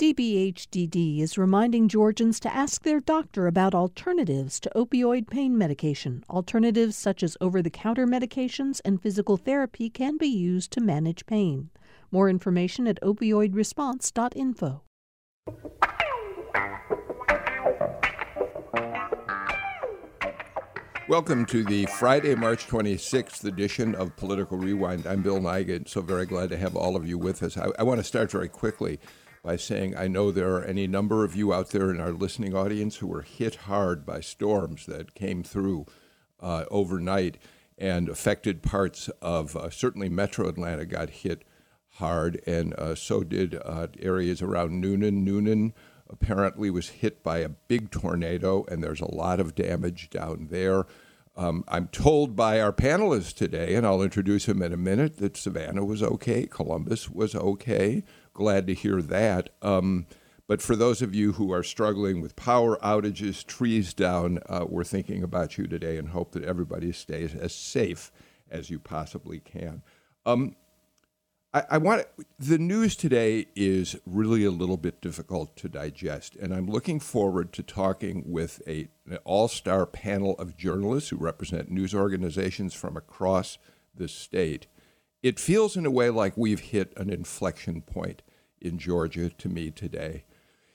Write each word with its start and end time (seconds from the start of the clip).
DBHDD 0.00 1.20
is 1.20 1.36
reminding 1.36 1.86
Georgians 1.86 2.40
to 2.40 2.54
ask 2.56 2.84
their 2.84 3.00
doctor 3.00 3.46
about 3.46 3.74
alternatives 3.74 4.58
to 4.60 4.72
opioid 4.74 5.28
pain 5.28 5.58
medication. 5.58 6.24
Alternatives 6.30 6.96
such 6.96 7.22
as 7.22 7.36
over 7.38 7.60
the 7.60 7.68
counter 7.68 8.06
medications 8.06 8.80
and 8.82 9.02
physical 9.02 9.36
therapy 9.36 9.90
can 9.90 10.16
be 10.16 10.26
used 10.26 10.70
to 10.70 10.80
manage 10.80 11.26
pain. 11.26 11.68
More 12.10 12.30
information 12.30 12.86
at 12.86 12.98
opioidresponse.info. 13.02 14.80
Welcome 21.10 21.44
to 21.46 21.64
the 21.64 21.84
Friday, 21.98 22.34
March 22.36 22.68
26th 22.68 23.44
edition 23.44 23.94
of 23.96 24.16
Political 24.16 24.56
Rewind. 24.56 25.06
I'm 25.06 25.20
Bill 25.20 25.40
Nigut, 25.40 25.88
so 25.88 26.00
very 26.00 26.24
glad 26.24 26.48
to 26.50 26.56
have 26.56 26.76
all 26.76 26.96
of 26.96 27.06
you 27.06 27.18
with 27.18 27.42
us. 27.42 27.58
I, 27.58 27.66
I 27.78 27.82
want 27.82 27.98
to 27.98 28.04
start 28.04 28.30
very 28.30 28.48
quickly 28.48 28.98
by 29.42 29.56
saying 29.56 29.96
I 29.96 30.08
know 30.08 30.30
there 30.30 30.54
are 30.56 30.64
any 30.64 30.86
number 30.86 31.24
of 31.24 31.34
you 31.34 31.52
out 31.52 31.70
there 31.70 31.90
in 31.90 32.00
our 32.00 32.12
listening 32.12 32.54
audience 32.54 32.96
who 32.96 33.06
were 33.06 33.22
hit 33.22 33.54
hard 33.54 34.04
by 34.04 34.20
storms 34.20 34.86
that 34.86 35.14
came 35.14 35.42
through 35.42 35.86
uh, 36.40 36.64
overnight 36.70 37.38
and 37.78 38.08
affected 38.08 38.62
parts 38.62 39.08
of 39.22 39.56
uh, 39.56 39.70
certainly 39.70 40.08
Metro 40.08 40.48
Atlanta 40.48 40.84
got 40.84 41.10
hit 41.10 41.44
hard, 41.94 42.40
and 42.46 42.74
uh, 42.74 42.94
so 42.94 43.24
did 43.24 43.54
uh, 43.64 43.86
areas 43.98 44.42
around 44.42 44.82
Newnan. 44.82 45.26
Newnan 45.26 45.72
apparently 46.08 46.70
was 46.70 46.88
hit 46.88 47.22
by 47.22 47.38
a 47.38 47.48
big 47.48 47.90
tornado, 47.90 48.64
and 48.68 48.82
there's 48.82 49.00
a 49.00 49.14
lot 49.14 49.40
of 49.40 49.54
damage 49.54 50.10
down 50.10 50.48
there. 50.50 50.86
Um, 51.36 51.64
I'm 51.68 51.88
told 51.88 52.36
by 52.36 52.60
our 52.60 52.72
panelists 52.72 53.34
today, 53.34 53.74
and 53.74 53.86
I'll 53.86 54.02
introduce 54.02 54.46
him 54.46 54.60
in 54.60 54.72
a 54.72 54.76
minute, 54.76 55.16
that 55.18 55.36
Savannah 55.36 55.84
was 55.84 56.02
okay, 56.02 56.46
Columbus 56.46 57.08
was 57.08 57.34
okay 57.34 58.02
glad 58.40 58.66
to 58.66 58.74
hear 58.74 59.02
that. 59.02 59.50
Um, 59.60 60.06
but 60.48 60.62
for 60.62 60.74
those 60.74 61.02
of 61.02 61.14
you 61.14 61.32
who 61.32 61.52
are 61.52 61.62
struggling 61.62 62.22
with 62.22 62.36
power 62.36 62.78
outages, 62.78 63.46
trees 63.46 63.92
down, 63.92 64.38
uh, 64.48 64.64
we're 64.66 64.82
thinking 64.82 65.22
about 65.22 65.58
you 65.58 65.66
today 65.66 65.98
and 65.98 66.08
hope 66.08 66.32
that 66.32 66.42
everybody 66.42 66.90
stays 66.90 67.34
as 67.34 67.54
safe 67.54 68.10
as 68.50 68.70
you 68.70 68.78
possibly 68.78 69.40
can. 69.40 69.82
Um, 70.24 70.56
I, 71.52 71.78
want 71.78 72.06
the 72.38 72.58
news 72.58 72.94
today 72.94 73.46
is 73.56 73.96
really 74.06 74.44
a 74.44 74.52
little 74.52 74.76
bit 74.76 75.00
difficult 75.00 75.56
to 75.56 75.68
digest, 75.68 76.36
and 76.36 76.54
I'm 76.54 76.68
looking 76.68 77.00
forward 77.00 77.52
to 77.54 77.64
talking 77.64 78.22
with 78.24 78.62
a, 78.68 78.88
an 79.06 79.18
all-star 79.24 79.84
panel 79.86 80.36
of 80.38 80.56
journalists 80.56 81.10
who 81.10 81.16
represent 81.16 81.68
news 81.68 81.92
organizations 81.92 82.72
from 82.72 82.96
across 82.96 83.58
the 83.92 84.06
state. 84.06 84.68
It 85.24 85.40
feels 85.40 85.76
in 85.76 85.84
a 85.84 85.90
way 85.90 86.08
like 86.08 86.36
we've 86.36 86.60
hit 86.60 86.92
an 86.96 87.10
inflection 87.10 87.82
point 87.82 88.22
in 88.60 88.78
Georgia 88.78 89.28
to 89.30 89.48
me 89.48 89.70
today. 89.70 90.24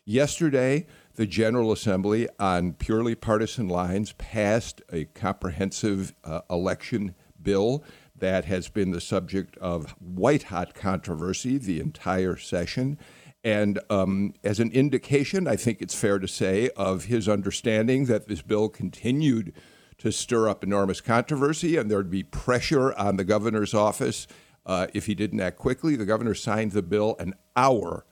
Yesterday, 0.08 0.86
the 1.16 1.26
General 1.26 1.72
Assembly, 1.72 2.28
on 2.40 2.74
purely 2.74 3.16
partisan 3.16 3.68
lines, 3.68 4.12
passed 4.14 4.82
a 4.92 5.06
comprehensive 5.06 6.14
uh, 6.24 6.42
election 6.50 7.16
bill 7.42 7.84
that 8.16 8.46
has 8.46 8.70
been 8.70 8.92
the 8.92 9.02
subject 9.02 9.58
of 9.58 9.92
white 10.00 10.44
hot 10.44 10.74
controversy 10.74 11.58
the 11.58 11.80
entire 11.80 12.38
session. 12.38 12.98
And 13.44 13.80
um, 13.90 14.34
as 14.44 14.60
an 14.60 14.72
indication, 14.72 15.48
I 15.48 15.56
think 15.56 15.82
it's 15.82 15.96
fair 15.96 16.20
to 16.20 16.28
say, 16.28 16.70
of 16.76 17.06
his 17.06 17.28
understanding 17.28 18.06
that 18.06 18.28
this 18.28 18.42
bill 18.42 18.70
continued 18.70 19.54
to 20.00 20.12
stir 20.12 20.50
up 20.50 20.64
enormous 20.64 21.02
controversy 21.02 21.78
and 21.78 21.90
there'd 21.90 22.10
be 22.10 22.24
pressure 22.24 22.94
on 22.94 23.18
the 23.18 23.24
governor's 23.24 23.74
office 23.74 24.28
uh, 24.66 24.88
if 24.94 25.06
he 25.06 25.16
didn't 25.16 25.40
act 25.40 25.58
quickly, 25.58 25.96
the 25.96 26.06
governor 26.06 26.34
signed 26.34 26.72
the 26.72 26.82
bill 26.82 27.16
an 27.20 27.36
hour 27.56 28.06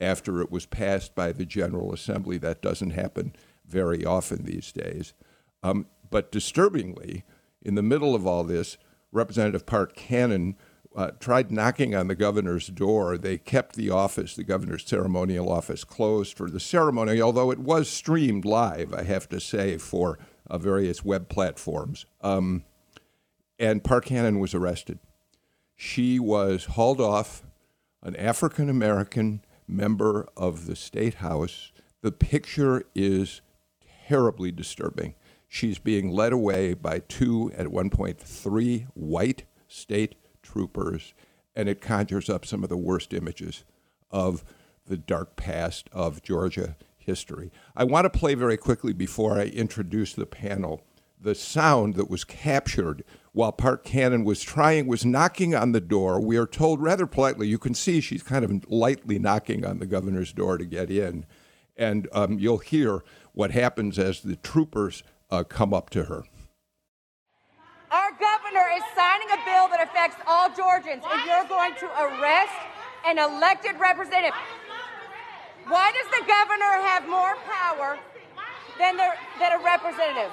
after 0.00 0.40
it 0.40 0.50
was 0.50 0.66
passed 0.66 1.14
by 1.14 1.32
the 1.32 1.44
General 1.44 1.92
Assembly. 1.92 2.38
That 2.38 2.62
doesn't 2.62 2.90
happen 2.90 3.34
very 3.66 4.04
often 4.04 4.44
these 4.44 4.72
days. 4.72 5.12
Um, 5.62 5.86
but 6.10 6.32
disturbingly, 6.32 7.24
in 7.62 7.74
the 7.74 7.82
middle 7.82 8.14
of 8.14 8.26
all 8.26 8.44
this, 8.44 8.78
Representative 9.12 9.66
Park 9.66 9.94
Cannon 9.94 10.56
uh, 10.96 11.10
tried 11.20 11.50
knocking 11.50 11.94
on 11.94 12.08
the 12.08 12.14
governor's 12.14 12.68
door. 12.68 13.18
They 13.18 13.36
kept 13.36 13.76
the 13.76 13.90
office, 13.90 14.34
the 14.34 14.44
governor's 14.44 14.86
ceremonial 14.86 15.50
office, 15.50 15.84
closed 15.84 16.36
for 16.36 16.48
the 16.48 16.60
ceremony, 16.60 17.20
although 17.20 17.50
it 17.50 17.58
was 17.58 17.88
streamed 17.88 18.44
live, 18.44 18.94
I 18.94 19.02
have 19.02 19.28
to 19.30 19.40
say, 19.40 19.76
for 19.76 20.18
uh, 20.48 20.58
various 20.58 21.04
web 21.04 21.28
platforms. 21.28 22.06
Um, 22.22 22.64
and 23.58 23.84
Park 23.84 24.06
Cannon 24.06 24.38
was 24.38 24.54
arrested 24.54 24.98
she 25.80 26.18
was 26.18 26.64
hauled 26.64 27.00
off, 27.00 27.44
an 28.02 28.16
African 28.16 28.68
American 28.68 29.44
member 29.68 30.28
of 30.36 30.66
the 30.66 30.74
state 30.74 31.14
house. 31.14 31.70
The 32.02 32.10
picture 32.10 32.82
is 32.96 33.42
terribly 34.08 34.50
disturbing. 34.50 35.14
She's 35.46 35.78
being 35.78 36.10
led 36.10 36.32
away 36.32 36.74
by 36.74 36.98
two, 36.98 37.52
at 37.56 37.68
one 37.68 37.90
point, 37.90 38.18
three 38.18 38.88
white 38.94 39.44
state 39.68 40.16
troopers, 40.42 41.14
and 41.54 41.68
it 41.68 41.80
conjures 41.80 42.28
up 42.28 42.44
some 42.44 42.64
of 42.64 42.70
the 42.70 42.76
worst 42.76 43.14
images 43.14 43.64
of 44.10 44.44
the 44.84 44.96
dark 44.96 45.36
past 45.36 45.88
of 45.92 46.22
Georgia 46.22 46.76
history. 46.96 47.52
I 47.76 47.84
want 47.84 48.04
to 48.12 48.18
play 48.18 48.34
very 48.34 48.56
quickly 48.56 48.92
before 48.92 49.38
I 49.38 49.44
introduce 49.44 50.12
the 50.12 50.26
panel 50.26 50.82
the 51.20 51.34
sound 51.34 51.94
that 51.94 52.08
was 52.08 52.24
captured 52.24 53.04
while 53.32 53.52
Park 53.52 53.84
Cannon 53.84 54.24
was 54.24 54.42
trying, 54.42 54.86
was 54.86 55.04
knocking 55.04 55.54
on 55.54 55.72
the 55.72 55.80
door. 55.80 56.20
We 56.20 56.36
are 56.36 56.46
told 56.46 56.80
rather 56.80 57.06
politely, 57.06 57.46
you 57.46 57.58
can 57.58 57.74
see 57.74 58.00
she's 58.00 58.22
kind 58.22 58.44
of 58.44 58.70
lightly 58.70 59.18
knocking 59.18 59.64
on 59.64 59.78
the 59.78 59.86
governor's 59.86 60.32
door 60.32 60.58
to 60.58 60.64
get 60.64 60.90
in. 60.90 61.26
And 61.76 62.08
um, 62.12 62.38
you'll 62.38 62.58
hear 62.58 63.04
what 63.32 63.52
happens 63.52 63.98
as 63.98 64.20
the 64.20 64.36
troopers 64.36 65.04
uh, 65.30 65.44
come 65.44 65.72
up 65.72 65.90
to 65.90 66.04
her. 66.04 66.24
Our 67.90 68.10
governor 68.18 68.66
is 68.76 68.82
signing 68.94 69.28
a 69.32 69.40
bill 69.46 69.68
that 69.68 69.80
affects 69.82 70.20
all 70.26 70.50
Georgians, 70.50 71.04
and 71.08 71.20
you're 71.24 71.48
going 71.48 71.74
to 71.76 71.86
arrest 71.86 72.58
an 73.06 73.18
elected 73.18 73.78
representative. 73.80 74.34
Why 75.68 75.92
does 75.92 76.10
the 76.10 76.26
governor 76.26 76.84
have 76.88 77.08
more 77.08 77.36
power 77.46 77.98
than, 78.78 78.96
the, 78.96 79.08
than 79.38 79.52
a 79.52 79.64
representative? 79.64 80.32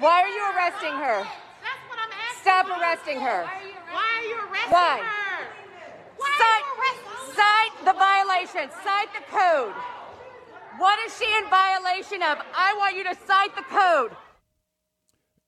Why 0.00 0.22
are 0.22 0.28
you 0.28 0.44
arresting 0.54 0.94
her? 0.94 1.26
That's 1.62 1.82
what 1.88 1.98
I'm 1.98 2.12
asking. 2.14 2.42
Stop 2.42 2.66
arresting 2.70 3.20
her. 3.20 3.44
Why 3.90 4.08
are 4.18 4.26
you 4.28 4.36
arresting 4.46 4.72
Why? 4.72 4.98
her? 4.98 5.46
Why 6.16 6.34
cite, 6.38 6.46
are 6.46 6.60
you 6.60 6.80
arresting 6.80 7.08
cite 7.34 7.84
the 7.84 7.92
violation. 7.92 8.70
Cite 8.84 9.12
the 9.12 9.24
code. 9.30 9.74
What 10.78 10.98
is 11.06 11.16
she 11.18 11.24
in 11.24 11.50
violation 11.50 12.22
of? 12.22 12.38
I 12.54 12.74
want 12.78 12.96
you 12.96 13.04
to 13.04 13.16
cite 13.26 13.56
the 13.56 13.62
code. 13.62 14.16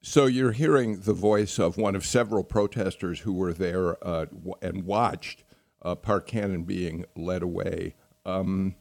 So 0.02 0.26
you're 0.26 0.52
hearing 0.52 1.00
the 1.00 1.12
voice 1.12 1.58
of 1.58 1.76
one 1.76 1.94
of 1.94 2.04
several 2.04 2.42
protesters 2.42 3.20
who 3.20 3.32
were 3.32 3.52
there 3.52 4.02
uh, 4.04 4.26
and 4.62 4.84
watched 4.84 5.44
uh, 5.82 5.94
Park 5.94 6.26
Cannon 6.26 6.64
being 6.64 7.04
led 7.14 7.42
away. 7.42 7.94
Um, 8.24 8.74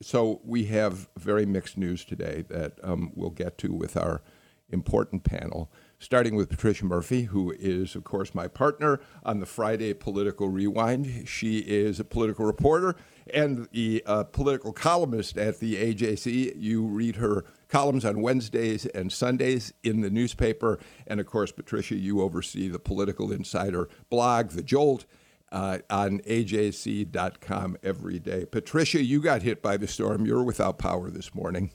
so 0.00 0.40
we 0.44 0.64
have 0.66 1.08
very 1.18 1.44
mixed 1.44 1.76
news 1.76 2.04
today 2.04 2.44
that 2.48 2.78
um, 2.82 3.12
we'll 3.14 3.30
get 3.30 3.58
to 3.58 3.72
with 3.72 3.96
our 3.96 4.22
important 4.72 5.24
panel, 5.24 5.70
starting 5.98 6.34
with 6.34 6.48
Patricia 6.48 6.84
Murphy, 6.84 7.24
who 7.24 7.52
is, 7.58 7.94
of 7.94 8.04
course, 8.04 8.34
my 8.34 8.48
partner 8.48 9.00
on 9.24 9.40
the 9.40 9.46
Friday 9.46 9.92
Political 9.94 10.48
Rewind. 10.48 11.28
She 11.28 11.58
is 11.58 12.00
a 12.00 12.04
political 12.04 12.44
reporter 12.44 12.96
and 13.32 13.68
the 13.72 14.02
uh, 14.06 14.24
political 14.24 14.72
columnist 14.72 15.38
at 15.38 15.60
the 15.60 15.76
AJC. 15.76 16.54
You 16.56 16.82
read 16.82 17.16
her 17.16 17.44
columns 17.68 18.04
on 18.04 18.20
Wednesdays 18.20 18.86
and 18.86 19.12
Sundays 19.12 19.72
in 19.82 20.00
the 20.00 20.10
newspaper. 20.10 20.78
And 21.06 21.20
of 21.20 21.26
course, 21.26 21.52
Patricia, 21.52 21.94
you 21.94 22.20
oversee 22.20 22.68
the 22.68 22.78
Political 22.78 23.32
Insider 23.32 23.88
blog, 24.10 24.50
The 24.50 24.62
Jolt. 24.62 25.04
Uh, 25.50 25.80
on 25.90 26.18
ajc.com 26.20 27.76
every 27.82 28.18
day. 28.18 28.46
Patricia, 28.46 29.04
you 29.04 29.20
got 29.20 29.42
hit 29.42 29.60
by 29.60 29.76
the 29.76 29.86
storm. 29.86 30.24
You're 30.24 30.42
without 30.42 30.78
power 30.78 31.10
this 31.10 31.34
morning. 31.34 31.72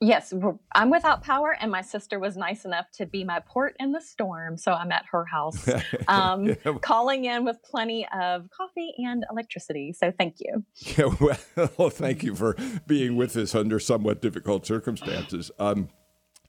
Yes, 0.00 0.32
I'm 0.74 0.90
without 0.90 1.22
power, 1.22 1.56
and 1.60 1.70
my 1.70 1.82
sister 1.82 2.18
was 2.18 2.36
nice 2.36 2.64
enough 2.64 2.90
to 2.92 3.06
be 3.06 3.24
my 3.24 3.40
port 3.40 3.76
in 3.78 3.92
the 3.92 4.00
storm. 4.00 4.56
So 4.56 4.72
I'm 4.72 4.92
at 4.92 5.04
her 5.10 5.24
house, 5.24 5.68
um, 6.08 6.46
yeah. 6.46 6.54
calling 6.80 7.24
in 7.24 7.44
with 7.44 7.62
plenty 7.62 8.06
of 8.18 8.48
coffee 8.50 8.92
and 8.98 9.24
electricity. 9.30 9.92
So 9.92 10.12
thank 10.16 10.36
you. 10.40 10.64
Yeah, 11.00 11.68
well, 11.78 11.90
thank 11.90 12.22
you 12.22 12.34
for 12.34 12.56
being 12.86 13.16
with 13.16 13.36
us 13.36 13.54
under 13.54 13.78
somewhat 13.78 14.20
difficult 14.20 14.66
circumstances. 14.66 15.50
Um, 15.58 15.88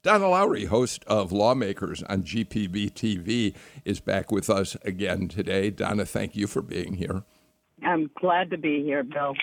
Donna 0.03 0.29
Lowry, 0.29 0.65
host 0.65 1.03
of 1.05 1.31
Lawmakers 1.31 2.01
on 2.03 2.23
GPB 2.23 2.91
TV, 2.93 3.55
is 3.85 3.99
back 3.99 4.31
with 4.31 4.49
us 4.49 4.75
again 4.83 5.27
today. 5.27 5.69
Donna, 5.69 6.05
thank 6.05 6.35
you 6.35 6.47
for 6.47 6.61
being 6.61 6.95
here. 6.95 7.23
I'm 7.83 8.09
glad 8.19 8.49
to 8.49 8.57
be 8.57 8.83
here, 8.83 9.03
Bill. 9.03 9.33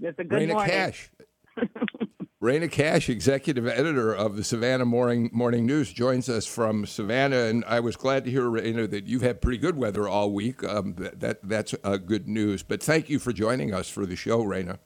It's 0.00 0.18
a 0.18 0.24
good 0.24 0.36
Rana 0.36 0.54
morning. 0.54 0.70
Cash 0.70 1.10
Rana 2.44 2.68
Cash, 2.68 3.08
executive 3.08 3.66
editor 3.66 4.12
of 4.12 4.36
the 4.36 4.44
Savannah 4.44 4.84
Morning, 4.84 5.30
Morning 5.32 5.64
News, 5.64 5.90
joins 5.90 6.28
us 6.28 6.44
from 6.44 6.84
Savannah, 6.84 7.44
and 7.44 7.64
I 7.64 7.80
was 7.80 7.96
glad 7.96 8.26
to 8.26 8.30
hear, 8.30 8.50
Rana, 8.50 8.86
that 8.86 9.06
you've 9.06 9.22
had 9.22 9.40
pretty 9.40 9.56
good 9.56 9.78
weather 9.78 10.06
all 10.06 10.30
week. 10.30 10.62
Um, 10.62 10.94
that, 10.96 11.20
that, 11.20 11.38
that's 11.42 11.74
uh, 11.82 11.96
good 11.96 12.28
news. 12.28 12.62
But 12.62 12.82
thank 12.82 13.08
you 13.08 13.18
for 13.18 13.32
joining 13.32 13.72
us 13.72 13.88
for 13.88 14.04
the 14.04 14.14
show, 14.14 14.42
Rana. 14.42 14.78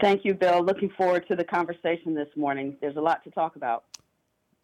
Thank 0.00 0.24
you, 0.24 0.34
Bill. 0.34 0.64
Looking 0.64 0.90
forward 0.96 1.28
to 1.28 1.36
the 1.36 1.44
conversation 1.44 2.12
this 2.12 2.30
morning. 2.34 2.76
There's 2.80 2.96
a 2.96 3.00
lot 3.00 3.22
to 3.22 3.30
talk 3.30 3.54
about. 3.54 3.84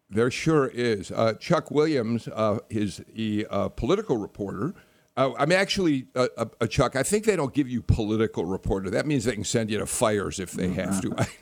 There 0.09 0.29
sure 0.29 0.67
is. 0.67 1.11
Uh, 1.11 1.35
Chuck 1.35 1.71
Williams 1.71 2.27
uh, 2.27 2.59
is 2.69 3.01
a 3.17 3.45
uh, 3.45 3.69
political 3.69 4.17
reporter 4.17 4.75
uh, 5.19 5.33
I'm 5.37 5.51
actually, 5.51 6.07
a 6.15 6.29
uh, 6.37 6.67
Chuck, 6.67 6.95
I 6.95 7.03
think 7.03 7.25
they 7.25 7.35
don't 7.35 7.53
give 7.53 7.67
you 7.67 7.81
political 7.81 8.45
reporter. 8.45 8.89
That 8.89 9.05
means 9.05 9.25
they 9.25 9.33
can 9.33 9.43
send 9.43 9.69
you 9.69 9.77
to 9.79 9.85
fires 9.85 10.39
if 10.39 10.53
they 10.53 10.69
have 10.69 11.01
to. 11.01 11.09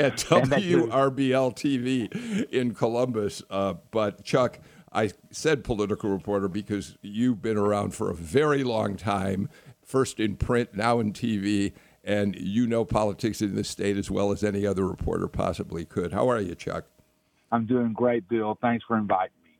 at 0.00 0.16
WRBL 0.16 1.54
TV 1.54 2.50
in 2.50 2.74
Columbus. 2.74 3.44
Uh, 3.48 3.74
but, 3.92 4.24
Chuck, 4.24 4.58
I 4.92 5.12
said 5.30 5.62
political 5.62 6.10
reporter 6.10 6.48
because 6.48 6.98
you've 7.02 7.40
been 7.40 7.56
around 7.56 7.94
for 7.94 8.10
a 8.10 8.14
very 8.14 8.64
long 8.64 8.96
time, 8.96 9.48
first 9.84 10.18
in 10.18 10.34
print, 10.34 10.74
now 10.74 10.98
in 10.98 11.12
TV, 11.12 11.72
and 12.02 12.34
you 12.34 12.66
know 12.66 12.84
politics 12.84 13.40
in 13.40 13.54
this 13.54 13.68
state 13.68 13.96
as 13.96 14.10
well 14.10 14.32
as 14.32 14.42
any 14.42 14.66
other 14.66 14.88
reporter 14.88 15.28
possibly 15.28 15.84
could. 15.84 16.12
How 16.12 16.28
are 16.28 16.40
you, 16.40 16.56
Chuck? 16.56 16.86
I'm 17.52 17.66
doing 17.66 17.92
great, 17.92 18.28
Bill. 18.28 18.58
Thanks 18.60 18.84
for 18.88 18.98
inviting 18.98 19.36
me. 19.44 19.50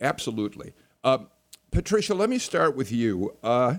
Absolutely. 0.00 0.72
Um, 1.02 1.28
Patricia, 1.74 2.14
let 2.14 2.30
me 2.30 2.38
start 2.38 2.76
with 2.76 2.92
you. 2.92 3.36
Uh, 3.42 3.78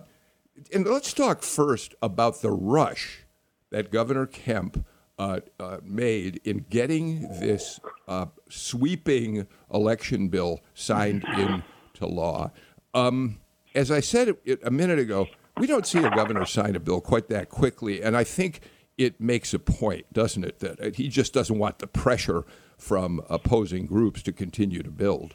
and 0.73 0.85
let's 0.85 1.13
talk 1.13 1.41
first 1.41 1.95
about 2.01 2.41
the 2.41 2.51
rush 2.51 3.23
that 3.71 3.89
Governor 3.89 4.25
Kemp 4.25 4.85
uh, 5.17 5.39
uh, 5.61 5.77
made 5.81 6.41
in 6.43 6.65
getting 6.69 7.21
this 7.39 7.79
uh, 8.09 8.25
sweeping 8.49 9.47
election 9.73 10.27
bill 10.27 10.59
signed 10.73 11.23
into 11.37 12.05
law. 12.05 12.51
Um, 12.93 13.39
as 13.73 13.91
I 13.91 14.01
said 14.01 14.35
a 14.63 14.71
minute 14.71 14.99
ago, 14.99 15.27
we 15.57 15.65
don't 15.65 15.87
see 15.87 15.99
a 15.99 16.09
governor 16.09 16.45
sign 16.45 16.75
a 16.75 16.81
bill 16.81 16.99
quite 16.99 17.29
that 17.29 17.49
quickly, 17.49 18.03
and 18.03 18.17
I 18.17 18.25
think 18.25 18.59
it 18.97 19.21
makes 19.21 19.53
a 19.53 19.59
point, 19.59 20.11
doesn't 20.11 20.43
it, 20.43 20.59
that 20.59 20.95
he 20.95 21.07
just 21.07 21.33
doesn't 21.33 21.57
want 21.57 21.79
the 21.79 21.87
pressure 21.87 22.43
from 22.77 23.21
opposing 23.29 23.85
groups 23.85 24.21
to 24.23 24.33
continue 24.33 24.83
to 24.83 24.91
build. 24.91 25.33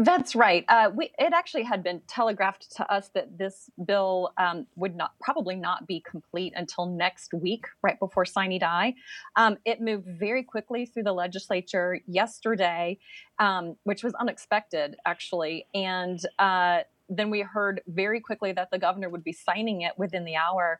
That's 0.00 0.36
right. 0.36 0.64
Uh, 0.68 0.92
we, 0.94 1.10
it 1.18 1.32
actually 1.32 1.64
had 1.64 1.82
been 1.82 2.00
telegraphed 2.06 2.70
to 2.76 2.88
us 2.90 3.10
that 3.14 3.36
this 3.36 3.68
bill 3.84 4.30
um, 4.38 4.64
would 4.76 4.94
not 4.94 5.10
probably 5.20 5.56
not 5.56 5.88
be 5.88 6.00
complete 6.08 6.52
until 6.54 6.86
next 6.86 7.34
week, 7.34 7.66
right 7.82 7.98
before 7.98 8.24
Sine 8.24 8.60
Die. 8.60 8.94
Um, 9.34 9.56
it 9.64 9.80
moved 9.80 10.06
very 10.06 10.44
quickly 10.44 10.86
through 10.86 11.02
the 11.02 11.12
legislature 11.12 12.00
yesterday, 12.06 12.98
um, 13.40 13.74
which 13.82 14.04
was 14.04 14.14
unexpected, 14.14 14.94
actually. 15.04 15.66
And 15.74 16.20
uh, 16.38 16.82
then 17.08 17.28
we 17.28 17.40
heard 17.40 17.80
very 17.88 18.20
quickly 18.20 18.52
that 18.52 18.70
the 18.70 18.78
governor 18.78 19.08
would 19.08 19.24
be 19.24 19.32
signing 19.32 19.80
it 19.80 19.94
within 19.98 20.24
the 20.24 20.36
hour 20.36 20.78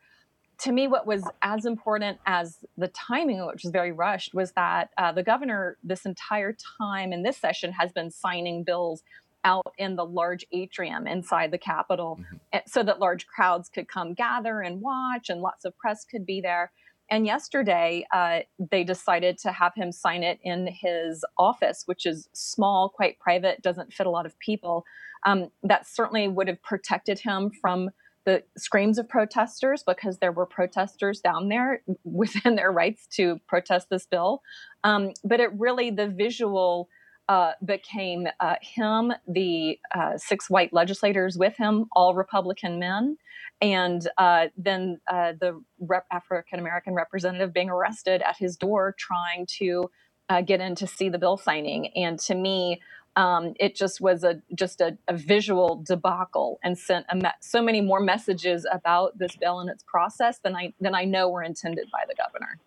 to 0.61 0.73
me, 0.73 0.89
what 0.89 1.07
was 1.07 1.23
as 1.43 1.65
important 1.65 2.19
as 2.27 2.59
the 2.77 2.89
timing, 2.89 3.47
which 3.47 3.63
was 3.63 3.71
very 3.71 3.93
rushed, 3.93 4.35
was 4.35 4.53
that 4.53 4.91
uh, 4.99 5.13
the 5.13 5.23
governor, 5.23 5.77
this 5.85 6.05
entire 6.05 6.57
time 6.79 7.13
in 7.13 7.23
this 7.23 7.37
session, 7.37 7.73
has 7.73 7.93
been 7.93 8.11
signing 8.11 8.65
bills 8.65 9.03
out 9.45 9.73
in 9.79 9.95
the 9.95 10.05
large 10.05 10.45
atrium 10.51 11.07
inside 11.07 11.53
the 11.53 11.59
Capitol 11.59 12.19
mm-hmm. 12.21 12.59
so 12.67 12.83
that 12.83 12.99
large 12.99 13.27
crowds 13.29 13.69
could 13.69 13.89
come 13.89 14.15
gather 14.15 14.61
and 14.61 14.81
watch, 14.81 15.29
and 15.29 15.41
lots 15.41 15.65
of 15.65 15.77
press 15.79 16.05
could 16.05 16.27
be 16.27 16.41
there. 16.41 16.73
And 17.11 17.25
yesterday, 17.25 18.07
uh, 18.13 18.41
they 18.59 18.85
decided 18.85 19.39
to 19.39 19.53
have 19.53 19.75
him 19.75 19.93
sign 19.93 20.23
it 20.23 20.41
in 20.43 20.67
his 20.67 21.25
office, 21.39 21.85
which 21.87 22.05
is 22.05 22.29
small, 22.33 22.89
quite 22.89 23.19
private, 23.19 23.63
doesn't 23.63 23.93
fit 23.93 24.07
a 24.07 24.11
lot 24.11 24.27
of 24.27 24.39
people. 24.41 24.85
Um, 25.25 25.51
that 25.63 25.87
certainly 25.87 26.29
would 26.29 26.49
have 26.49 26.63
protected 26.63 27.21
him 27.21 27.51
from 27.63 27.91
the 28.29 28.43
screams 28.59 28.99
of 28.99 29.09
protesters 29.09 29.83
because 29.83 30.19
there 30.19 30.33
were 30.33 30.45
protesters 30.45 31.21
down 31.21 31.49
there 31.49 31.81
within 32.05 32.57
their 32.57 32.71
rights 32.71 33.07
to 33.07 33.41
protest 33.49 33.89
this 33.91 34.05
bill. 34.05 34.43
Um, 34.85 35.13
but 35.25 35.41
it 35.41 35.51
really, 35.59 35.91
the 35.91 36.09
visual 36.09 36.91
uh, 37.31 37.53
became 37.65 38.29
uh, 38.41 38.57
him, 38.61 39.13
the 39.27 39.79
uh, 39.95 40.19
six 40.19 40.51
white 40.51 40.75
legislators 40.75 41.39
with 41.39 41.57
him, 41.57 41.87
all 41.93 42.15
Republican 42.15 42.79
men, 42.79 43.17
and 43.63 44.07
uh, 44.19 44.49
then 44.59 45.01
uh, 45.11 45.33
the 45.41 45.59
rep- 45.81 46.07
African 46.13 46.59
American 46.59 46.95
representative 46.95 47.53
being 47.55 47.71
arrested 47.71 48.23
at 48.23 48.37
his 48.39 48.57
door 48.57 48.95
trying 48.99 49.47
to 49.59 49.91
uh, 50.29 50.43
get 50.43 50.61
in 50.61 50.75
to 50.75 50.87
see 50.87 51.09
the 51.09 51.19
bill 51.19 51.39
signing. 51.39 51.89
And 51.97 52.19
to 52.21 52.35
me, 52.35 52.81
um, 53.19 53.53
it 53.59 53.75
just 53.75 54.01
was 54.01 54.23
a 54.23 54.41
just 54.55 54.81
a, 54.81 54.97
a 55.09 55.17
visual 55.17 55.83
debacle 55.85 56.61
and 56.63 56.79
sent 56.79 57.05
me- 57.13 57.29
so 57.41 57.61
many 57.61 57.81
more 57.81 58.01
messages 58.01 58.65
about 58.71 59.19
this 59.19 59.35
bill 59.37 59.59
and 59.59 59.69
its 59.69 59.83
process 59.83 60.39
than 60.39 60.55
I 60.55 60.73
than 60.81 60.95
I 60.95 61.05
know 61.05 61.29
were 61.29 61.43
intended 61.43 61.89
by 61.91 62.05
the 62.09 62.15
governor. 62.15 62.61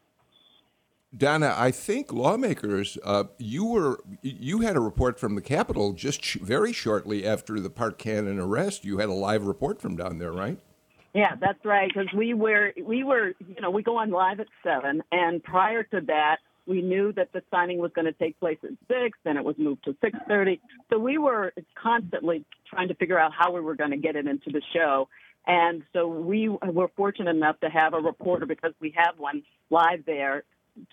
Donna, 1.16 1.56
I 1.58 1.72
think 1.72 2.12
lawmakers, 2.12 2.98
uh, 3.04 3.26
you 3.38 3.66
were 3.66 4.00
you 4.22 4.60
had 4.60 4.76
a 4.76 4.82
report 4.82 5.20
from 5.20 5.36
the 5.36 5.42
Capitol 5.42 5.94
just 5.94 6.24
sh- 6.24 6.38
very 6.42 6.74
shortly 6.74 7.26
after 7.26 7.60
the 7.62 7.70
Park 7.70 7.98
Cannon 7.98 8.38
arrest. 8.38 8.84
You 8.84 8.98
had 8.98 9.08
a 9.08 9.14
live 9.14 9.46
report 9.46 9.82
from 9.82 9.96
down 9.96 10.20
there, 10.20 10.34
right? 10.34 10.60
Yeah, 11.14 11.36
that's 11.40 11.64
right. 11.64 11.90
Because 11.94 12.12
we 12.14 12.34
were 12.34 12.74
we 12.84 13.06
were 13.06 13.34
you 13.40 13.62
know 13.62 13.72
we 13.72 13.84
go 13.84 13.98
on 13.98 14.12
live 14.12 14.42
at 14.42 14.48
seven, 14.64 15.02
and 15.14 15.42
prior 15.42 15.84
to 15.84 16.02
that, 16.08 16.40
we 16.68 16.82
knew 16.82 17.12
that 17.14 17.32
the 17.34 17.42
signing 17.52 17.80
was 17.80 17.92
going 17.94 18.06
to 18.06 18.14
take 18.14 18.40
place 18.40 18.58
at 18.64 18.72
six, 18.88 19.18
then 19.24 19.38
it 19.38 19.44
was 19.44 19.56
moved 19.58 19.84
to 19.86 19.96
six 20.02 20.18
thirty. 20.28 20.62
So 20.90 21.00
we 21.00 21.18
were 21.18 21.54
constantly 21.76 22.46
trying 22.70 22.88
to 22.90 22.96
figure 22.96 23.20
out 23.20 23.32
how 23.38 23.52
we 23.52 23.62
were 23.62 23.76
going 23.76 23.92
to 23.92 23.98
get 23.98 24.16
it 24.16 24.28
into 24.28 24.52
the 24.52 24.62
show. 24.74 25.10
And 25.48 25.82
so 25.92 26.08
we 26.08 26.50
were 26.50 26.90
fortunate 26.96 27.36
enough 27.36 27.60
to 27.62 27.70
have 27.70 27.94
a 27.94 28.00
reporter 28.00 28.46
because 28.46 28.74
we 28.80 28.94
have 28.96 29.18
one 29.18 29.42
live 29.70 30.06
there 30.06 30.44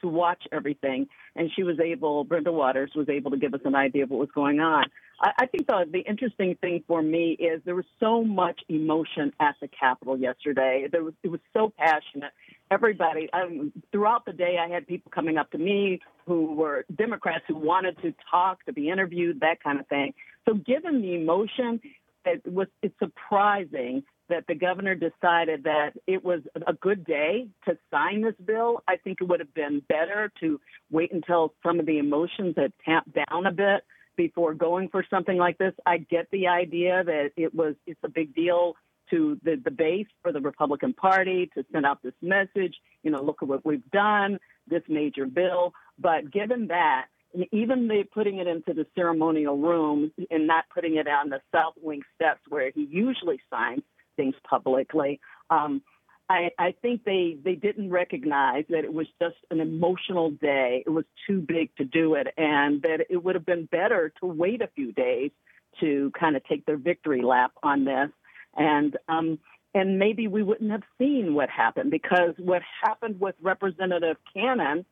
to 0.00 0.08
watch 0.08 0.42
everything. 0.52 1.08
And 1.36 1.50
she 1.54 1.62
was 1.62 1.78
able, 1.80 2.24
Brenda 2.24 2.52
Waters 2.52 2.92
was 2.94 3.08
able 3.08 3.30
to 3.30 3.36
give 3.36 3.54
us 3.54 3.60
an 3.64 3.74
idea 3.74 4.04
of 4.04 4.10
what 4.10 4.20
was 4.20 4.28
going 4.34 4.60
on. 4.60 4.84
I, 5.20 5.32
I 5.40 5.46
think 5.46 5.66
the, 5.66 5.84
the 5.90 6.00
interesting 6.00 6.56
thing 6.60 6.84
for 6.86 7.02
me 7.02 7.32
is 7.32 7.60
there 7.64 7.74
was 7.74 7.84
so 8.00 8.22
much 8.22 8.60
emotion 8.68 9.32
at 9.40 9.56
the 9.60 9.68
Capitol 9.68 10.16
yesterday. 10.18 10.86
There 10.90 11.04
was, 11.04 11.14
it 11.22 11.28
was 11.28 11.40
so 11.52 11.72
passionate. 11.76 12.32
Everybody, 12.70 13.28
um, 13.32 13.72
throughout 13.92 14.24
the 14.26 14.32
day, 14.32 14.58
I 14.60 14.68
had 14.68 14.86
people 14.86 15.10
coming 15.14 15.38
up 15.38 15.50
to 15.52 15.58
me 15.58 16.00
who 16.26 16.54
were 16.54 16.84
Democrats 16.94 17.44
who 17.48 17.56
wanted 17.56 18.00
to 18.02 18.14
talk, 18.30 18.64
to 18.66 18.72
be 18.72 18.90
interviewed, 18.90 19.40
that 19.40 19.62
kind 19.62 19.80
of 19.80 19.86
thing. 19.88 20.12
So 20.46 20.54
given 20.54 21.00
the 21.00 21.14
emotion, 21.14 21.80
it 22.24 22.42
was, 22.46 22.68
it's 22.82 22.98
surprising 22.98 24.02
that 24.28 24.46
the 24.46 24.54
governor 24.54 24.94
decided 24.94 25.64
that 25.64 25.92
it 26.06 26.24
was 26.24 26.40
a 26.66 26.72
good 26.72 27.04
day 27.04 27.48
to 27.66 27.78
sign 27.90 28.22
this 28.22 28.34
bill. 28.44 28.82
I 28.86 28.96
think 28.96 29.18
it 29.20 29.24
would 29.24 29.40
have 29.40 29.54
been 29.54 29.82
better 29.88 30.30
to 30.40 30.60
wait 30.90 31.12
until 31.12 31.54
some 31.62 31.80
of 31.80 31.86
the 31.86 31.98
emotions 31.98 32.54
had 32.56 32.72
tamped 32.84 33.14
down 33.14 33.46
a 33.46 33.52
bit 33.52 33.84
before 34.16 34.52
going 34.54 34.88
for 34.88 35.04
something 35.08 35.38
like 35.38 35.58
this. 35.58 35.72
I 35.86 35.98
get 35.98 36.26
the 36.30 36.48
idea 36.48 37.04
that 37.04 37.30
it 37.36 37.54
was 37.54 37.74
it's 37.86 38.00
a 38.04 38.08
big 38.08 38.34
deal 38.34 38.74
to 39.10 39.38
the, 39.42 39.60
the 39.62 39.70
base 39.70 40.06
for 40.22 40.32
the 40.32 40.40
Republican 40.40 40.92
Party 40.92 41.50
to 41.54 41.64
send 41.72 41.86
out 41.86 42.02
this 42.02 42.12
message, 42.20 42.76
you 43.02 43.10
know, 43.10 43.22
look 43.22 43.38
at 43.42 43.48
what 43.48 43.64
we've 43.64 43.90
done, 43.90 44.38
this 44.66 44.82
major 44.88 45.24
bill. 45.24 45.72
But 45.98 46.30
given 46.30 46.68
that, 46.68 47.06
even 47.52 47.88
they 47.88 48.04
putting 48.04 48.38
it 48.38 48.46
into 48.46 48.74
the 48.74 48.86
ceremonial 48.94 49.56
room 49.56 50.12
and 50.30 50.46
not 50.46 50.64
putting 50.74 50.96
it 50.96 51.06
on 51.06 51.30
the 51.30 51.40
south 51.54 51.74
wing 51.80 52.02
steps 52.14 52.40
where 52.48 52.70
he 52.74 52.86
usually 52.90 53.40
signs, 53.50 53.82
things 54.18 54.34
publicly. 54.44 55.20
Um, 55.48 55.80
I, 56.28 56.50
I 56.58 56.74
think 56.82 57.04
they, 57.04 57.38
they 57.42 57.54
didn't 57.54 57.88
recognize 57.88 58.64
that 58.68 58.84
it 58.84 58.92
was 58.92 59.06
just 59.18 59.36
an 59.50 59.60
emotional 59.60 60.30
day. 60.30 60.82
It 60.84 60.90
was 60.90 61.06
too 61.26 61.40
big 61.40 61.74
to 61.76 61.84
do 61.84 62.14
it, 62.14 62.26
and 62.36 62.82
that 62.82 63.06
it 63.08 63.24
would 63.24 63.34
have 63.34 63.46
been 63.46 63.64
better 63.64 64.12
to 64.20 64.26
wait 64.26 64.60
a 64.60 64.68
few 64.74 64.92
days 64.92 65.30
to 65.80 66.12
kind 66.18 66.36
of 66.36 66.44
take 66.44 66.66
their 66.66 66.76
victory 66.76 67.22
lap 67.22 67.52
on 67.62 67.86
this. 67.86 68.10
And 68.56 68.98
um, 69.08 69.38
and 69.74 69.98
maybe 69.98 70.28
we 70.28 70.42
wouldn't 70.42 70.70
have 70.70 70.82
seen 70.98 71.34
what 71.34 71.48
happened 71.50 71.90
because 71.90 72.34
what 72.38 72.62
happened 72.82 73.20
with 73.20 73.34
Representative 73.40 74.16
Cannon 74.34 74.84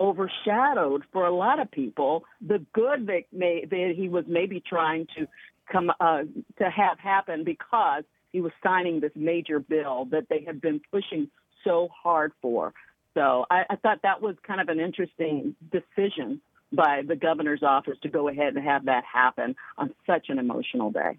overshadowed 0.00 1.04
for 1.12 1.26
a 1.26 1.34
lot 1.34 1.60
of 1.60 1.70
people 1.70 2.24
the 2.40 2.64
good 2.72 3.06
that, 3.06 3.22
may, 3.30 3.64
that 3.64 3.92
he 3.94 4.08
was 4.08 4.24
maybe 4.26 4.60
trying 4.66 5.06
to 5.16 5.26
come 5.70 5.92
uh, 6.00 6.22
to 6.58 6.70
have 6.70 6.98
happen 6.98 7.44
because 7.44 8.04
he 8.32 8.40
was 8.40 8.52
signing 8.62 9.00
this 9.00 9.12
major 9.14 9.60
bill 9.60 10.06
that 10.10 10.28
they 10.28 10.42
had 10.46 10.60
been 10.60 10.80
pushing 10.90 11.28
so 11.64 11.88
hard 12.02 12.32
for. 12.40 12.72
So 13.14 13.44
I, 13.50 13.64
I 13.70 13.76
thought 13.76 14.00
that 14.02 14.22
was 14.22 14.36
kind 14.46 14.60
of 14.60 14.68
an 14.68 14.80
interesting 14.80 15.54
decision 15.70 16.40
by 16.72 17.02
the 17.06 17.16
governor's 17.16 17.62
office 17.62 17.98
to 18.02 18.08
go 18.08 18.28
ahead 18.28 18.54
and 18.56 18.64
have 18.64 18.86
that 18.86 19.04
happen 19.04 19.54
on 19.76 19.92
such 20.06 20.30
an 20.30 20.38
emotional 20.38 20.90
day. 20.90 21.18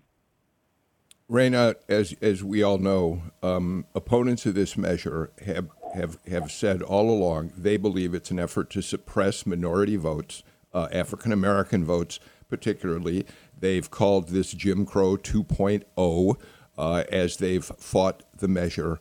Rana, 1.30 1.76
as 1.88 2.16
as 2.22 2.44
we 2.44 2.62
all 2.64 2.80
know, 2.80 3.22
um, 3.42 3.86
opponents 3.96 4.46
of 4.46 4.56
this 4.56 4.76
measure 4.76 5.32
have 5.46 5.70
have, 5.96 6.18
have 6.28 6.52
said 6.52 6.82
all 6.82 7.10
along 7.10 7.54
they 7.56 7.78
believe 7.78 8.14
it's 8.14 8.32
an 8.32 8.40
effort 8.40 8.70
to 8.72 8.82
suppress 8.82 9.46
minority 9.46 9.96
votes, 9.96 10.44
uh, 10.74 10.90
African 10.92 11.32
American 11.32 11.86
votes 11.86 12.20
particularly. 12.50 13.26
They've 13.58 13.90
called 13.90 14.30
this 14.30 14.52
Jim 14.52 14.86
Crow 14.86 15.18
2.0 15.18 16.36
uh, 16.78 17.04
as 17.12 17.38
they've 17.38 17.64
fought 17.64 18.24
the 18.38 18.48
measure. 18.48 19.00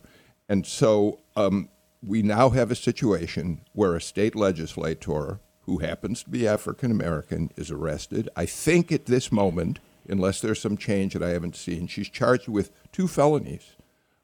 And 0.49 0.65
so 0.65 1.19
um, 1.35 1.69
we 2.01 2.21
now 2.21 2.49
have 2.49 2.71
a 2.71 2.75
situation 2.75 3.61
where 3.73 3.95
a 3.95 4.01
state 4.01 4.35
legislator 4.35 5.39
who 5.61 5.77
happens 5.79 6.23
to 6.23 6.29
be 6.29 6.47
African 6.47 6.91
American 6.91 7.49
is 7.55 7.71
arrested. 7.71 8.29
I 8.35 8.45
think 8.45 8.91
at 8.91 9.05
this 9.05 9.31
moment, 9.31 9.79
unless 10.07 10.41
there's 10.41 10.61
some 10.61 10.77
change 10.77 11.13
that 11.13 11.23
I 11.23 11.29
haven't 11.29 11.55
seen, 11.55 11.87
she's 11.87 12.09
charged 12.09 12.47
with 12.49 12.71
two 12.91 13.07
felonies 13.07 13.75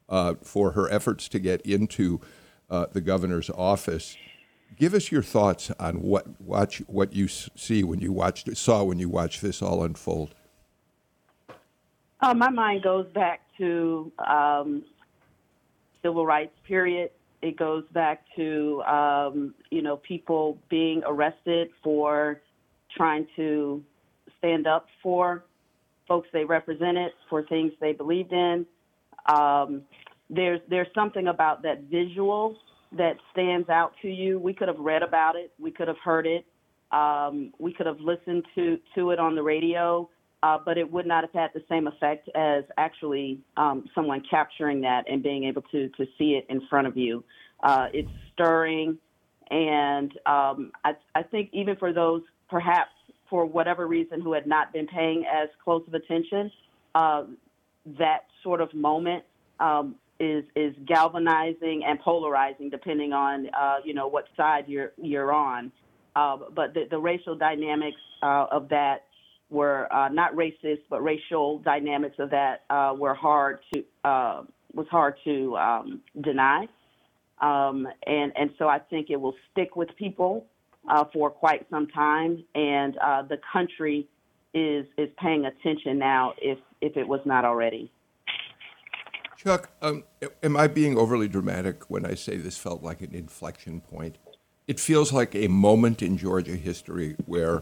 uh, 0.08 0.34
for 0.42 0.72
her 0.72 0.90
efforts 0.90 1.28
to 1.28 1.38
get 1.38 1.62
into 1.62 2.20
uh, 2.68 2.86
the 2.92 3.00
governor's 3.00 3.50
office. 3.50 4.16
Give 4.76 4.94
us 4.94 5.10
your 5.10 5.22
thoughts 5.22 5.70
on 5.80 6.02
what 6.02 6.40
watch 6.40 6.78
what 6.86 7.12
you 7.12 7.28
see 7.28 7.82
when 7.82 8.00
you 8.00 8.12
watched 8.12 8.54
saw 8.56 8.84
when 8.84 8.98
you 8.98 9.08
watched 9.08 9.42
this 9.42 9.62
all 9.62 9.82
unfold. 9.82 10.34
Uh, 12.22 12.34
my 12.34 12.50
mind 12.50 12.82
goes 12.82 13.06
back 13.14 13.40
to 13.58 14.12
um, 14.18 14.84
civil 16.02 16.26
rights 16.26 16.54
period. 16.66 17.10
It 17.42 17.56
goes 17.56 17.84
back 17.92 18.24
to 18.36 18.82
um, 18.82 19.54
you 19.70 19.80
know 19.80 19.96
people 19.96 20.58
being 20.68 21.02
arrested 21.06 21.70
for 21.82 22.40
trying 22.94 23.26
to 23.36 23.82
stand 24.38 24.66
up 24.66 24.86
for 25.02 25.44
folks 26.06 26.28
they 26.32 26.44
represented, 26.44 27.12
for 27.28 27.44
things 27.44 27.72
they 27.80 27.92
believed 27.92 28.32
in. 28.32 28.66
Um, 29.26 29.82
there's 30.28 30.60
there's 30.68 30.88
something 30.94 31.28
about 31.28 31.62
that 31.62 31.84
visual 31.84 32.56
that 32.92 33.16
stands 33.32 33.68
out 33.70 33.92
to 34.02 34.08
you. 34.08 34.38
We 34.38 34.52
could 34.52 34.68
have 34.68 34.78
read 34.78 35.02
about 35.02 35.36
it, 35.36 35.52
we 35.58 35.70
could 35.70 35.88
have 35.88 35.98
heard 36.04 36.26
it, 36.26 36.44
um, 36.92 37.54
we 37.58 37.72
could 37.72 37.86
have 37.86 38.00
listened 38.00 38.44
to 38.56 38.78
to 38.96 39.12
it 39.12 39.18
on 39.18 39.34
the 39.34 39.42
radio, 39.42 40.10
uh, 40.42 40.58
but 40.64 40.78
it 40.78 40.90
would 40.90 41.06
not 41.06 41.22
have 41.24 41.32
had 41.32 41.50
the 41.54 41.62
same 41.68 41.86
effect 41.86 42.28
as 42.34 42.64
actually 42.78 43.40
um, 43.56 43.84
someone 43.94 44.22
capturing 44.28 44.80
that 44.80 45.04
and 45.10 45.22
being 45.22 45.44
able 45.44 45.62
to 45.62 45.88
to 45.90 46.06
see 46.18 46.32
it 46.32 46.46
in 46.48 46.66
front 46.68 46.86
of 46.86 46.96
you. 46.96 47.22
Uh, 47.62 47.88
it's 47.92 48.08
stirring, 48.32 48.96
and 49.50 50.12
um, 50.26 50.72
I, 50.84 50.92
I 51.14 51.22
think 51.22 51.50
even 51.52 51.76
for 51.76 51.92
those 51.92 52.22
perhaps 52.48 52.90
for 53.28 53.44
whatever 53.44 53.86
reason 53.86 54.20
who 54.20 54.32
had 54.32 54.46
not 54.46 54.72
been 54.72 54.86
paying 54.86 55.24
as 55.30 55.48
close 55.62 55.84
of 55.86 55.94
attention, 55.94 56.50
uh, 56.94 57.24
that 57.98 58.24
sort 58.42 58.60
of 58.60 58.72
moment 58.74 59.24
um, 59.60 59.94
is 60.18 60.44
is 60.56 60.74
galvanizing 60.86 61.82
and 61.86 62.00
polarizing, 62.00 62.70
depending 62.70 63.12
on 63.12 63.48
uh, 63.58 63.76
you 63.84 63.92
know 63.92 64.08
what 64.08 64.24
side 64.36 64.64
you're 64.68 64.92
you're 64.96 65.32
on. 65.32 65.70
Uh, 66.16 66.36
but 66.54 66.74
the, 66.74 66.86
the 66.90 66.98
racial 66.98 67.36
dynamics 67.36 68.00
uh, 68.22 68.46
of 68.50 68.68
that 68.68 69.04
were 69.50 69.92
uh, 69.92 70.08
not 70.08 70.34
racist, 70.34 70.82
but 70.88 71.02
racial 71.02 71.58
dynamics 71.58 72.16
of 72.18 72.30
that 72.30 72.62
uh, 72.70 72.94
were 72.96 73.14
hard 73.14 73.60
to 73.74 73.84
uh, 74.04 74.42
was 74.74 74.86
hard 74.90 75.14
to 75.24 75.56
um, 75.56 76.00
deny, 76.20 76.66
um, 77.40 77.86
and 78.06 78.32
and 78.36 78.50
so 78.58 78.68
I 78.68 78.78
think 78.78 79.10
it 79.10 79.20
will 79.20 79.34
stick 79.50 79.76
with 79.76 79.88
people 79.96 80.46
for 81.12 81.30
quite 81.30 81.66
some 81.70 81.86
time, 81.88 82.44
and 82.54 82.94
the 83.28 83.38
country 83.52 84.08
is 84.54 84.86
is 84.96 85.08
paying 85.18 85.46
attention 85.46 85.98
now, 85.98 86.34
if 86.40 86.58
if 86.80 86.96
it 86.96 87.06
was 87.06 87.20
not 87.24 87.44
already. 87.44 87.90
Chuck, 89.36 89.70
um, 89.80 90.04
am 90.42 90.54
I 90.54 90.66
being 90.66 90.98
overly 90.98 91.26
dramatic 91.26 91.88
when 91.88 92.04
I 92.04 92.14
say 92.14 92.36
this 92.36 92.58
felt 92.58 92.82
like 92.82 93.00
an 93.00 93.14
inflection 93.14 93.80
point? 93.80 94.18
It 94.68 94.78
feels 94.78 95.14
like 95.14 95.34
a 95.34 95.48
moment 95.48 96.02
in 96.02 96.18
Georgia 96.18 96.56
history 96.56 97.16
where, 97.24 97.60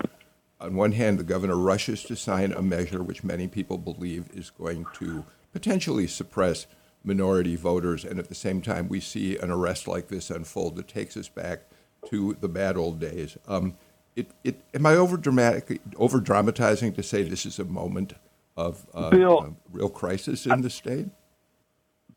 on 0.60 0.74
one 0.74 0.92
hand, 0.92 1.18
the 1.18 1.24
governor 1.24 1.56
rushes 1.56 2.02
to 2.04 2.16
sign 2.16 2.52
a 2.52 2.62
measure 2.62 3.02
which 3.02 3.22
many 3.22 3.46
people 3.46 3.78
believe 3.78 4.28
is 4.34 4.50
going 4.50 4.86
to 4.94 5.24
potentially 5.52 6.06
suppress 6.06 6.66
minority 7.04 7.56
voters, 7.56 8.04
and 8.04 8.18
at 8.18 8.28
the 8.28 8.34
same 8.34 8.60
time, 8.60 8.88
we 8.88 9.00
see 9.00 9.36
an 9.36 9.50
arrest 9.50 9.86
like 9.86 10.08
this 10.08 10.30
unfold 10.30 10.76
that 10.76 10.88
takes 10.88 11.16
us 11.16 11.28
back 11.28 11.62
to 12.10 12.36
the 12.40 12.48
bad 12.48 12.76
old 12.76 13.00
days. 13.00 13.36
Um, 13.46 13.74
it, 14.16 14.30
it, 14.42 14.60
am 14.74 14.84
I 14.84 14.94
over 14.94 15.16
dramatizing 15.16 16.92
to 16.92 17.02
say 17.02 17.22
this 17.22 17.46
is 17.46 17.58
a 17.58 17.64
moment 17.64 18.14
of 18.56 18.84
uh, 18.92 19.10
Bill, 19.10 19.38
uh, 19.38 19.50
real 19.72 19.88
crisis 19.88 20.44
in 20.44 20.62
the 20.62 20.70
state? 20.70 21.06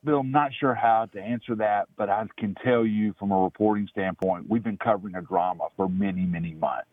Bill, 0.03 0.21
I'm 0.21 0.31
not 0.31 0.51
sure 0.59 0.73
how 0.73 1.05
to 1.13 1.21
answer 1.21 1.53
that, 1.55 1.87
but 1.95 2.09
I 2.09 2.25
can 2.39 2.55
tell 2.63 2.85
you 2.85 3.13
from 3.19 3.31
a 3.31 3.37
reporting 3.37 3.87
standpoint, 3.91 4.49
we've 4.49 4.63
been 4.63 4.77
covering 4.77 5.13
a 5.13 5.21
drama 5.21 5.67
for 5.77 5.87
many, 5.87 6.25
many 6.25 6.55
months. 6.55 6.89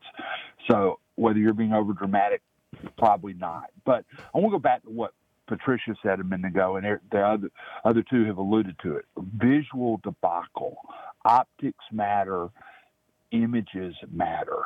So 0.71 0.99
whether 1.19 1.39
you're 1.39 1.55
being 1.55 1.73
over 1.73 1.93
dramatic, 1.93 2.43
probably 2.97 3.35
not. 3.35 3.71
But 3.85 4.05
I 4.35 4.39
want 4.39 4.53
to 4.53 4.59
go 4.59 4.59
back 4.59 4.83
to 4.85 4.91
what 4.91 5.13
Patricia 5.49 5.95
said 6.03 6.21
a 6.21 6.25
minute 6.25 6.49
ago, 6.49 6.77
and 6.77 6.87
the 7.11 7.21
other 7.21 7.51
other 7.85 8.05
two 8.09 8.25
have 8.27 8.39
alluded 8.39 8.77
to 8.83 8.97
it. 8.97 9.05
Visual 9.37 10.01
debacle, 10.05 10.77
optics 11.25 11.85
matter, 11.91 12.49
images 13.33 13.95
matter. 14.13 14.65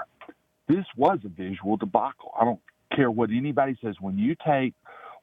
This 0.69 0.85
was 0.97 1.19
a 1.25 1.29
visual 1.29 1.77
debacle. 1.77 2.33
I 2.39 2.45
don't 2.45 2.61
care 2.95 3.11
what 3.11 3.31
anybody 3.31 3.77
says. 3.83 3.95
When 4.01 4.19
you 4.19 4.37
take 4.47 4.75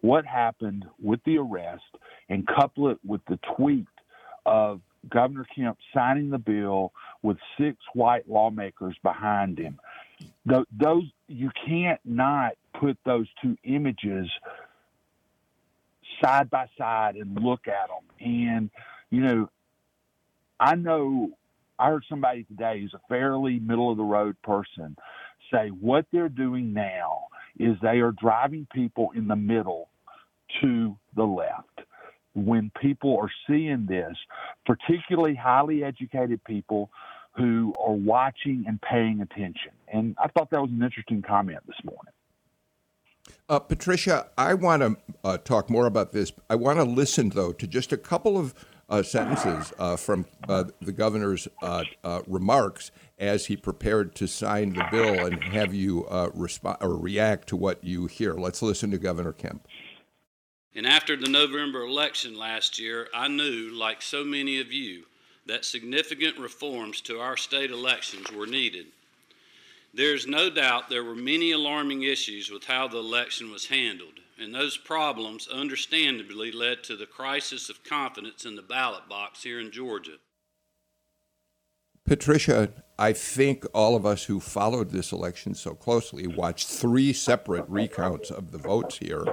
what 0.01 0.25
happened 0.25 0.85
with 1.01 1.19
the 1.25 1.37
arrest 1.37 1.83
and 2.29 2.47
couple 2.47 2.89
it 2.89 2.97
with 3.05 3.21
the 3.27 3.37
tweet 3.55 3.87
of 4.45 4.81
Governor 5.09 5.45
Kemp 5.55 5.77
signing 5.93 6.29
the 6.29 6.37
bill 6.37 6.91
with 7.21 7.37
six 7.57 7.77
white 7.93 8.29
lawmakers 8.29 8.95
behind 9.03 9.57
him. 9.57 9.79
Those 10.45 11.03
you 11.27 11.51
can't 11.65 11.99
not 12.03 12.53
put 12.79 12.97
those 13.05 13.27
two 13.41 13.57
images 13.63 14.29
side 16.21 16.49
by 16.49 16.67
side 16.77 17.15
and 17.15 17.37
look 17.41 17.67
at 17.67 17.87
them. 17.87 18.03
And 18.19 18.69
you 19.09 19.21
know, 19.21 19.49
I 20.59 20.75
know 20.75 21.31
I 21.77 21.87
heard 21.89 22.03
somebody 22.09 22.43
today 22.43 22.81
who's 22.81 22.93
a 22.93 23.01
fairly 23.07 23.59
middle 23.59 23.91
of 23.91 23.97
the 23.97 24.03
road 24.03 24.35
person 24.43 24.95
say 25.51 25.69
what 25.69 26.05
they're 26.11 26.29
doing 26.29 26.73
now 26.73 27.23
is 27.59 27.75
they 27.81 27.99
are 27.99 28.11
driving 28.11 28.67
people 28.73 29.11
in 29.15 29.27
the 29.27 29.35
middle 29.35 29.89
to 30.61 30.95
the 31.15 31.23
left. 31.23 31.81
When 32.35 32.71
people 32.79 33.17
are 33.19 33.31
seeing 33.47 33.85
this, 33.87 34.15
particularly 34.65 35.35
highly 35.35 35.83
educated 35.83 36.43
people 36.43 36.89
who 37.35 37.73
are 37.83 37.93
watching 37.93 38.65
and 38.67 38.81
paying 38.81 39.21
attention. 39.21 39.71
And 39.91 40.15
I 40.17 40.27
thought 40.27 40.49
that 40.51 40.61
was 40.61 40.71
an 40.71 40.83
interesting 40.83 41.21
comment 41.21 41.59
this 41.67 41.77
morning. 41.83 42.13
Uh, 43.47 43.59
Patricia, 43.59 44.27
I 44.37 44.53
want 44.53 44.81
to 44.81 44.97
uh, 45.23 45.37
talk 45.37 45.69
more 45.69 45.85
about 45.85 46.11
this. 46.11 46.31
I 46.49 46.55
want 46.55 46.79
to 46.79 46.83
listen, 46.83 47.29
though, 47.29 47.51
to 47.53 47.67
just 47.67 47.91
a 47.91 47.97
couple 47.97 48.37
of 48.37 48.53
uh, 48.89 49.03
sentences 49.03 49.71
uh, 49.77 49.95
from 49.95 50.25
uh, 50.47 50.65
the 50.81 50.91
governor's 50.91 51.47
uh, 51.61 51.83
remarks 52.27 52.91
as 53.19 53.45
he 53.45 53.55
prepared 53.55 54.15
to 54.15 54.27
sign 54.27 54.73
the 54.73 54.85
bill 54.91 55.25
and 55.25 55.43
have 55.43 55.73
you 55.73 56.07
respond 56.33 56.77
or 56.81 56.97
react 56.97 57.47
to 57.49 57.55
what 57.55 57.83
you 57.83 58.07
hear. 58.07 58.33
Let's 58.33 58.61
listen 58.61 58.89
to 58.91 58.97
Governor 58.97 59.33
Kemp. 59.33 59.67
And 60.73 60.87
after 60.87 61.15
the 61.15 61.29
November 61.29 61.81
election 61.81 62.37
last 62.37 62.79
year, 62.79 63.07
I 63.13 63.27
knew, 63.27 63.71
like 63.73 64.01
so 64.01 64.23
many 64.23 64.61
of 64.61 64.71
you, 64.71 65.05
that 65.49 65.65
significant 65.65 66.37
reforms 66.37 67.01
to 67.01 67.19
our 67.19 67.35
state 67.35 67.71
elections 67.71 68.31
were 68.31 68.47
needed. 68.47 68.85
There's 69.93 70.27
no 70.27 70.49
doubt 70.49 70.89
there 70.89 71.03
were 71.03 71.15
many 71.15 71.51
alarming 71.51 72.03
issues 72.03 72.51
with 72.51 72.65
how 72.65 72.87
the 72.87 72.99
election 72.99 73.51
was 73.51 73.65
handled, 73.65 74.19
and 74.39 74.53
those 74.53 74.77
problems 74.77 75.47
understandably 75.47 76.51
led 76.51 76.83
to 76.83 76.95
the 76.95 77.07
crisis 77.07 77.69
of 77.69 77.83
confidence 77.83 78.45
in 78.45 78.55
the 78.55 78.61
ballot 78.61 79.09
box 79.09 79.43
here 79.43 79.59
in 79.59 79.71
Georgia. 79.71 80.17
Patricia, 82.05 82.69
I 82.97 83.13
think 83.13 83.65
all 83.73 83.95
of 83.95 84.05
us 84.05 84.25
who 84.25 84.39
followed 84.39 84.91
this 84.91 85.11
election 85.11 85.55
so 85.55 85.73
closely 85.73 86.27
watched 86.27 86.67
three 86.67 87.11
separate 87.11 87.67
recounts 87.67 88.29
of 88.29 88.51
the 88.51 88.57
votes 88.57 88.97
here 88.97 89.25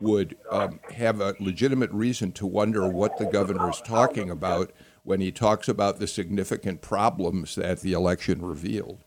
would 0.00 0.36
um, 0.50 0.80
have 0.94 1.20
a 1.20 1.34
legitimate 1.40 1.90
reason 1.90 2.32
to 2.32 2.46
wonder 2.46 2.88
what 2.88 3.18
the 3.18 3.26
governor 3.26 3.70
is 3.70 3.80
talking 3.80 4.30
about 4.30 4.72
when 5.08 5.20
he 5.20 5.32
talks 5.32 5.68
about 5.68 5.98
the 5.98 6.06
significant 6.06 6.80
problems 6.82 7.54
that 7.54 7.80
the 7.80 7.92
election 7.92 8.44
revealed 8.44 9.04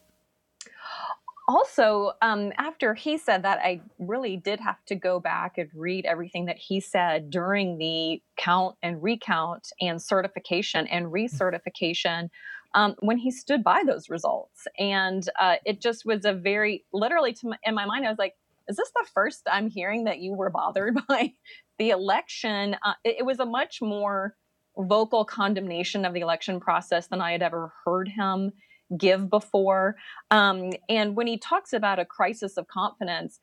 also, 1.52 2.14
um, 2.22 2.54
after 2.58 2.94
he 2.94 3.18
said 3.18 3.44
that, 3.44 3.60
I 3.60 3.82
really 4.00 4.38
did 4.38 4.62
have 4.62 4.84
to 4.86 4.96
go 4.96 5.20
back 5.20 5.58
and 5.58 5.70
read 5.76 6.06
everything 6.06 6.46
that 6.46 6.58
he 6.58 6.80
said 6.80 7.30
during 7.30 7.78
the 7.78 8.22
count 8.38 8.78
and 8.82 9.04
recount 9.04 9.68
and 9.82 10.02
certification 10.02 10.88
and 10.88 11.08
recertification 11.08 12.30
um, 12.74 12.96
when 13.00 13.18
he 13.18 13.32
stood 13.32 13.66
by 13.66 13.84
those 13.86 14.10
results. 14.10 14.66
And 14.80 15.28
uh, 15.38 15.56
it 15.66 15.82
just 15.82 16.06
was 16.06 16.24
a 16.24 16.34
very, 16.34 16.86
literally, 16.94 17.36
my, 17.44 17.58
in 17.66 17.76
my 17.76 17.86
mind, 17.86 18.06
I 18.06 18.10
was 18.10 18.20
like, 18.20 18.36
is 18.70 18.78
this 18.78 18.92
the 18.96 19.06
first 19.14 19.42
I'm 19.52 19.70
hearing 19.70 20.06
that 20.06 20.20
you 20.20 20.34
were 20.34 20.52
bothered 20.52 20.98
by 21.10 21.34
the 21.78 21.90
election? 21.90 22.78
Uh, 22.82 22.94
it, 23.04 23.18
it 23.20 23.26
was 23.26 23.40
a 23.40 23.46
much 23.46 23.82
more 23.82 24.38
vocal 24.78 25.26
condemnation 25.26 26.06
of 26.06 26.14
the 26.14 26.22
election 26.22 26.60
process 26.60 27.08
than 27.08 27.22
I 27.22 27.32
had 27.32 27.42
ever 27.42 27.74
heard 27.86 28.08
him 28.08 28.52
give 28.98 29.30
before. 29.30 29.96
Um, 30.32 30.72
and 30.90 31.16
when 31.16 31.28
he 31.28 31.38
talks 31.38 31.74
about 31.74 32.00
a 32.00 32.06
crisis 32.06 32.58
of 32.58 32.68
confidence, 32.68 33.40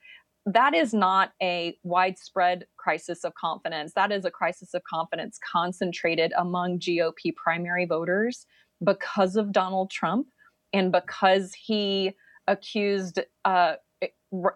that 0.46 0.74
is 0.74 0.94
not 0.94 1.32
a 1.42 1.76
widespread 1.82 2.66
crisis 2.76 3.24
of 3.24 3.34
confidence. 3.34 3.92
That 3.94 4.12
is 4.12 4.24
a 4.24 4.30
crisis 4.30 4.72
of 4.74 4.82
confidence 4.84 5.38
concentrated 5.52 6.32
among 6.36 6.78
GOP 6.78 7.34
primary 7.34 7.84
voters 7.84 8.46
because 8.82 9.36
of 9.36 9.52
Donald 9.52 9.90
Trump 9.90 10.28
and 10.72 10.92
because 10.92 11.52
he 11.54 12.12
accused 12.46 13.20
uh, 13.44 13.74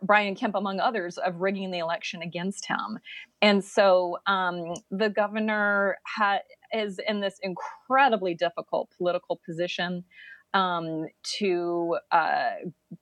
Brian 0.03 0.35
Kemp, 0.35 0.55
among 0.55 0.81
others, 0.81 1.19
of 1.19 1.41
rigging 1.41 1.71
the 1.71 1.79
election 1.79 2.23
against 2.23 2.67
him. 2.67 2.99
And 3.41 3.65
so 3.65 4.19
um, 4.27 4.75
the 4.91 5.09
governor 5.09 5.99
ha- 6.07 6.41
is 6.73 6.99
in 7.07 7.21
this 7.21 7.39
incredibly 7.43 8.35
difficult 8.35 8.91
political 8.97 9.41
position 9.45 10.05
um, 10.55 11.07
to 11.39 11.97
uh, 12.11 12.51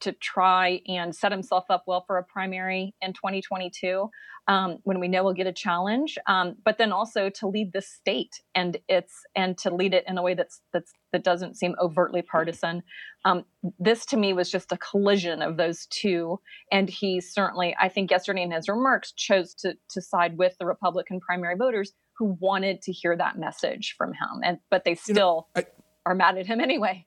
to 0.01 0.13
try 0.13 0.81
and 0.87 1.15
set 1.15 1.33
himself 1.33 1.65
up 1.69 1.85
well 1.87 2.05
for 2.07 2.19
a 2.19 2.25
primary 2.25 2.95
in 3.03 3.13
2022 3.13 4.09
um, 4.49 4.79
when 4.85 5.01
we 5.01 5.09
know 5.09 5.23
we'll 5.23 5.33
get 5.33 5.47
a 5.47 5.53
challenge, 5.53 6.19
um, 6.27 6.57
but 6.65 6.79
then 6.79 6.93
also 6.93 7.29
to 7.31 7.47
lead 7.47 7.73
the 7.73 7.83
state 7.83 8.41
and 8.55 8.77
it's 8.89 9.23
and 9.35 9.59
to 9.59 9.75
lead 9.75 9.95
it 9.95 10.05
in 10.09 10.19
a 10.19 10.23
way 10.23 10.35
that's 10.35 10.61
that's 10.73 10.93
that 11.13 11.25
doesn't 11.25 11.57
seem 11.57 11.75
overtly 11.81 12.23
partisan. 12.23 12.83
Um, 13.25 13.45
this 13.79 14.07
to 14.07 14.17
me 14.17 14.33
was 14.33 14.51
just 14.51 14.73
a 14.73 14.79
collision 14.79 15.43
of 15.43 15.57
those 15.57 15.87
two, 15.87 16.41
and 16.73 16.89
he 16.89 17.21
certainly, 17.21 17.77
I 17.81 17.89
think, 17.89 18.11
yesterday 18.11 18.43
in 18.43 18.53
his 18.53 18.69
remarks 18.69 19.13
chose 19.13 19.55
to 19.55 19.77
to 19.91 20.01
side 20.01 20.39
with 20.39 20.57
the 20.59 20.67
Republican 20.67 21.21
primary 21.21 21.57
voters 21.57 21.93
who 22.21 22.37
wanted 22.39 22.83
to 22.83 22.93
hear 22.93 23.17
that 23.17 23.39
message 23.39 23.95
from 23.97 24.11
him, 24.11 24.43
and 24.45 24.59
but 24.71 24.85
they 24.85 24.95
still 24.95 25.49
you 25.57 25.63
know, 25.63 25.63
I, 25.63 26.11
are 26.11 26.15
mad 26.15 26.37
at 26.37 26.47
him 26.47 26.61
anyway. 26.61 27.07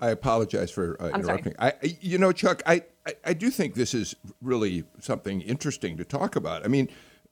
I 0.00 0.10
apologize 0.10 0.72
for 0.72 1.00
uh, 1.00 1.10
interrupting. 1.10 1.54
I, 1.60 1.74
you 2.00 2.18
know, 2.18 2.32
Chuck, 2.32 2.60
I, 2.66 2.82
I, 3.06 3.14
I 3.24 3.32
do 3.32 3.48
think 3.50 3.74
this 3.74 3.94
is 3.94 4.16
really 4.42 4.82
something 4.98 5.40
interesting 5.40 5.96
to 5.96 6.04
talk 6.04 6.34
about. 6.34 6.64
I 6.64 6.68
mean, 6.68 6.88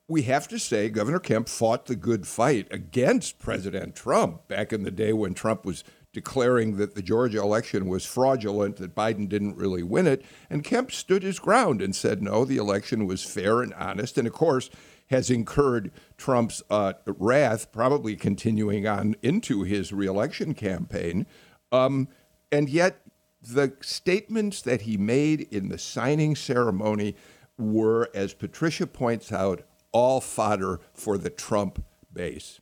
we 0.07 0.23
have 0.23 0.47
to 0.49 0.59
say 0.59 0.89
Governor 0.89 1.19
Kemp 1.19 1.49
fought 1.49 1.87
the 1.87 1.97
good 1.97 2.29
fight 2.29 2.69
against 2.71 3.41
President 3.41 3.97
Trump 3.97 4.47
back 4.47 4.73
in 4.73 4.85
the 4.85 4.93
day 4.93 5.13
when 5.13 5.35
Trump 5.35 5.65
was 5.65 5.83
declaring 6.13 6.77
that 6.77 6.95
the 6.95 7.03
Georgia 7.03 7.41
election 7.41 7.89
was 7.89 8.07
fraudulent, 8.07 8.77
that 8.77 8.95
Biden 8.95 9.29
didn't 9.29 9.57
really 9.57 9.83
win 9.83 10.07
it. 10.07 10.25
And 10.49 10.63
Kemp 10.63 10.93
stood 10.93 11.25
his 11.25 11.41
ground 11.41 11.83
and 11.83 11.97
said, 11.97 12.23
no, 12.23 12.45
the 12.45 12.59
election 12.59 13.07
was 13.07 13.25
fair 13.25 13.61
and 13.61 13.75
honest. 13.75 14.19
And 14.19 14.29
of 14.29 14.35
course, 14.35 14.71
has 15.13 15.31
incurred 15.31 15.93
Trump's 16.17 16.63
uh, 16.71 16.95
wrath, 17.07 17.71
probably 17.71 18.17
continuing 18.17 18.87
on 18.87 19.15
into 19.23 19.63
his 19.63 19.93
reelection 19.93 20.55
campaign. 20.55 21.27
Um, 21.71 22.09
and 22.51 22.69
yet, 22.69 23.03
the 23.41 23.75
statements 23.81 24.63
that 24.63 24.83
he 24.83 24.97
made 24.97 25.43
in 25.53 25.69
the 25.69 25.79
signing 25.79 26.35
ceremony 26.35 27.15
were, 27.59 28.09
as 28.15 28.35
Patricia 28.35 28.87
points 28.87 29.31
out, 29.33 29.63
all 29.93 30.21
fodder 30.21 30.81
for 30.95 31.19
the 31.19 31.31
Trump 31.31 31.85
base. 32.13 32.61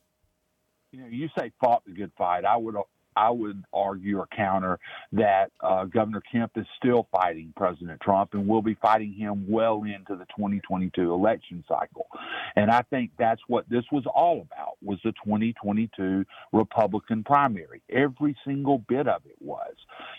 You 0.91 1.01
know, 1.01 1.07
you 1.07 1.29
say 1.37 1.51
fought 1.61 1.83
the 1.85 1.93
good 1.93 2.11
fight. 2.17 2.43
I 2.43 2.57
would 2.57 2.75
I 3.15 3.29
would 3.29 3.63
argue 3.73 4.19
or 4.19 4.27
counter 4.35 4.79
that 5.13 5.51
uh, 5.61 5.85
Governor 5.85 6.21
Kemp 6.31 6.51
is 6.55 6.65
still 6.77 7.07
fighting 7.11 7.53
President 7.55 7.99
Trump 8.01 8.33
and 8.33 8.47
will 8.47 8.61
be 8.61 8.75
fighting 8.75 9.13
him 9.13 9.45
well 9.47 9.83
into 9.83 10.15
the 10.15 10.25
2022 10.35 11.11
election 11.11 11.63
cycle. 11.67 12.07
And 12.55 12.71
I 12.71 12.83
think 12.83 13.11
that's 13.17 13.41
what 13.47 13.69
this 13.69 13.83
was 13.91 14.03
all 14.13 14.41
about 14.41 14.77
was 14.81 14.99
the 15.03 15.11
2022 15.23 16.25
Republican 16.53 17.23
primary. 17.23 17.81
Every 17.89 18.35
single 18.45 18.79
bit 18.79 19.07
of 19.07 19.21
it 19.25 19.37
was. 19.39 19.75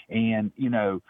And, 0.09 0.53
you 0.57 0.71
know, 0.71 1.01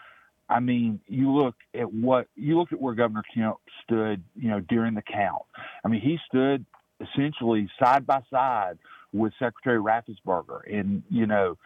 I 0.49 0.59
mean, 0.59 0.99
you 1.07 1.31
look 1.31 1.55
at 1.73 1.91
what 1.91 2.27
you 2.35 2.57
look 2.57 2.71
at 2.71 2.79
where 2.79 2.93
Governor 2.93 3.23
Kemp 3.33 3.57
stood, 3.83 4.23
you 4.35 4.49
know, 4.49 4.59
during 4.59 4.93
the 4.93 5.01
count. 5.01 5.43
I 5.83 5.87
mean, 5.87 6.01
he 6.01 6.19
stood 6.27 6.65
essentially 6.99 7.69
side 7.81 8.05
by 8.05 8.21
side 8.29 8.77
with 9.13 9.31
Secretary 9.39 9.79
Raffensperger, 9.79 10.61
and 10.71 11.03
you 11.09 11.27
know, 11.27 11.57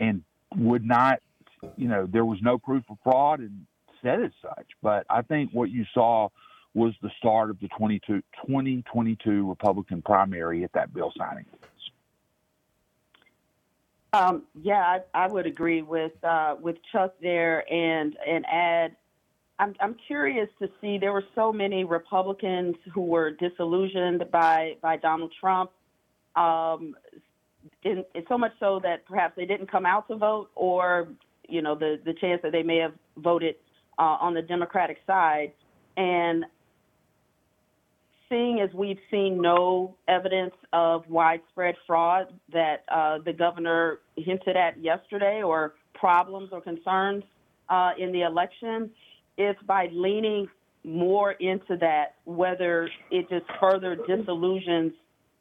and 0.00 0.22
would 0.56 0.84
not, 0.84 1.20
you 1.76 1.88
know, 1.88 2.06
there 2.10 2.24
was 2.24 2.38
no 2.42 2.58
proof 2.58 2.84
of 2.90 2.96
fraud 3.04 3.40
and 3.40 3.66
said 4.02 4.22
as 4.22 4.32
such. 4.42 4.66
But 4.82 5.06
I 5.10 5.22
think 5.22 5.50
what 5.52 5.70
you 5.70 5.84
saw 5.92 6.30
was 6.74 6.94
the 7.02 7.10
start 7.18 7.50
of 7.50 7.58
the 7.60 7.68
2022 7.68 9.48
Republican 9.48 10.02
primary 10.02 10.64
at 10.64 10.72
that 10.72 10.92
bill 10.92 11.12
signing. 11.16 11.46
Um, 14.12 14.44
yeah, 14.62 15.00
I, 15.14 15.24
I, 15.24 15.26
would 15.26 15.46
agree 15.46 15.82
with 15.82 16.12
uh, 16.24 16.56
with 16.60 16.76
Chuck 16.92 17.14
there, 17.20 17.70
and 17.72 18.16
and 18.26 18.46
add. 18.50 18.96
I'm 19.58 19.74
I'm 19.80 19.96
curious 20.06 20.48
to 20.60 20.68
see. 20.80 20.98
There 20.98 21.12
were 21.12 21.24
so 21.34 21.52
many 21.52 21.84
Republicans 21.84 22.76
who 22.94 23.02
were 23.02 23.30
disillusioned 23.30 24.30
by 24.30 24.76
by 24.80 24.96
Donald 24.96 25.32
Trump 25.38 25.70
um, 26.36 26.94
in, 27.82 28.04
in 28.14 28.24
so 28.28 28.38
much 28.38 28.52
so 28.60 28.80
that 28.82 29.06
perhaps 29.06 29.34
they 29.36 29.46
didn't 29.46 29.70
come 29.70 29.86
out 29.86 30.08
to 30.08 30.16
vote, 30.16 30.50
or 30.54 31.08
you 31.48 31.62
know 31.62 31.74
the 31.74 32.00
the 32.04 32.12
chance 32.14 32.40
that 32.42 32.52
they 32.52 32.62
may 32.62 32.78
have 32.78 32.92
voted 33.16 33.56
uh, 33.98 34.16
on 34.20 34.34
the 34.34 34.42
Democratic 34.42 34.98
side, 35.06 35.52
and 35.96 36.44
seeing 38.28 38.60
as 38.60 38.72
we've 38.74 38.98
seen 39.10 39.40
no 39.40 39.94
evidence 40.08 40.54
of 40.72 41.08
widespread 41.08 41.76
fraud 41.86 42.32
that 42.52 42.84
uh, 42.92 43.18
the 43.24 43.32
governor 43.32 44.00
hinted 44.16 44.56
at 44.56 44.82
yesterday, 44.82 45.42
or 45.42 45.74
problems 45.94 46.50
or 46.52 46.60
concerns 46.60 47.24
uh, 47.68 47.92
in 47.98 48.12
the 48.12 48.22
election, 48.22 48.90
it's 49.38 49.60
by 49.62 49.88
leaning 49.92 50.48
more 50.84 51.32
into 51.32 51.76
that 51.76 52.14
whether 52.24 52.88
it 53.10 53.28
just 53.28 53.44
further 53.60 53.96
disillusions 54.06 54.92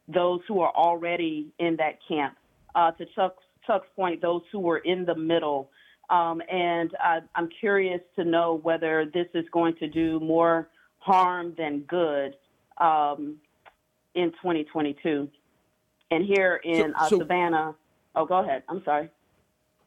those 0.08 0.42
who 0.48 0.62
are 0.62 0.72
already 0.76 1.48
in 1.60 1.76
that 1.78 2.00
camp. 2.08 2.36
Uh, 2.74 2.92
to 2.92 3.06
Chuck's, 3.16 3.44
Chuck's 3.66 3.88
point, 3.96 4.22
those 4.22 4.42
who 4.52 4.60
were 4.60 4.80
in 4.80 5.06
the 5.06 5.16
middle. 5.16 5.70
Um, 6.10 6.42
and 6.52 6.92
I, 7.00 7.20
I'm 7.34 7.50
curious 7.60 8.02
to 8.16 8.24
know 8.24 8.60
whether 8.62 9.06
this 9.14 9.28
is 9.34 9.46
going 9.52 9.76
to 9.78 9.88
do 9.88 10.20
more 10.20 10.70
harm 11.00 11.54
than 11.58 11.80
good 11.82 12.36
um, 12.78 13.38
in 14.14 14.32
2022. 14.32 15.30
And 16.12 16.26
here 16.26 16.62
in 16.64 16.94
so, 16.94 17.00
uh, 17.00 17.10
so, 17.10 17.20
Savannah, 17.20 17.76
oh, 18.16 18.26
go 18.26 18.40
ahead. 18.40 18.64
I'm 18.70 18.84
sorry. 18.84 19.10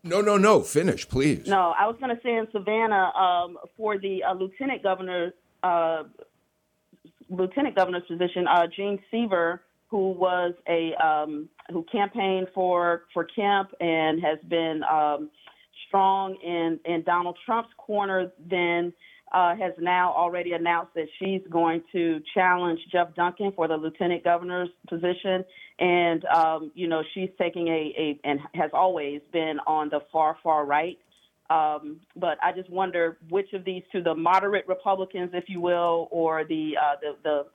No, 0.03 0.21
no, 0.21 0.37
no. 0.37 0.61
Finish, 0.61 1.09
please. 1.09 1.47
No, 1.47 1.75
I 1.79 1.87
was 1.87 1.97
going 2.01 2.15
to 2.15 2.23
say 2.23 2.37
in 2.37 2.47
Savannah 2.53 3.13
um, 3.15 3.59
for 3.77 3.99
the 3.99 4.25
uh, 4.25 4.35
lieutenant 4.35 4.83
governor, 4.83 5.33
uh, 5.63 6.05
lieutenant 7.29 7.77
governor's 7.77 8.05
position, 8.09 8.47
uh, 8.49 8.67
Jeanne 8.75 8.99
Seaver 9.11 9.63
who 9.89 10.11
was 10.11 10.55
a 10.69 10.95
um, 10.95 11.49
who 11.71 11.85
campaigned 11.91 12.49
for 12.55 13.03
for 13.13 13.25
Kemp 13.25 13.71
and 13.81 14.23
has 14.23 14.39
been 14.49 14.83
um, 14.91 15.31
strong 15.87 16.37
in 16.45 16.79
in 16.85 17.03
Donald 17.03 17.39
Trump's 17.45 17.71
corner, 17.79 18.31
then 18.51 18.93
uh, 19.33 19.55
has 19.57 19.73
now 19.79 20.13
already 20.15 20.53
announced 20.53 20.95
that 20.95 21.07
she's 21.19 21.43
going 21.51 21.83
to 21.93 22.21
challenge 22.35 22.81
Geoff 22.91 23.15
Duncan 23.15 23.53
for 23.55 23.69
the 23.69 23.77
lieutenant 23.77 24.25
governor's 24.25 24.71
position, 24.89 25.45
and 25.79 26.25
um, 26.27 26.71
you 26.75 26.87
know 26.87 27.03
she's 27.15 27.31
taking 27.39 27.69
a, 27.69 27.95
a 27.99 28.21
and 28.25 28.41
has 28.55 28.71
always 28.73 29.21
been 29.33 29.59
on 29.67 29.89
the 29.89 30.01
far 30.13 30.37
far 30.43 30.65
right. 30.65 30.99
Um, 31.51 32.01
but 32.15 32.37
I 32.43 32.53
just 32.53 32.69
wonder 32.69 33.17
which 33.31 33.55
of 33.55 33.65
these 33.65 33.83
two, 33.91 34.03
the 34.03 34.15
moderate 34.15 34.69
Republicans, 34.69 35.31
if 35.33 35.45
you 35.49 35.63
will, 35.63 36.09
or 36.11 36.45
the 36.45 36.77
uh, 36.77 36.97
the, 37.01 37.17
the 37.23 37.47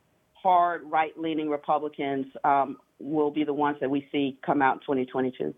hard 0.44 0.84
right 0.86 1.18
leaning 1.18 1.50
Republicans 1.50 2.28
um, 2.44 2.78
will 3.00 3.32
be 3.32 3.44
the 3.44 3.54
ones 3.54 3.78
that 3.80 3.90
we 3.90 4.08
see 4.12 4.38
come 4.46 4.62
out 4.62 4.76
in 4.76 4.82
2022. 4.82 5.56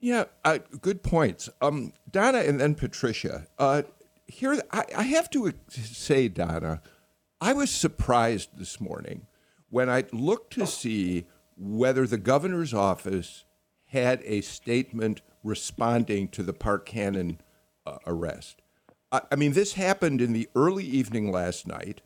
Yeah, 0.00 0.24
uh, 0.44 0.58
good 0.80 1.02
points. 1.02 1.48
Um, 1.60 1.92
Donna 2.10 2.38
and 2.38 2.60
then 2.60 2.74
Patricia. 2.74 3.46
Uh, 3.58 3.82
here, 4.26 4.60
I, 4.70 4.84
I 4.96 5.02
have 5.02 5.28
to 5.30 5.52
say, 5.68 6.28
Donna, 6.28 6.82
I 7.40 7.52
was 7.52 7.70
surprised 7.70 8.56
this 8.56 8.80
morning 8.80 9.26
when 9.70 9.90
I 9.90 10.04
looked 10.12 10.52
to 10.54 10.66
see 10.66 11.26
whether 11.56 12.06
the 12.06 12.18
governor's 12.18 12.74
office 12.74 13.44
had 13.86 14.22
a 14.24 14.40
statement 14.40 15.22
responding 15.42 16.28
to 16.28 16.42
the 16.42 16.52
Park 16.52 16.86
Cannon 16.86 17.40
uh, 17.86 17.98
arrest. 18.06 18.62
I, 19.12 19.22
I 19.32 19.36
mean, 19.36 19.52
this 19.52 19.74
happened 19.74 20.20
in 20.20 20.32
the 20.32 20.48
early 20.54 20.84
evening 20.84 21.30
last 21.30 21.66
night. 21.66 22.00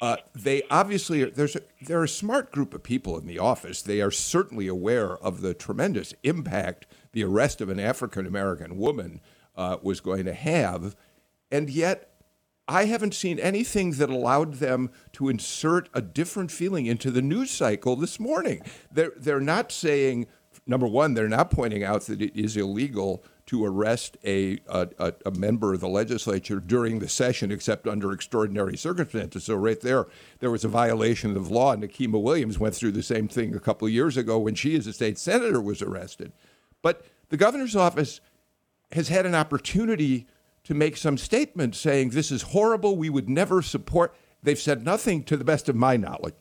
Uh, 0.00 0.16
they 0.34 0.62
obviously 0.70 1.22
are, 1.22 1.30
there's 1.30 1.56
a, 1.56 1.60
they're 1.82 2.04
a 2.04 2.08
smart 2.08 2.52
group 2.52 2.72
of 2.72 2.82
people 2.82 3.18
in 3.18 3.26
the 3.26 3.38
office. 3.38 3.82
They 3.82 4.00
are 4.00 4.10
certainly 4.10 4.68
aware 4.68 5.16
of 5.18 5.40
the 5.40 5.54
tremendous 5.54 6.14
impact 6.22 6.86
the 7.12 7.24
arrest 7.24 7.60
of 7.60 7.68
an 7.68 7.80
African 7.80 8.26
American 8.26 8.76
woman 8.76 9.20
uh, 9.56 9.78
was 9.82 10.00
going 10.00 10.24
to 10.26 10.34
have, 10.34 10.94
and 11.50 11.68
yet 11.68 12.08
I 12.68 12.84
haven't 12.84 13.14
seen 13.14 13.38
anything 13.38 13.92
that 13.92 14.10
allowed 14.10 14.54
them 14.54 14.90
to 15.14 15.30
insert 15.30 15.88
a 15.94 16.02
different 16.02 16.50
feeling 16.50 16.84
into 16.84 17.10
the 17.10 17.22
news 17.22 17.50
cycle 17.50 17.96
this 17.96 18.20
morning. 18.20 18.60
They're, 18.92 19.12
they're 19.16 19.40
not 19.40 19.72
saying, 19.72 20.26
number 20.66 20.86
one, 20.86 21.14
they're 21.14 21.28
not 21.30 21.50
pointing 21.50 21.82
out 21.82 22.02
that 22.02 22.20
it 22.20 22.36
is 22.36 22.58
illegal 22.58 23.24
to 23.48 23.64
arrest 23.64 24.18
a, 24.26 24.58
a, 24.68 25.14
a, 25.24 25.30
member 25.30 25.72
of 25.72 25.80
the 25.80 25.88
legislature 25.88 26.60
during 26.60 26.98
the 26.98 27.08
session, 27.08 27.50
except 27.50 27.88
under 27.88 28.12
extraordinary 28.12 28.76
circumstances. 28.76 29.44
So, 29.44 29.54
right 29.54 29.80
there, 29.80 30.06
there 30.40 30.50
was 30.50 30.64
a 30.64 30.68
violation 30.68 31.34
of 31.34 31.50
law. 31.50 31.74
Nikema 31.74 32.20
Williams 32.20 32.58
went 32.58 32.74
through 32.74 32.92
the 32.92 33.02
same 33.02 33.26
thing 33.26 33.54
a 33.54 33.60
couple 33.60 33.88
of 33.88 33.94
years 33.94 34.18
ago 34.18 34.38
when 34.38 34.54
she, 34.54 34.76
as 34.76 34.86
a 34.86 34.92
state 34.92 35.18
senator, 35.18 35.62
was 35.62 35.80
arrested. 35.80 36.32
But 36.82 37.06
the 37.30 37.38
governor's 37.38 37.74
office 37.74 38.20
has 38.92 39.08
had 39.08 39.24
an 39.24 39.34
opportunity 39.34 40.26
to 40.64 40.74
make 40.74 40.98
some 40.98 41.16
statement 41.16 41.74
saying 41.74 42.10
this 42.10 42.30
is 42.30 42.42
horrible, 42.42 42.98
we 42.98 43.08
would 43.08 43.30
never 43.30 43.62
support. 43.62 44.14
They've 44.42 44.58
said 44.58 44.84
nothing 44.84 45.24
to 45.24 45.38
the 45.38 45.44
best 45.44 45.70
of 45.70 45.74
my 45.74 45.96
knowledge. 45.96 46.34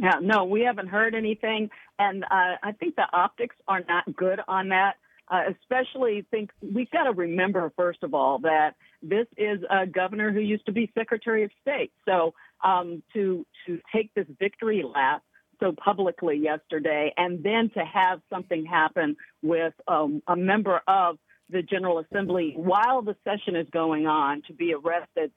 Yeah, 0.00 0.18
no, 0.20 0.44
we 0.44 0.62
haven't 0.62 0.88
heard 0.88 1.14
anything. 1.14 1.70
And 2.00 2.24
uh, 2.24 2.56
I 2.64 2.72
think 2.72 2.96
the 2.96 3.06
optics 3.12 3.54
are 3.68 3.84
not 3.88 4.04
good 4.16 4.40
on 4.48 4.70
that 4.70 4.96
uh, 5.28 5.42
especially 5.60 6.24
think 6.30 6.50
we've 6.60 6.90
got 6.90 7.04
to 7.04 7.12
remember, 7.12 7.72
first 7.76 8.02
of 8.02 8.14
all, 8.14 8.38
that 8.40 8.74
this 9.02 9.26
is 9.36 9.60
a 9.70 9.86
governor 9.86 10.32
who 10.32 10.40
used 10.40 10.66
to 10.66 10.72
be 10.72 10.90
Secretary 10.94 11.44
of 11.44 11.50
State. 11.62 11.92
So 12.04 12.34
um, 12.62 13.02
to 13.14 13.46
to 13.66 13.80
take 13.94 14.14
this 14.14 14.26
victory 14.38 14.84
lap 14.84 15.22
so 15.60 15.72
publicly 15.72 16.36
yesterday, 16.36 17.12
and 17.16 17.42
then 17.42 17.70
to 17.70 17.84
have 17.84 18.20
something 18.30 18.66
happen 18.66 19.16
with 19.42 19.72
um, 19.88 20.22
a 20.26 20.36
member 20.36 20.82
of 20.86 21.18
the 21.48 21.62
General 21.62 21.98
Assembly 21.98 22.54
while 22.56 23.02
the 23.02 23.16
session 23.24 23.56
is 23.56 23.66
going 23.70 24.06
on 24.06 24.42
to 24.48 24.52
be 24.52 24.74
arrested 24.74 25.32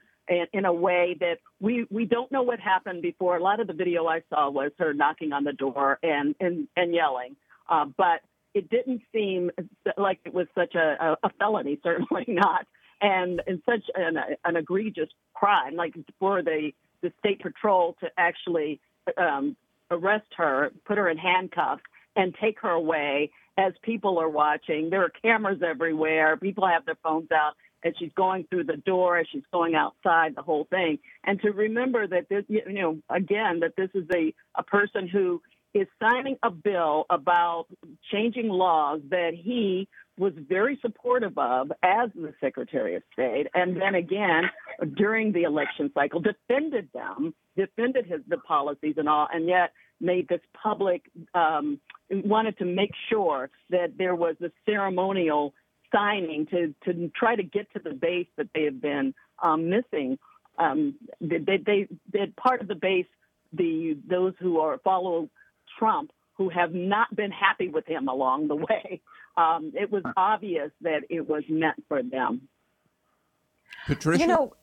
in, 0.53 0.65
a 0.65 0.73
way 0.73 1.17
that 1.19 1.39
we, 1.59 1.85
we 1.89 2.05
don't 2.05 2.31
know 2.31 2.43
what 2.43 2.59
happened 2.59 3.01
before. 3.01 3.37
A 3.37 3.43
lot 3.43 3.59
of 3.59 3.67
the 3.67 3.73
video 3.73 4.05
I 4.05 4.21
saw 4.29 4.49
was 4.49 4.71
her 4.77 4.93
knocking 4.93 5.33
on 5.33 5.43
the 5.43 5.53
door 5.53 5.97
and, 6.03 6.35
and, 6.39 6.67
and 6.75 6.93
yelling. 6.93 7.35
Uh, 7.67 7.85
but 7.97 8.21
it 8.53 8.69
didn't 8.69 9.01
seem 9.13 9.51
like 9.97 10.19
it 10.25 10.33
was 10.33 10.47
such 10.55 10.75
a, 10.75 11.17
a 11.23 11.29
felony, 11.39 11.79
certainly 11.83 12.25
not, 12.27 12.65
and, 13.01 13.41
and 13.47 13.61
such 13.65 13.83
an, 13.95 14.17
an 14.43 14.55
egregious 14.55 15.09
crime, 15.33 15.75
like 15.75 15.95
for 16.19 16.41
the, 16.41 16.71
the 17.01 17.11
state 17.19 17.41
patrol 17.41 17.95
to 18.01 18.07
actually 18.17 18.79
um, 19.17 19.55
arrest 19.91 20.27
her, 20.37 20.71
put 20.85 20.97
her 20.97 21.09
in 21.09 21.17
handcuffs, 21.17 21.83
and 22.15 22.35
take 22.41 22.59
her 22.59 22.71
away 22.71 23.31
as 23.57 23.73
people 23.83 24.19
are 24.19 24.29
watching. 24.29 24.89
There 24.89 25.03
are 25.03 25.11
cameras 25.21 25.61
everywhere. 25.65 26.37
People 26.37 26.67
have 26.67 26.85
their 26.85 26.97
phones 27.03 27.31
out 27.31 27.53
as 27.83 27.93
she's 27.97 28.11
going 28.15 28.45
through 28.49 28.65
the 28.65 28.77
door, 28.77 29.17
as 29.17 29.27
she's 29.31 29.43
going 29.53 29.75
outside, 29.75 30.35
the 30.35 30.41
whole 30.41 30.65
thing. 30.69 30.99
And 31.23 31.39
to 31.41 31.51
remember 31.51 32.07
that 32.07 32.27
this, 32.29 32.43
you 32.47 32.61
know, 32.67 32.97
again, 33.09 33.61
that 33.61 33.75
this 33.77 33.89
is 33.93 34.05
a, 34.13 34.33
a 34.55 34.63
person 34.63 35.07
who 35.07 35.41
is 35.73 35.87
signing 36.01 36.37
a 36.43 36.49
bill 36.49 37.05
about 37.09 37.65
changing 38.11 38.49
laws 38.49 39.01
that 39.09 39.33
he 39.33 39.87
was 40.17 40.33
very 40.37 40.77
supportive 40.81 41.37
of 41.37 41.71
as 41.81 42.09
the 42.13 42.33
Secretary 42.41 42.95
of 42.95 43.03
State, 43.13 43.47
and 43.53 43.79
then 43.79 43.95
again 43.95 44.43
during 44.95 45.31
the 45.31 45.43
election 45.43 45.89
cycle 45.93 46.19
defended 46.19 46.89
them, 46.93 47.33
defended 47.55 48.05
his 48.05 48.19
the 48.27 48.37
policies 48.37 48.95
and 48.97 49.07
all, 49.07 49.27
and 49.31 49.47
yet 49.47 49.71
made 50.01 50.27
this 50.27 50.41
public. 50.61 51.09
Um, 51.33 51.79
wanted 52.09 52.57
to 52.57 52.65
make 52.65 52.91
sure 53.09 53.49
that 53.69 53.97
there 53.97 54.15
was 54.15 54.35
a 54.41 54.51
ceremonial 54.65 55.53
signing 55.93 56.47
to 56.47 56.73
to 56.85 57.09
try 57.15 57.35
to 57.35 57.43
get 57.43 57.71
to 57.73 57.79
the 57.79 57.93
base 57.93 58.27
that 58.37 58.47
they 58.53 58.63
have 58.63 58.81
been 58.81 59.13
um, 59.41 59.69
missing. 59.69 60.19
Um, 60.57 60.95
they, 61.21 61.37
they, 61.37 61.87
they, 62.11 62.25
part 62.35 62.61
of 62.61 62.67
the 62.67 62.75
base 62.75 63.05
the 63.53 63.97
those 64.07 64.33
who 64.39 64.59
are 64.59 64.79
follow 64.83 65.29
Trump 65.79 66.11
who 66.33 66.49
have 66.49 66.73
not 66.73 67.13
been 67.15 67.31
happy 67.31 67.67
with 67.67 67.85
him 67.87 68.07
along 68.07 68.47
the 68.47 68.55
way. 68.55 69.01
Um, 69.37 69.71
it 69.73 69.91
was 69.91 70.03
obvious 70.15 70.71
that 70.81 71.01
it 71.09 71.27
was 71.27 71.43
meant 71.49 71.83
for 71.87 72.03
them. 72.03 72.47
Patricia? 73.85 74.21
You 74.21 74.27
know, 74.27 74.53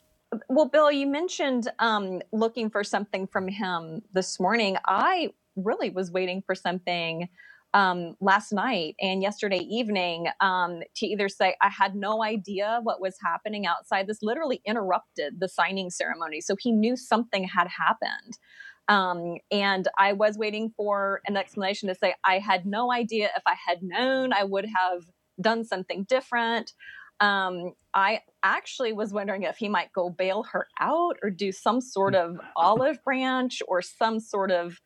well, 0.48 0.66
Bill, 0.66 0.90
you 0.90 1.06
mentioned 1.06 1.68
um, 1.78 2.20
looking 2.32 2.70
for 2.70 2.84
something 2.84 3.26
from 3.26 3.48
him 3.48 4.02
this 4.12 4.40
morning. 4.40 4.76
I 4.86 5.30
really 5.54 5.90
was 5.90 6.10
waiting 6.10 6.42
for 6.44 6.54
something 6.54 7.28
um, 7.74 8.16
last 8.20 8.52
night 8.52 8.94
and 9.00 9.22
yesterday 9.22 9.58
evening 9.58 10.28
um, 10.40 10.80
to 10.96 11.06
either 11.06 11.28
say, 11.28 11.56
I 11.60 11.68
had 11.68 11.94
no 11.94 12.22
idea 12.22 12.80
what 12.82 13.00
was 13.00 13.16
happening 13.22 13.66
outside. 13.66 14.06
This 14.06 14.22
literally 14.22 14.60
interrupted 14.64 15.40
the 15.40 15.48
signing 15.48 15.90
ceremony. 15.90 16.40
So 16.40 16.56
he 16.58 16.72
knew 16.72 16.96
something 16.96 17.44
had 17.44 17.68
happened. 17.68 18.38
Um, 18.88 19.38
and 19.50 19.88
I 19.98 20.12
was 20.12 20.38
waiting 20.38 20.72
for 20.76 21.20
an 21.26 21.36
explanation 21.36 21.88
to 21.88 21.94
say, 21.94 22.14
I 22.24 22.38
had 22.38 22.66
no 22.66 22.92
idea. 22.92 23.30
If 23.36 23.42
I 23.46 23.54
had 23.54 23.82
known, 23.82 24.32
I 24.32 24.44
would 24.44 24.66
have 24.66 25.02
done 25.40 25.64
something 25.64 26.04
different. 26.04 26.72
Um, 27.18 27.72
I 27.94 28.20
actually 28.42 28.92
was 28.92 29.12
wondering 29.12 29.42
if 29.42 29.56
he 29.56 29.68
might 29.68 29.92
go 29.92 30.10
bail 30.10 30.44
her 30.52 30.68
out 30.78 31.16
or 31.22 31.30
do 31.30 31.50
some 31.50 31.80
sort 31.80 32.14
of 32.14 32.38
olive 32.56 33.02
branch 33.02 33.62
or 33.66 33.80
some 33.82 34.20
sort 34.20 34.50
of 34.50 34.80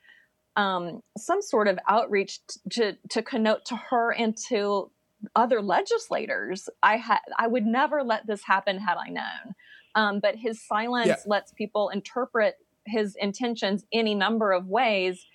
um, 0.57 1.01
some 1.17 1.43
sort 1.43 1.69
of 1.69 1.79
outreach 1.89 2.39
to 2.73 2.97
to 3.11 3.23
connote 3.23 3.65
to 3.67 3.77
her 3.77 4.13
and 4.13 4.37
to 4.49 4.91
other 5.35 5.61
legislators. 5.61 6.69
I 6.83 6.97
had 6.97 7.21
I 7.37 7.47
would 7.49 7.67
never 7.67 8.03
let 8.03 8.27
this 8.27 8.45
happen 8.45 8.79
had 8.79 8.97
I 8.97 9.11
known. 9.11 9.55
Um, 9.97 10.21
but 10.21 10.37
his 10.37 10.65
silence 10.65 11.09
yeah. 11.09 11.17
lets 11.27 11.53
people 11.53 11.89
interpret 11.89 12.57
his 12.91 13.17
intentions 13.17 13.85
any 13.93 14.15
number 14.15 14.53
of 14.53 14.67
ways. 14.67 15.27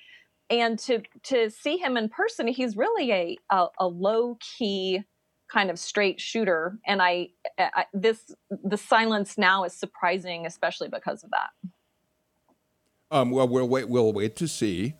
And 0.50 0.78
to 0.80 1.02
to 1.24 1.50
see 1.50 1.78
him 1.78 1.98
in 1.98 2.10
person 2.10 2.48
he's 2.48 2.78
really 2.78 3.12
a 3.12 3.38
a, 3.50 3.68
a 3.80 3.88
low 3.88 4.38
key 4.58 5.04
kind 5.52 5.70
of 5.70 5.78
straight 5.78 6.20
shooter. 6.20 6.80
And 6.88 7.02
I, 7.02 7.30
I, 7.58 7.86
this 7.94 8.34
the 8.50 8.78
silence 8.78 9.38
now 9.38 9.64
is 9.64 9.74
surprising 9.74 10.46
especially 10.46 10.90
because 10.90 11.24
of 11.24 11.32
that. 11.32 11.50
Um, 13.12 13.32
well 13.32 13.48
we'll 13.48 13.68
wait 13.68 13.90
we'll 13.90 14.14
wait 14.14 14.36
to 14.38 14.48
see 14.48 14.96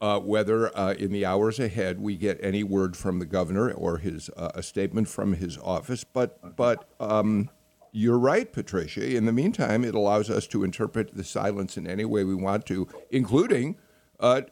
uh, 0.00 0.18
whether 0.18 0.76
uh, 0.76 0.94
in 0.94 1.12
the 1.12 1.26
hours 1.26 1.60
ahead 1.60 2.00
we 2.00 2.16
get 2.16 2.38
any 2.42 2.64
word 2.64 2.96
from 2.96 3.18
the 3.18 3.26
governor 3.26 3.70
or 3.70 3.98
his 3.98 4.30
uh, 4.36 4.50
a 4.54 4.62
statement 4.62 5.08
from 5.08 5.34
his 5.34 5.58
office. 5.58 6.04
But 6.04 6.56
but 6.56 6.88
um, 6.98 7.50
you're 7.92 8.18
right, 8.18 8.52
Patricia. 8.52 9.16
In 9.16 9.26
the 9.26 9.32
meantime, 9.32 9.84
it 9.84 9.94
allows 9.94 10.30
us 10.30 10.46
to 10.48 10.64
interpret 10.64 11.14
the 11.14 11.24
silence 11.24 11.76
in 11.76 11.86
any 11.86 12.04
way 12.04 12.24
we 12.24 12.34
want 12.34 12.66
to, 12.66 12.88
including 13.10 13.76
uh, 14.18 14.42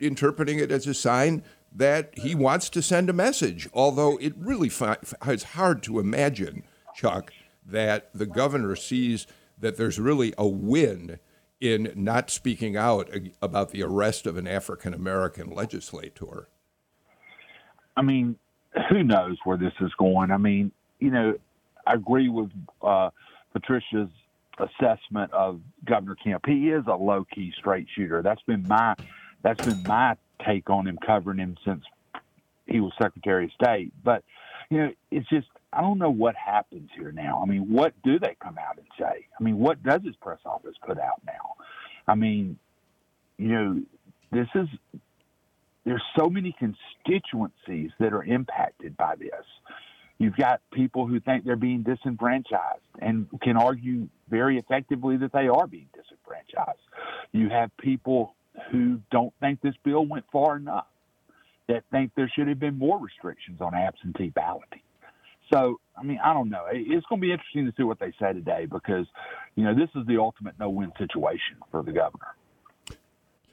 interpreting 0.00 0.58
it 0.58 0.70
as 0.70 0.86
a 0.86 0.94
sign 0.94 1.42
that 1.74 2.16
he 2.18 2.34
wants 2.34 2.70
to 2.70 2.80
send 2.80 3.10
a 3.10 3.12
message. 3.12 3.68
Although 3.74 4.16
it 4.18 4.34
really 4.38 4.68
fi- 4.68 4.98
is 5.26 5.42
hard 5.42 5.82
to 5.84 5.98
imagine, 5.98 6.62
Chuck, 6.94 7.32
that 7.66 8.10
the 8.14 8.26
governor 8.26 8.76
sees 8.76 9.26
that 9.58 9.76
there's 9.76 9.98
really 9.98 10.32
a 10.38 10.46
win 10.46 11.18
in 11.60 11.92
not 11.94 12.30
speaking 12.30 12.76
out 12.76 13.10
about 13.40 13.70
the 13.70 13.82
arrest 13.82 14.26
of 14.26 14.36
an 14.36 14.46
African 14.46 14.94
American 14.94 15.50
legislator. 15.50 16.48
I 17.96 18.02
mean, 18.02 18.36
who 18.90 19.02
knows 19.02 19.38
where 19.44 19.56
this 19.56 19.72
is 19.80 19.90
going? 19.98 20.30
I 20.30 20.36
mean, 20.36 20.70
you 21.00 21.10
know, 21.10 21.34
I 21.86 21.94
agree 21.94 22.28
with 22.28 22.50
uh, 22.82 23.10
Patricia's 23.52 24.08
assessment 24.58 25.32
of 25.32 25.60
Governor 25.84 26.16
Kemp. 26.16 26.44
He 26.46 26.70
is 26.70 26.84
a 26.86 26.94
low 26.94 27.24
key 27.32 27.52
straight 27.58 27.86
shooter. 27.94 28.22
That's 28.22 28.42
been 28.42 28.66
my 28.66 28.94
that's 29.42 29.64
been 29.64 29.82
my 29.84 30.16
take 30.44 30.70
on 30.70 30.86
him, 30.86 30.98
covering 31.04 31.38
him 31.38 31.56
since 31.64 31.84
he 32.66 32.80
was 32.80 32.92
Secretary 33.00 33.44
of 33.44 33.52
State. 33.52 33.92
But 34.02 34.24
you 34.70 34.78
know, 34.78 34.90
it's 35.10 35.28
just 35.28 35.46
I 35.72 35.80
don't 35.80 35.98
know 35.98 36.10
what 36.10 36.34
happens 36.36 36.90
here 36.96 37.12
now. 37.12 37.40
I 37.42 37.46
mean, 37.46 37.70
what 37.70 37.94
do 38.02 38.18
they 38.18 38.36
come 38.40 38.56
out 38.58 38.78
and 38.78 38.86
say? 38.98 39.26
I 39.38 39.42
mean, 39.42 39.58
what 39.58 39.82
does 39.82 40.02
his 40.04 40.16
press 40.16 40.40
office 40.44 40.74
put 40.84 40.98
out 40.98 41.20
now? 41.26 41.54
I 42.08 42.14
mean, 42.14 42.58
you 43.36 43.48
know, 43.48 43.82
this 44.32 44.48
is 44.54 44.68
there's 45.84 46.02
so 46.18 46.28
many 46.28 46.54
constituencies 46.58 47.92
that 48.00 48.12
are 48.12 48.24
impacted 48.24 48.96
by 48.96 49.14
this. 49.14 49.44
You've 50.18 50.36
got 50.36 50.60
people 50.72 51.06
who 51.06 51.20
think 51.20 51.44
they're 51.44 51.56
being 51.56 51.82
disenfranchised 51.82 52.80
and 53.00 53.26
can 53.42 53.56
argue 53.56 54.08
very 54.30 54.58
effectively 54.58 55.16
that 55.18 55.32
they 55.32 55.48
are 55.48 55.66
being 55.66 55.88
disenfranchised. 55.94 56.78
You 57.32 57.50
have 57.50 57.70
people 57.76 58.34
who 58.70 59.00
don't 59.10 59.32
think 59.40 59.60
this 59.60 59.74
bill 59.84 60.06
went 60.06 60.24
far 60.32 60.56
enough, 60.56 60.86
that 61.68 61.84
think 61.90 62.12
there 62.16 62.30
should 62.34 62.48
have 62.48 62.60
been 62.60 62.78
more 62.78 62.98
restrictions 62.98 63.60
on 63.60 63.74
absentee 63.74 64.30
balloting. 64.30 64.80
So, 65.52 65.80
I 65.96 66.02
mean, 66.02 66.18
I 66.24 66.32
don't 66.32 66.48
know. 66.48 66.64
It's 66.70 67.06
going 67.06 67.20
to 67.20 67.26
be 67.26 67.32
interesting 67.32 67.66
to 67.66 67.72
see 67.76 67.82
what 67.82 68.00
they 68.00 68.12
say 68.20 68.32
today 68.32 68.66
because, 68.66 69.06
you 69.54 69.64
know, 69.64 69.74
this 69.74 69.88
is 69.94 70.06
the 70.06 70.18
ultimate 70.18 70.54
no 70.58 70.70
win 70.70 70.92
situation 70.98 71.56
for 71.70 71.82
the 71.82 71.92
governor. 71.92 72.34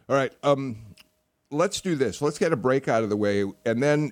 All 0.09 0.15
right. 0.15 0.33
Um, 0.43 0.77
let's 1.53 1.79
do 1.79 1.95
this. 1.95 2.21
Let's 2.21 2.37
get 2.37 2.51
a 2.51 2.57
break 2.57 2.87
out 2.87 3.03
of 3.03 3.09
the 3.09 3.15
way. 3.15 3.45
And 3.65 3.81
then, 3.81 4.11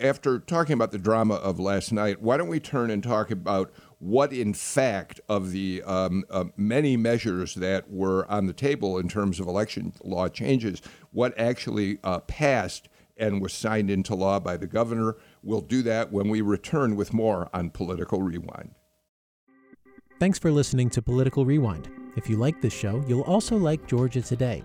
after 0.00 0.38
talking 0.38 0.72
about 0.74 0.92
the 0.92 0.98
drama 0.98 1.34
of 1.34 1.58
last 1.58 1.92
night, 1.92 2.22
why 2.22 2.36
don't 2.36 2.48
we 2.48 2.60
turn 2.60 2.90
and 2.90 3.02
talk 3.02 3.30
about 3.30 3.72
what, 3.98 4.32
in 4.32 4.54
fact, 4.54 5.20
of 5.28 5.50
the 5.50 5.82
um, 5.82 6.24
uh, 6.30 6.44
many 6.56 6.96
measures 6.96 7.54
that 7.56 7.90
were 7.90 8.30
on 8.30 8.46
the 8.46 8.52
table 8.52 8.98
in 8.98 9.08
terms 9.08 9.40
of 9.40 9.48
election 9.48 9.92
law 10.04 10.28
changes, 10.28 10.80
what 11.12 11.38
actually 11.38 11.98
uh, 12.04 12.20
passed 12.20 12.88
and 13.16 13.42
was 13.42 13.52
signed 13.52 13.90
into 13.90 14.14
law 14.14 14.38
by 14.38 14.56
the 14.56 14.68
governor. 14.68 15.16
We'll 15.42 15.60
do 15.60 15.82
that 15.82 16.12
when 16.12 16.28
we 16.28 16.40
return 16.40 16.94
with 16.94 17.12
more 17.12 17.50
on 17.52 17.70
Political 17.70 18.22
Rewind. 18.22 18.70
Thanks 20.20 20.38
for 20.38 20.52
listening 20.52 20.90
to 20.90 21.02
Political 21.02 21.44
Rewind. 21.44 21.88
If 22.16 22.28
you 22.28 22.36
like 22.36 22.60
this 22.60 22.72
show, 22.72 23.04
you'll 23.08 23.22
also 23.22 23.56
like 23.56 23.86
Georgia 23.86 24.22
Today. 24.22 24.64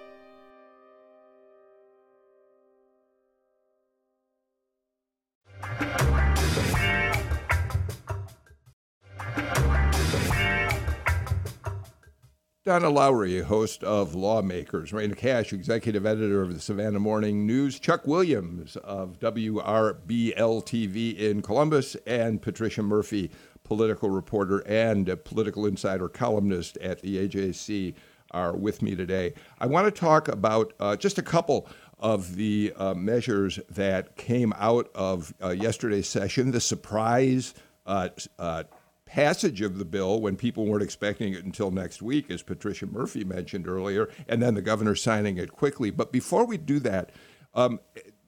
Donna 12.63 12.91
Lowry, 12.91 13.41
host 13.41 13.83
of 13.83 14.13
Lawmakers, 14.13 14.93
Rana 14.93 15.15
Cash, 15.15 15.51
executive 15.51 16.05
editor 16.05 16.43
of 16.43 16.53
the 16.53 16.59
Savannah 16.59 16.99
Morning 16.99 17.47
News, 17.47 17.79
Chuck 17.79 18.05
Williams 18.05 18.75
of 18.75 19.17
WRBL 19.17 20.63
TV 20.63 21.17
in 21.17 21.41
Columbus, 21.41 21.95
and 22.05 22.39
Patricia 22.39 22.83
Murphy, 22.83 23.31
political 23.63 24.11
reporter 24.11 24.59
and 24.67 25.07
political 25.23 25.65
insider 25.65 26.07
columnist 26.07 26.77
at 26.77 27.01
the 27.01 27.27
AJC, 27.27 27.95
are 28.29 28.55
with 28.55 28.83
me 28.83 28.95
today. 28.95 29.33
I 29.59 29.65
want 29.65 29.85
to 29.85 29.99
talk 29.99 30.27
about 30.27 30.71
uh, 30.79 30.95
just 30.95 31.17
a 31.17 31.23
couple 31.23 31.67
of 31.97 32.35
the 32.35 32.73
uh, 32.77 32.93
measures 32.93 33.59
that 33.71 34.17
came 34.17 34.53
out 34.59 34.87
of 34.93 35.33
uh, 35.43 35.49
yesterday's 35.49 36.07
session, 36.07 36.51
the 36.51 36.61
surprise 36.61 37.55
uh, 37.87 38.09
uh, 38.37 38.65
passage 39.11 39.59
of 39.61 39.77
the 39.77 39.83
bill 39.83 40.21
when 40.21 40.37
people 40.37 40.65
weren't 40.65 40.81
expecting 40.81 41.33
it 41.33 41.43
until 41.43 41.69
next 41.69 42.01
week, 42.01 42.31
as 42.31 42.41
Patricia 42.41 42.85
Murphy 42.85 43.25
mentioned 43.25 43.67
earlier, 43.67 44.09
and 44.29 44.41
then 44.41 44.53
the 44.53 44.61
governor 44.61 44.95
signing 44.95 45.37
it 45.37 45.51
quickly. 45.51 45.89
But 45.91 46.13
before 46.13 46.45
we 46.45 46.57
do 46.57 46.79
that, 46.79 47.11
um, 47.53 47.81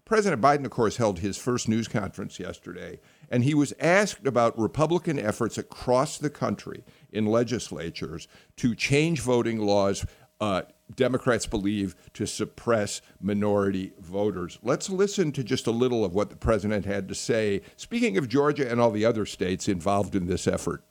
President 0.03 0.41
Biden, 0.41 0.65
of 0.65 0.71
course, 0.71 0.97
held 0.97 1.19
his 1.19 1.37
first 1.37 1.69
news 1.69 1.87
conference 1.87 2.37
yesterday, 2.37 2.99
and 3.29 3.45
he 3.45 3.53
was 3.53 3.73
asked 3.79 4.27
about 4.27 4.59
Republican 4.59 5.17
efforts 5.17 5.57
across 5.57 6.17
the 6.17 6.29
country 6.29 6.83
in 7.13 7.27
legislatures 7.27 8.27
to 8.57 8.75
change 8.75 9.21
voting 9.21 9.59
laws. 9.59 10.05
Uh, 10.41 10.63
Democrats 10.95 11.45
believe 11.45 11.95
to 12.13 12.25
suppress 12.25 13.01
minority 13.21 13.93
voters. 13.99 14.59
Let's 14.61 14.89
listen 14.89 15.31
to 15.33 15.43
just 15.43 15.67
a 15.67 15.71
little 15.71 16.05
of 16.05 16.13
what 16.13 16.29
the 16.29 16.35
president 16.35 16.85
had 16.85 17.07
to 17.09 17.15
say, 17.15 17.61
speaking 17.75 18.17
of 18.17 18.27
Georgia 18.27 18.69
and 18.69 18.79
all 18.79 18.91
the 18.91 19.05
other 19.05 19.25
states 19.25 19.67
involved 19.67 20.15
in 20.15 20.27
this 20.27 20.47
effort. 20.47 20.83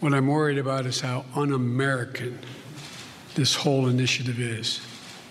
What 0.00 0.12
I'm 0.12 0.26
worried 0.26 0.58
about 0.58 0.84
is 0.86 1.00
how 1.00 1.24
un 1.34 1.52
American 1.52 2.38
this 3.34 3.54
whole 3.54 3.86
initiative 3.86 4.40
is. 4.40 4.80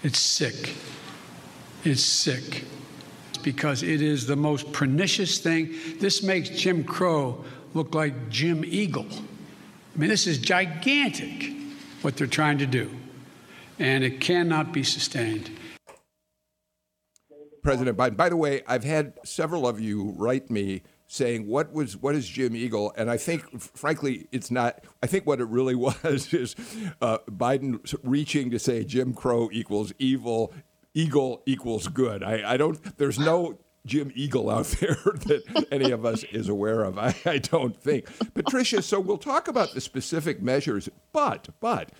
It's 0.04 0.20
sick. 0.20 0.76
It's 1.84 2.04
sick. 2.04 2.66
It's 3.30 3.38
because 3.40 3.84
it 3.84 4.02
is 4.02 4.28
the 4.28 4.36
most 4.36 4.72
pernicious 4.72 5.40
thing. 5.40 5.76
This 6.00 6.24
makes 6.24 6.50
Jim 6.50 6.84
Crow 6.84 7.44
look 7.74 7.94
like 7.94 8.30
Jim 8.30 8.64
Eagle. 8.66 9.08
I 9.12 10.00
mean, 10.00 10.10
this 10.10 10.28
is 10.28 10.38
gigantic 10.38 11.52
what 12.02 12.18
they're 12.18 12.28
trying 12.28 12.60
to 12.60 12.66
do 12.66 12.90
and 13.80 14.04
it 14.04 14.20
cannot 14.22 14.72
be 14.72 14.84
sustained. 14.84 15.52
President 17.62 17.98
Biden. 17.98 18.16
By 18.16 18.30
the 18.30 18.38
way, 18.38 18.62
I've 18.68 18.84
had 18.84 19.14
several 19.26 19.68
of 19.68 19.80
you 19.80 20.14
write 20.18 20.52
me 20.52 20.84
saying 21.08 21.48
what 21.48 21.74
was 21.74 21.98
what 21.98 22.16
is 22.16 22.28
Jim 22.28 22.56
Eagle, 22.56 22.94
and 22.96 23.10
I 23.10 23.18
think, 23.18 23.60
frankly, 23.60 24.28
it's 24.32 24.52
not. 24.52 24.84
I 25.02 25.08
think 25.08 25.26
what 25.26 25.42
it 25.42 25.46
really 25.46 25.76
was 25.76 26.34
is 26.34 26.56
uh, 27.02 27.18
Biden 27.30 27.96
reaching 28.04 28.52
to 28.52 28.60
say 28.60 28.84
Jim 28.84 29.14
Crow 29.14 29.50
equals 29.52 29.94
evil, 29.98 30.54
Eagle 30.94 31.42
equals 31.46 31.88
good. 31.88 32.24
I, 32.24 32.54
I 32.54 32.58
don't. 32.58 32.98
There's 32.98 33.20
no 33.20 33.58
Jim 33.86 34.12
Eagle 34.16 34.50
out 34.50 34.66
there 34.80 34.98
that 35.04 35.68
any 35.72 35.92
of 35.92 36.06
us 36.06 36.24
is 36.26 36.50
aware 36.50 36.84
of. 36.84 36.98
I, 36.98 37.16
I 37.26 37.40
don't 37.40 37.76
think. 37.76 38.08
Patricia, 38.34 38.82
so 38.82 39.00
we'll 39.00 39.18
talk 39.18 39.48
about 39.48 39.74
the 39.74 39.82
specific 39.82 40.42
measures, 40.42 40.90
but 41.14 41.50
but 41.60 41.92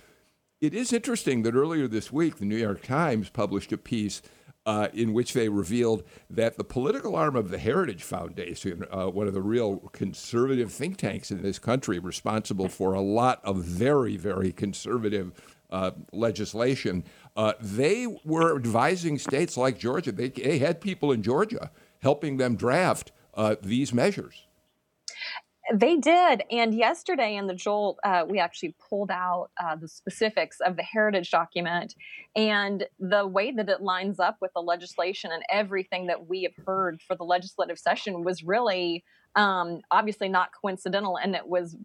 it 0.62 0.74
is 0.74 0.94
interesting 0.94 1.44
that 1.44 1.56
earlier 1.56 1.88
this 1.88 2.12
week, 2.12 2.38
the 2.38 2.46
New 2.46 2.58
York 2.58 2.84
Times 2.84 3.30
published 3.30 3.72
a 3.72 3.78
piece 3.78 4.22
uh, 4.66 4.88
in 4.94 5.14
which 5.14 5.34
they 5.34 5.48
revealed 5.48 6.04
that 6.30 6.58
the 6.58 6.64
political 6.64 7.16
arm 7.16 7.36
of 7.36 7.50
the 7.50 7.58
Heritage 7.58 8.02
Foundation, 8.02 8.84
uh, 8.90 9.06
one 9.08 9.28
of 9.28 9.34
the 9.34 9.42
real 9.42 9.78
conservative 9.92 10.72
think 10.72 10.98
tanks 10.98 11.30
in 11.30 11.42
this 11.44 11.60
country, 11.60 12.00
responsible 12.00 12.68
for 12.68 12.94
a 12.94 13.02
lot 13.02 13.42
of 13.44 13.58
very, 13.58 14.18
very 14.18 14.52
conservative 14.52 15.34
uh, 15.70 15.92
legislation, 16.12 17.04
uh, 17.36 17.54
they 17.60 18.08
were 18.24 18.56
advising 18.56 19.20
states 19.20 19.58
like 19.58 19.78
Georgia. 19.78 20.12
They, 20.12 20.30
they 20.30 20.58
had 20.58 20.82
people 20.82 21.12
in 21.12 21.22
Georgia 21.22 21.70
helping 22.02 22.38
them 22.38 22.56
draft 22.56 23.12
uh, 23.36 23.56
these 23.62 23.94
measures. 23.94 24.45
They 25.74 25.98
did. 25.98 26.44
And 26.52 26.76
yesterday 26.76 27.36
in 27.36 27.48
the 27.48 27.56
Jolt, 27.56 27.98
uh, 28.04 28.24
we 28.28 28.40
actually 28.40 28.76
pulled 28.88 29.10
out 29.10 29.50
uh, 29.62 29.76
the 29.76 29.88
specifics 29.88 30.60
of 30.60 30.76
the 30.76 30.84
heritage 30.84 31.32
document 31.32 31.96
and 32.36 32.86
the 33.00 33.26
way 33.26 33.52
that 33.52 33.68
it 33.68 33.82
lines 33.82 34.20
up 34.20 34.38
with 34.42 34.52
the 34.54 34.62
legislation 34.62 35.32
and 35.32 35.44
everything 35.50 36.08
that 36.08 36.28
we 36.28 36.44
have 36.44 36.66
heard 36.68 37.02
for 37.02 37.16
the 37.16 37.24
legislative 37.24 37.80
session 37.80 38.24
was 38.24 38.44
really 38.44 39.04
um, 39.36 39.82
obviously 39.92 40.30
not 40.30 40.50
coincidental, 40.60 41.18
and 41.18 41.36
it 41.36 41.48
was 41.48 41.76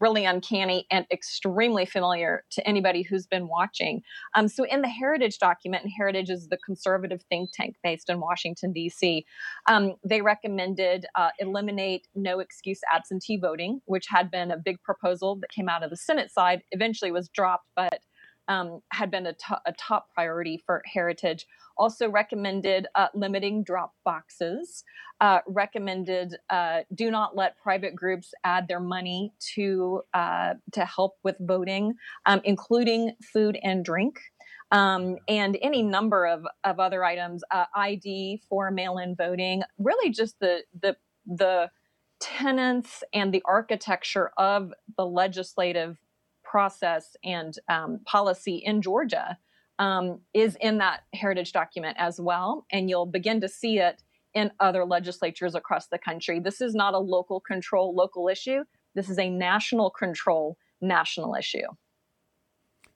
really 0.00 0.24
uncanny 0.24 0.86
and 0.90 1.06
extremely 1.10 1.84
familiar 1.84 2.44
to 2.50 2.66
anybody 2.66 3.02
who's 3.02 3.26
been 3.26 3.48
watching. 3.48 4.02
Um, 4.34 4.48
so, 4.48 4.64
in 4.64 4.82
the 4.82 4.88
Heritage 4.88 5.38
document, 5.38 5.84
and 5.84 5.92
Heritage 5.94 6.30
is 6.30 6.48
the 6.48 6.58
conservative 6.58 7.22
think 7.28 7.50
tank 7.52 7.76
based 7.82 8.08
in 8.08 8.20
Washington, 8.20 8.72
D.C., 8.72 9.24
um, 9.68 9.94
they 10.04 10.22
recommended 10.22 11.06
uh, 11.14 11.30
eliminate 11.38 12.08
no 12.14 12.40
excuse 12.40 12.80
absentee 12.92 13.38
voting, 13.38 13.80
which 13.84 14.06
had 14.08 14.30
been 14.30 14.50
a 14.50 14.56
big 14.56 14.82
proposal 14.82 15.36
that 15.36 15.50
came 15.50 15.68
out 15.68 15.82
of 15.82 15.90
the 15.90 15.96
Senate 15.96 16.30
side, 16.30 16.62
eventually 16.72 17.10
was 17.10 17.28
dropped, 17.28 17.68
but 17.76 18.00
um, 18.48 18.80
had 18.92 19.10
been 19.10 19.26
a, 19.26 19.32
to- 19.32 19.62
a 19.66 19.72
top 19.72 20.08
priority 20.14 20.62
for 20.64 20.82
Heritage 20.86 21.46
also 21.76 22.08
recommended 22.08 22.86
uh, 22.94 23.08
limiting 23.14 23.62
drop 23.62 23.94
boxes, 24.04 24.84
uh, 25.20 25.40
recommended 25.46 26.36
uh, 26.50 26.80
do 26.94 27.10
not 27.10 27.36
let 27.36 27.56
private 27.58 27.94
groups 27.94 28.32
add 28.44 28.68
their 28.68 28.80
money 28.80 29.32
to 29.54 30.02
uh, 30.14 30.54
to 30.72 30.84
help 30.84 31.14
with 31.22 31.36
voting, 31.40 31.94
um, 32.26 32.40
including 32.44 33.12
food 33.32 33.58
and 33.62 33.84
drink. 33.84 34.18
Um, 34.72 35.18
and 35.28 35.56
any 35.62 35.82
number 35.82 36.26
of, 36.26 36.44
of 36.64 36.80
other 36.80 37.04
items, 37.04 37.44
uh, 37.52 37.66
ID 37.76 38.42
for 38.48 38.72
mail-in 38.72 39.14
voting, 39.14 39.62
really 39.78 40.10
just 40.10 40.38
the 40.40 40.62
the 40.80 40.96
the 41.26 41.70
tenets 42.18 43.04
and 43.12 43.32
the 43.32 43.42
architecture 43.44 44.30
of 44.38 44.72
the 44.96 45.04
legislative 45.06 45.98
process 46.56 47.18
and 47.22 47.58
um, 47.68 48.00
policy 48.06 48.56
in 48.64 48.80
Georgia 48.80 49.36
um, 49.78 50.20
is 50.32 50.56
in 50.62 50.78
that 50.78 51.00
heritage 51.12 51.52
document 51.52 51.94
as 52.00 52.18
well. 52.18 52.64
And 52.72 52.88
you'll 52.88 53.04
begin 53.04 53.42
to 53.42 53.48
see 53.48 53.78
it 53.78 54.02
in 54.32 54.50
other 54.58 54.86
legislatures 54.86 55.54
across 55.54 55.88
the 55.88 55.98
country. 55.98 56.40
This 56.40 56.62
is 56.62 56.74
not 56.74 56.94
a 56.94 56.98
local 56.98 57.40
control, 57.40 57.94
local 57.94 58.26
issue. 58.30 58.64
This 58.94 59.10
is 59.10 59.18
a 59.18 59.28
national 59.28 59.90
control, 59.90 60.56
national 60.80 61.34
issue. 61.34 61.68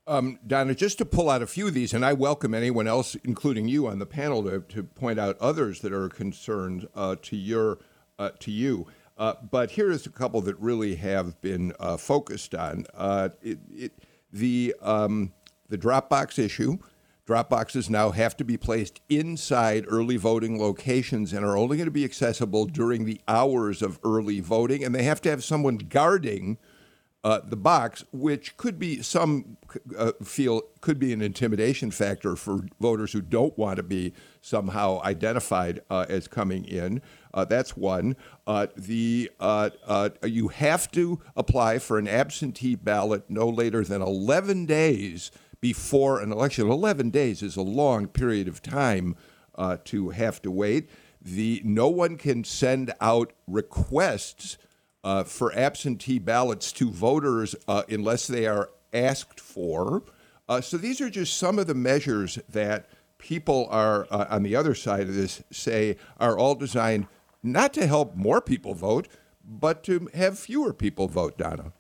Um, 0.07 0.39
Donna, 0.47 0.75
just 0.75 0.97
to 0.97 1.05
pull 1.05 1.29
out 1.29 1.43
a 1.43 1.47
few 1.47 1.69
of 1.69 1.75
these, 1.75 1.93
and 1.93 2.03
I 2.03 2.15
welcome 2.15 2.55
anyone 2.55 2.89
else, 2.89 3.15
including 3.25 3.69
you 3.69 3.87
on 3.89 3.99
the 3.99 4.07
panel, 4.07 4.43
to, 4.45 4.61
to 4.61 4.83
point 4.83 5.19
out 5.19 5.37
others 5.39 5.83
that 5.83 5.93
are 5.93 6.09
concerned 6.09 6.89
uh, 6.95 7.17
to 7.25 7.37
your 7.37 7.79
uh, 8.19 8.31
to 8.39 8.51
you. 8.51 8.87
Uh, 9.21 9.35
but 9.51 9.73
here's 9.73 10.07
a 10.07 10.11
couple 10.11 10.41
that 10.41 10.59
really 10.59 10.95
have 10.95 11.39
been 11.43 11.75
uh, 11.79 11.99
focused 11.99 12.55
on. 12.55 12.87
Uh, 12.95 13.29
it, 13.43 13.59
it, 13.71 13.93
the 14.33 14.75
um, 14.81 15.35
the 15.69 15.77
drop 15.77 16.09
box 16.09 16.39
issue. 16.39 16.79
drop 17.27 17.51
boxes 17.51 17.91
now 17.91 18.11
have 18.11 18.35
to 18.35 18.45
be 18.45 18.57
placed 18.57 19.03
inside 19.11 19.85
early 19.89 20.17
voting 20.17 20.59
locations 20.59 21.35
and 21.35 21.45
are 21.45 21.57
only 21.57 21.77
going 21.77 21.87
to 21.87 21.91
be 21.93 22.05
accessible 22.05 22.65
during 22.65 23.05
the 23.05 23.21
hours 23.29 23.83
of 23.83 24.01
early 24.03 24.41
voting, 24.41 24.83
and 24.83 24.95
they 24.95 25.03
have 25.03 25.21
to 25.21 25.29
have 25.29 25.45
someone 25.45 25.77
guarding 25.77 26.57
uh, 27.23 27.41
the 27.45 27.57
box, 27.57 28.03
which 28.13 28.57
could 28.57 28.79
be 28.79 29.03
some 29.03 29.59
uh, 29.99 30.13
feel 30.25 30.63
could 30.81 30.99
be 30.99 31.13
an 31.13 31.21
intimidation 31.21 31.91
factor 31.91 32.37
for 32.37 32.61
voters 32.81 33.13
who 33.13 33.21
don't 33.21 33.59
want 33.59 33.77
to 33.77 33.83
be 33.83 34.15
somehow 34.41 34.99
identified 35.03 35.83
uh, 35.91 36.07
as 36.09 36.27
coming 36.27 36.65
in. 36.65 37.03
Uh, 37.33 37.45
that's 37.45 37.77
one. 37.77 38.17
Uh, 38.47 38.67
the 38.77 39.31
uh, 39.41 39.71
you 40.25 40.49
have 40.49 40.91
to 40.93 41.21
apply 41.37 41.79
for 41.79 41.99
an 41.99 42.09
absentee 42.09 42.75
ballot 42.75 43.25
no 43.29 43.49
later 43.49 43.85
than 43.85 44.03
11 44.03 44.67
days 44.67 45.31
before 45.61 46.21
an 46.21 46.33
election. 46.33 46.69
11 46.69 47.11
days 47.11 47.43
is 47.43 47.57
a 47.57 47.63
long 47.63 48.07
period 48.07 48.49
of 48.49 48.63
time 48.63 49.17
to 49.85 50.09
have 50.11 50.41
to 50.41 50.51
wait. 50.51 50.89
The 51.21 51.61
no 51.65 51.89
one 51.89 52.17
can 52.17 52.45
send 52.45 52.95
out 53.01 53.33
requests 53.47 54.57
uh, 55.05 55.25
for 55.25 55.53
absentee 55.55 56.19
ballots 56.19 56.73
to 56.73 56.91
voters 56.91 57.55
uh, 57.69 57.83
unless 57.89 58.27
they 58.27 58.47
are 58.47 58.71
asked 58.93 59.41
for. 59.41 60.03
Uh, 60.49 60.61
so 60.61 60.77
these 60.77 61.01
are 61.01 61.11
just 61.11 61.39
some 61.39 61.59
of 61.59 61.67
the 61.67 61.75
measures 61.75 62.39
that 62.49 62.89
people 63.19 63.69
are 63.71 64.07
uh, 64.11 64.27
on 64.31 64.43
the 64.43 64.57
other 64.57 64.75
side 64.75 65.03
of 65.03 65.15
this 65.15 65.43
say 65.51 65.97
are 66.19 66.39
all 66.39 66.55
designed 66.55 67.07
not 67.43 67.73
to 67.75 67.87
help 67.87 68.17
more 68.17 68.41
people 68.41 68.75
vote, 68.75 69.09
but 69.45 69.83
to 69.85 70.09
have 70.15 70.39
fewer 70.39 70.73
people 70.73 71.09
vote, 71.09 71.39
Donna. 71.39 71.73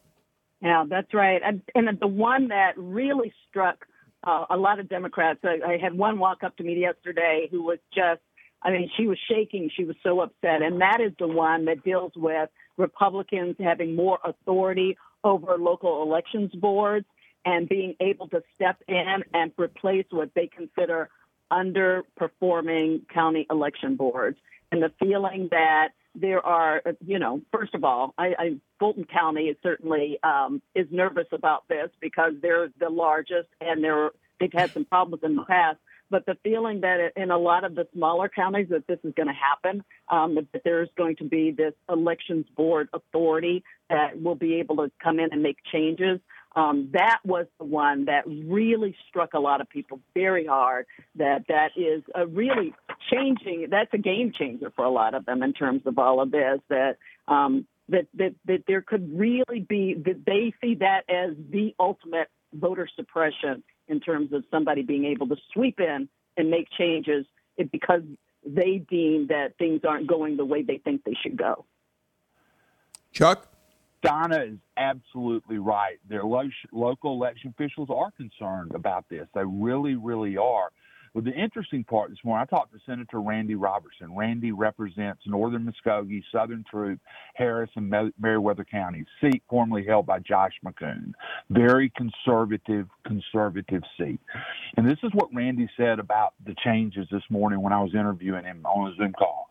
Yeah, 0.61 0.85
that's 0.89 1.15
right. 1.15 1.41
And, 1.45 1.63
and 1.75 1.99
the 2.01 2.07
one 2.07 2.49
that 2.49 2.73
really 2.77 3.33
struck 3.49 3.87
uh, 4.25 4.45
a 4.51 4.57
lot 4.57 4.79
of 4.79 4.89
Democrats, 4.89 5.41
I, 5.43 5.59
I 5.67 5.79
had 5.79 5.95
one 5.95 6.19
walk 6.19 6.43
up 6.43 6.57
to 6.59 6.63
me 6.63 6.79
yesterday 6.81 7.49
who 7.51 7.63
was 7.63 7.79
just, 7.95 8.21
I 8.63 8.71
mean, 8.71 8.91
she 8.97 9.07
was 9.07 9.19
shaking. 9.31 9.71
She 9.75 9.85
was 9.85 9.97
so 10.03 10.21
upset. 10.21 10.61
And 10.61 10.81
that 10.83 11.01
is 11.01 11.13
the 11.19 11.29
one 11.29 11.65
that 11.65 11.83
deals 11.83 12.13
with 12.15 12.51
Republicans 12.77 13.57
having 13.59 13.97
more 13.97 14.19
authority 14.23 14.99
over 15.25 15.57
local 15.59 16.03
elections 16.03 16.53
boards 16.55 17.07
and 17.47 17.69
being 17.69 17.95
able 18.01 18.29
to 18.29 18.43
step 18.55 18.83
in 18.87 19.25
and 19.33 19.53
replace 19.59 20.05
what 20.11 20.31
they 20.35 20.47
consider 20.47 21.09
underperforming 21.51 23.09
county 23.09 23.47
election 23.51 23.97
boards. 23.97 24.39
And 24.73 24.83
the 24.83 24.93
feeling 25.01 25.49
that 25.51 25.91
there 26.15 26.45
are, 26.45 26.83
you 27.05 27.19
know, 27.19 27.41
first 27.53 27.75
of 27.75 27.85
all, 27.85 28.15
I, 28.19 28.35
I 28.39 28.57
Fulton 28.79 29.05
County 29.05 29.45
is 29.45 29.57
certainly 29.63 30.19
um, 30.23 30.63
is 30.75 30.87
nervous 30.91 31.29
about 31.33 31.69
this 31.69 31.91
because 32.01 32.33
they're 32.43 32.69
the 32.79 32.89
largest 32.89 33.49
and 33.61 33.83
they're 33.83 34.11
they've 34.39 34.53
had 34.53 34.73
some 34.73 34.85
problems 34.85 35.23
in 35.25 35.37
the 35.37 35.45
past 35.45 35.79
but 36.11 36.27
the 36.27 36.37
feeling 36.43 36.81
that 36.81 37.13
in 37.17 37.31
a 37.31 37.39
lot 37.39 37.65
of 37.65 37.77
the 37.77 37.87
smaller 37.95 38.29
counties 38.29 38.69
that 38.71 38.87
this 38.89 38.99
is 39.05 39.15
going 39.15 39.29
to 39.29 39.33
happen, 39.33 39.85
um, 40.09 40.35
that 40.35 40.63
there's 40.65 40.89
going 40.97 41.17
to 41.17 41.25
be 41.25 41.53
this 41.53 41.73
elections 41.89 42.47
board 42.57 42.89
authority 42.93 43.63
that 43.89 44.21
will 44.21 44.35
be 44.35 44.55
able 44.55 44.77
to 44.77 44.91
come 45.03 45.21
in 45.21 45.29
and 45.33 45.43
make 45.43 45.59
changes. 45.73 46.19
Um, 46.57 46.91
that 46.93 47.19
was 47.25 47.47
the 47.59 47.65
one 47.65 48.07
that 48.07 48.25
really 48.27 48.97
struck 49.09 49.35
a 49.35 49.39
lot 49.39 49.61
of 49.61 49.69
people 49.69 50.01
very 50.15 50.47
hard. 50.47 50.87
That 51.15 51.45
that 51.49 51.71
is 51.77 52.03
a 52.15 52.27
really 52.27 52.75
changing. 53.11 53.69
That's 53.71 53.93
a 53.93 53.99
game 53.99 54.33
changer 54.37 54.73
for 54.75 54.85
a 54.85 54.91
lot 54.91 55.15
of 55.15 55.27
them 55.27 55.43
in 55.43 55.53
terms 55.53 55.83
of 55.87 55.99
all 55.99 56.21
of 56.21 56.33
this. 56.33 56.59
That 56.69 56.97
um, 57.29 57.67
that 57.89 58.07
that 58.15 58.35
that 58.47 58.65
there 58.67 58.83
could 58.83 59.17
really 59.17 59.61
be 59.61 59.95
that 60.05 60.25
they 60.27 60.53
see 60.61 60.75
that 60.77 61.03
as 61.09 61.37
the 61.51 61.75
ultimate 61.79 62.29
voter 62.53 62.89
suppression 62.97 63.63
in 63.87 64.01
terms 64.01 64.33
of 64.33 64.45
somebody 64.51 64.83
being 64.83 65.05
able 65.05 65.29
to 65.29 65.37
sweep 65.53 65.79
in 65.79 66.09
and 66.37 66.51
make 66.51 66.69
changes 66.77 67.27
because 67.71 68.03
they 68.45 68.79
deem 68.89 69.27
that 69.29 69.57
things 69.59 69.83
aren't 69.87 70.07
going 70.07 70.37
the 70.37 70.45
way 70.45 70.63
they 70.63 70.79
think 70.79 71.05
they 71.05 71.17
should 71.23 71.37
go. 71.37 71.65
Chuck? 73.13 73.49
Donna 74.03 74.43
is 74.43 74.59
absolutely 74.77 75.59
right. 75.59 75.99
Their 76.09 76.25
lo- 76.25 76.49
local 76.73 77.15
election 77.15 77.55
officials 77.57 77.89
are 77.91 78.11
concerned 78.13 78.73
about 78.75 79.05
this. 79.09 79.27
They 79.35 79.45
really, 79.45 79.95
really 79.95 80.37
are. 80.37 80.71
Well, 81.13 81.25
the 81.25 81.33
interesting 81.33 81.83
part 81.83 82.11
this 82.11 82.21
morning, 82.25 82.47
I 82.49 82.57
talked 82.57 82.73
to 82.73 82.79
Senator 82.87 83.21
Randy 83.21 83.57
Robertson. 83.57 84.15
Randy 84.15 84.53
represents 84.53 85.21
Northern 85.27 85.65
Muscogee, 85.65 86.23
Southern 86.31 86.65
Troup, 86.71 87.01
Harris, 87.35 87.71
and 87.75 87.93
Meriwether 88.21 88.65
counties, 88.65 89.07
seat 89.21 89.43
formerly 89.51 89.85
held 89.85 90.07
by 90.07 90.21
Josh 90.21 90.53
McKoon. 90.65 91.13
Very 91.51 91.91
conservative, 91.97 92.87
conservative 93.05 93.83
seat. 93.99 94.21
And 94.77 94.89
this 94.89 94.99
is 95.03 95.11
what 95.15 95.35
Randy 95.35 95.69
said 95.77 95.99
about 95.99 96.35
the 96.47 96.55
changes 96.65 97.09
this 97.11 97.25
morning 97.29 97.61
when 97.61 97.73
I 97.73 97.83
was 97.83 97.93
interviewing 97.93 98.45
him 98.45 98.65
on 98.65 98.93
a 98.93 98.97
Zoom 98.97 99.13
call 99.13 99.50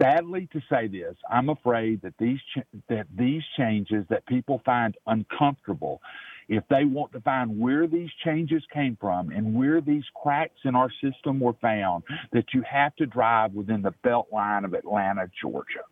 sadly 0.00 0.48
to 0.52 0.60
say 0.70 0.88
this, 0.88 1.16
I'm 1.30 1.48
afraid 1.48 2.02
that 2.02 2.14
these 2.18 2.38
ch- 2.54 2.66
that 2.88 3.06
these 3.16 3.42
changes 3.56 4.04
that 4.08 4.26
people 4.26 4.62
find 4.64 4.96
uncomfortable 5.06 6.00
if 6.48 6.64
they 6.68 6.84
want 6.84 7.12
to 7.12 7.20
find 7.20 7.60
where 7.60 7.86
these 7.86 8.10
changes 8.24 8.62
came 8.72 8.96
from 9.00 9.30
and 9.30 9.54
where 9.54 9.80
these 9.80 10.02
cracks 10.20 10.58
in 10.64 10.74
our 10.74 10.90
system 11.00 11.38
were 11.38 11.54
found, 11.62 12.02
that 12.32 12.46
you 12.52 12.62
have 12.62 12.94
to 12.96 13.06
drive 13.06 13.52
within 13.52 13.82
the 13.82 13.92
belt 14.02 14.26
line 14.32 14.64
of 14.64 14.74
Atlanta, 14.74 15.30
Georgia. 15.40 15.84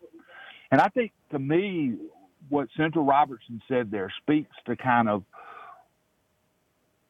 And 0.72 0.80
I 0.80 0.88
think 0.88 1.12
to 1.30 1.38
me, 1.38 1.94
what 2.48 2.68
Senator 2.76 3.02
Robertson 3.02 3.62
said 3.68 3.92
there 3.92 4.12
speaks 4.20 4.54
to 4.66 4.74
kind 4.74 5.08
of 5.08 5.22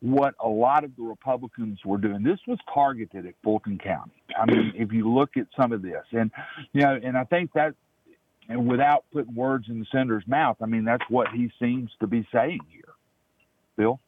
what 0.00 0.34
a 0.42 0.48
lot 0.48 0.84
of 0.84 0.94
the 0.96 1.02
Republicans 1.02 1.80
were 1.84 1.98
doing. 1.98 2.22
This 2.22 2.38
was 2.46 2.58
targeted 2.72 3.26
at 3.26 3.34
Fulton 3.42 3.78
County. 3.78 4.12
I 4.38 4.46
mean, 4.46 4.72
if 4.76 4.92
you 4.92 5.12
look 5.12 5.36
at 5.36 5.46
some 5.56 5.72
of 5.72 5.82
this, 5.82 6.04
and 6.12 6.30
you 6.72 6.82
know, 6.82 6.98
and 7.02 7.16
I 7.16 7.24
think 7.24 7.52
that, 7.54 7.74
and 8.48 8.68
without 8.68 9.04
putting 9.12 9.34
words 9.34 9.66
in 9.68 9.80
the 9.80 9.86
senator's 9.90 10.26
mouth, 10.26 10.56
I 10.62 10.66
mean, 10.66 10.84
that's 10.84 11.04
what 11.08 11.28
he 11.28 11.50
seems 11.58 11.90
to 12.00 12.06
be 12.06 12.26
saying 12.32 12.60
here. 12.70 12.94
Bill? 13.76 14.00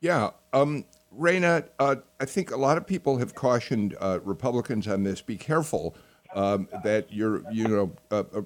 Yeah. 0.00 0.30
Um, 0.52 0.84
Rana, 1.10 1.64
uh, 1.78 1.96
I 2.20 2.24
think 2.24 2.50
a 2.50 2.56
lot 2.56 2.76
of 2.76 2.86
people 2.86 3.18
have 3.18 3.34
cautioned 3.34 3.96
uh, 4.00 4.20
Republicans 4.22 4.88
on 4.88 5.02
this. 5.02 5.20
Be 5.20 5.36
careful 5.36 5.96
um, 6.34 6.68
that 6.84 7.12
you're, 7.12 7.42
you 7.52 7.68
know, 7.68 7.92
uh, 8.10 8.24
uh 8.34 8.42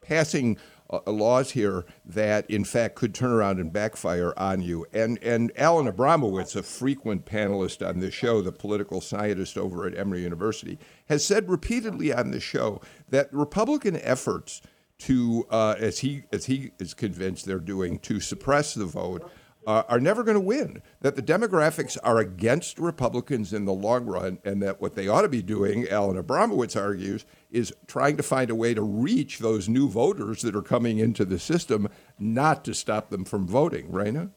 passing 0.00 0.56
uh, 0.90 1.00
laws 1.10 1.52
here 1.52 1.84
that, 2.04 2.48
in 2.50 2.64
fact, 2.64 2.94
could 2.94 3.14
turn 3.14 3.30
around 3.30 3.58
and 3.58 3.72
backfire 3.72 4.32
on 4.36 4.60
you. 4.60 4.86
And 4.92 5.22
and 5.22 5.52
Alan 5.56 5.90
Abramowitz, 5.90 6.56
a 6.56 6.62
frequent 6.62 7.24
panelist 7.24 7.86
on 7.86 8.00
this 8.00 8.14
show, 8.14 8.40
the 8.40 8.52
political 8.52 9.00
scientist 9.00 9.58
over 9.58 9.86
at 9.86 9.96
Emory 9.96 10.22
University, 10.22 10.78
has 11.08 11.24
said 11.24 11.48
repeatedly 11.48 12.12
on 12.12 12.30
the 12.30 12.40
show 12.40 12.80
that 13.08 13.32
Republican 13.32 13.96
efforts 13.96 14.62
to, 14.98 15.46
uh, 15.50 15.74
as 15.78 15.98
he 15.98 16.24
as 16.32 16.46
he 16.46 16.70
is 16.78 16.94
convinced 16.94 17.44
they're 17.44 17.58
doing, 17.58 17.98
to 18.00 18.20
suppress 18.20 18.74
the 18.74 18.86
vote, 18.86 19.30
uh, 19.66 19.82
are 19.88 20.00
never 20.00 20.22
going 20.22 20.36
to 20.36 20.40
win. 20.40 20.82
That 21.00 21.16
the 21.16 21.22
demographics 21.22 21.98
are 22.02 22.18
against 22.18 22.78
Republicans 22.78 23.52
in 23.52 23.64
the 23.64 23.72
long 23.72 24.06
run, 24.06 24.38
and 24.44 24.62
that 24.62 24.80
what 24.80 24.94
they 24.94 25.08
ought 25.08 25.22
to 25.22 25.28
be 25.28 25.42
doing, 25.42 25.88
Alan 25.88 26.22
Abramowitz 26.22 26.80
argues, 26.80 27.26
is 27.50 27.72
trying 27.86 28.16
to 28.16 28.22
find 28.22 28.50
a 28.50 28.54
way 28.54 28.74
to 28.74 28.82
reach 28.82 29.38
those 29.38 29.68
new 29.68 29.88
voters 29.88 30.42
that 30.42 30.56
are 30.56 30.62
coming 30.62 30.98
into 30.98 31.24
the 31.24 31.38
system, 31.38 31.88
not 32.18 32.64
to 32.64 32.74
stop 32.74 33.10
them 33.10 33.24
from 33.24 33.46
voting. 33.46 33.90
Rana. 33.90 34.30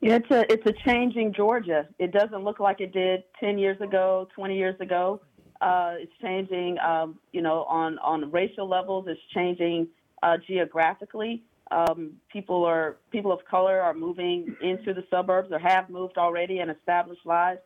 It's 0.00 0.30
a 0.30 0.52
it's 0.52 0.66
a 0.66 0.72
changing 0.86 1.32
Georgia. 1.32 1.88
It 1.98 2.12
doesn't 2.12 2.44
look 2.44 2.60
like 2.60 2.80
it 2.80 2.92
did 2.92 3.24
ten 3.40 3.58
years 3.58 3.80
ago, 3.80 4.28
twenty 4.34 4.56
years 4.56 4.78
ago. 4.80 5.20
Uh, 5.60 5.94
it's 5.96 6.12
changing, 6.20 6.78
um, 6.80 7.18
you 7.32 7.40
know, 7.40 7.64
on 7.64 7.98
on 8.00 8.30
racial 8.30 8.68
levels. 8.68 9.06
It's 9.08 9.20
changing 9.32 9.88
uh, 10.22 10.36
geographically. 10.46 11.42
Um, 11.70 12.12
people 12.30 12.64
are 12.64 12.98
people 13.10 13.32
of 13.32 13.40
color 13.50 13.80
are 13.80 13.94
moving 13.94 14.54
into 14.60 14.92
the 14.92 15.04
suburbs 15.10 15.50
or 15.50 15.58
have 15.58 15.88
moved 15.88 16.18
already 16.18 16.58
and 16.58 16.70
established 16.70 17.24
lives. 17.24 17.60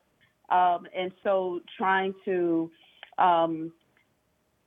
Um, 0.48 0.86
and 0.96 1.10
so, 1.24 1.60
trying 1.76 2.14
to 2.24 2.70
um, 3.18 3.72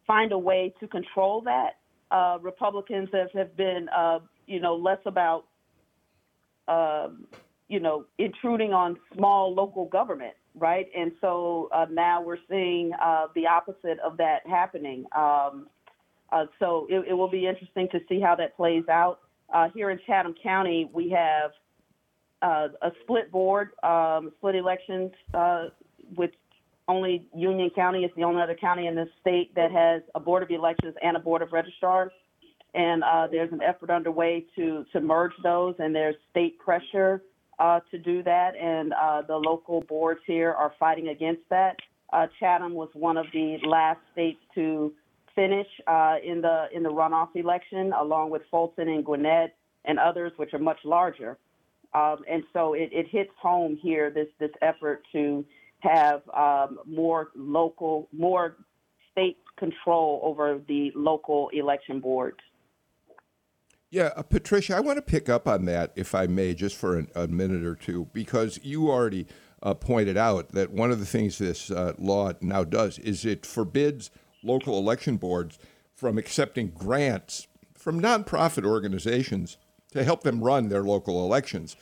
find 0.06 0.32
a 0.32 0.38
way 0.38 0.74
to 0.80 0.88
control 0.88 1.42
that, 1.42 1.78
uh, 2.12 2.38
Republicans 2.42 3.10
have, 3.14 3.32
have 3.34 3.56
been, 3.56 3.88
uh, 3.90 4.20
you 4.48 4.60
know, 4.60 4.76
less 4.76 5.00
about, 5.06 5.46
um, 6.68 7.26
you 7.70 7.80
know, 7.80 8.06
intruding 8.18 8.74
on 8.74 8.98
small 9.16 9.54
local 9.54 9.86
government 9.86 10.34
right? 10.56 10.88
And 10.96 11.12
so 11.22 11.70
uh, 11.74 11.86
now 11.90 12.22
we're 12.22 12.38
seeing 12.50 12.92
uh, 13.02 13.28
the 13.36 13.48
opposite 13.48 14.00
of 14.04 14.18
that 14.18 14.40
happening. 14.48 15.06
Um, 15.16 15.68
uh, 16.32 16.46
so 16.60 16.88
it, 16.90 17.10
it, 17.10 17.14
will 17.14 17.30
be 17.30 17.48
interesting 17.48 17.90
to 17.92 18.00
see 18.08 18.20
how 18.20 18.36
that 18.36 18.56
plays 18.56 18.84
out. 18.90 19.20
Uh, 19.54 19.68
here 19.74 19.90
in 19.90 20.00
Chatham 20.06 20.34
County, 20.42 20.90
we 20.94 21.10
have 21.10 21.52
a 22.42 22.92
split 23.04 23.32
board, 23.32 23.70
um, 23.84 24.32
split 24.38 24.56
elections, 24.56 25.12
with 26.16 26.32
only 26.92 27.26
Union 27.36 27.70
County 27.74 28.04
is 28.04 28.12
the 28.16 28.24
only 28.24 28.42
other 28.42 28.56
county 28.56 28.88
in 28.88 28.96
the 28.96 29.08
state 29.20 29.56
that 29.56 29.72
has 29.72 30.02
a 30.16 30.20
board 30.20 30.44
of 30.44 30.50
elections 30.52 30.96
and 31.02 31.16
a 31.16 31.20
board 31.20 31.42
of 31.42 31.52
registrars. 31.52 32.12
And 32.74 33.04
there's 33.32 33.52
an 33.52 33.62
effort 33.62 33.90
underway 33.90 34.46
to 34.56 34.86
to 34.94 35.02
merge 35.02 35.34
those, 35.44 35.76
and 35.80 35.94
there's 35.94 36.16
state 36.32 36.58
pressure 36.60 37.22
uh, 37.62 37.80
to 37.92 38.00
do 38.00 38.24
that, 38.24 38.56
and 38.56 38.92
uh, 38.94 39.22
the 39.22 39.36
local 39.36 39.82
boards 39.82 40.20
here 40.26 40.52
are 40.52 40.74
fighting 40.80 41.10
against 41.10 41.44
that. 41.50 41.76
Uh, 42.12 42.26
Chatham 42.40 42.74
was 42.74 42.90
one 42.94 43.18
of 43.18 43.28
the 43.34 43.58
last 43.64 44.00
states 44.12 44.40
to 44.56 44.92
finish 45.36 45.68
uh, 45.86 46.16
in 46.24 46.42
the 46.42 46.66
in 46.74 46.82
the 46.82 46.90
runoff 46.90 47.30
election, 47.36 47.94
along 47.94 48.32
with 48.32 48.42
Fulton 48.50 48.90
and 48.90 49.06
Gwinnett 49.06 49.56
and 49.86 50.00
others 50.00 50.32
which 50.38 50.54
are 50.54 50.60
much 50.60 50.80
larger. 50.84 51.38
Um, 51.94 52.18
and 52.30 52.44
so 52.54 52.74
it, 52.74 52.90
it, 52.94 53.08
hits 53.10 53.32
home 53.40 53.78
here 53.82 54.10
this 54.10 54.28
this 54.40 54.52
effort 54.62 55.04
to 55.12 55.46
have 55.82 56.22
um, 56.34 56.80
more 56.86 57.30
local, 57.36 58.08
more 58.12 58.58
state 59.12 59.38
control 59.58 60.22
over 60.24 60.60
the 60.68 60.92
local 60.96 61.50
election 61.50 62.00
boards. 62.00 62.38
Yeah, 63.90 64.12
uh, 64.16 64.22
Patricia, 64.22 64.76
I 64.76 64.80
want 64.80 64.98
to 64.98 65.02
pick 65.02 65.28
up 65.28 65.48
on 65.48 65.66
that, 65.66 65.92
if 65.96 66.16
I 66.16 66.26
may, 66.26 66.54
just 66.54 66.78
for 66.78 66.98
an, 66.98 67.10
a 67.14 67.28
minute 67.28 67.66
or 67.66 67.76
two, 67.76 68.08
because 68.14 68.60
you 68.64 68.90
already 68.90 69.28
uh, 69.62 69.74
pointed 69.74 70.16
out 70.16 70.54
that 70.54 70.72
one 70.72 70.92
of 70.92 71.00
the 71.00 71.06
things 71.06 71.38
this 71.38 71.70
uh, 71.70 71.94
law 71.98 72.32
now 72.42 72.64
does 72.64 72.98
is 73.00 73.26
it 73.26 73.46
forbids 73.46 74.10
local 74.44 74.78
election 74.78 75.18
boards 75.18 75.60
from 75.94 76.18
accepting 76.18 76.70
grants 76.70 77.48
from 77.76 78.02
nonprofit 78.02 78.66
organizations 78.66 79.58
to 79.92 80.04
help 80.04 80.24
them 80.24 80.44
run 80.44 80.70
their 80.70 80.84
local 80.84 81.26
elections. 81.26 81.76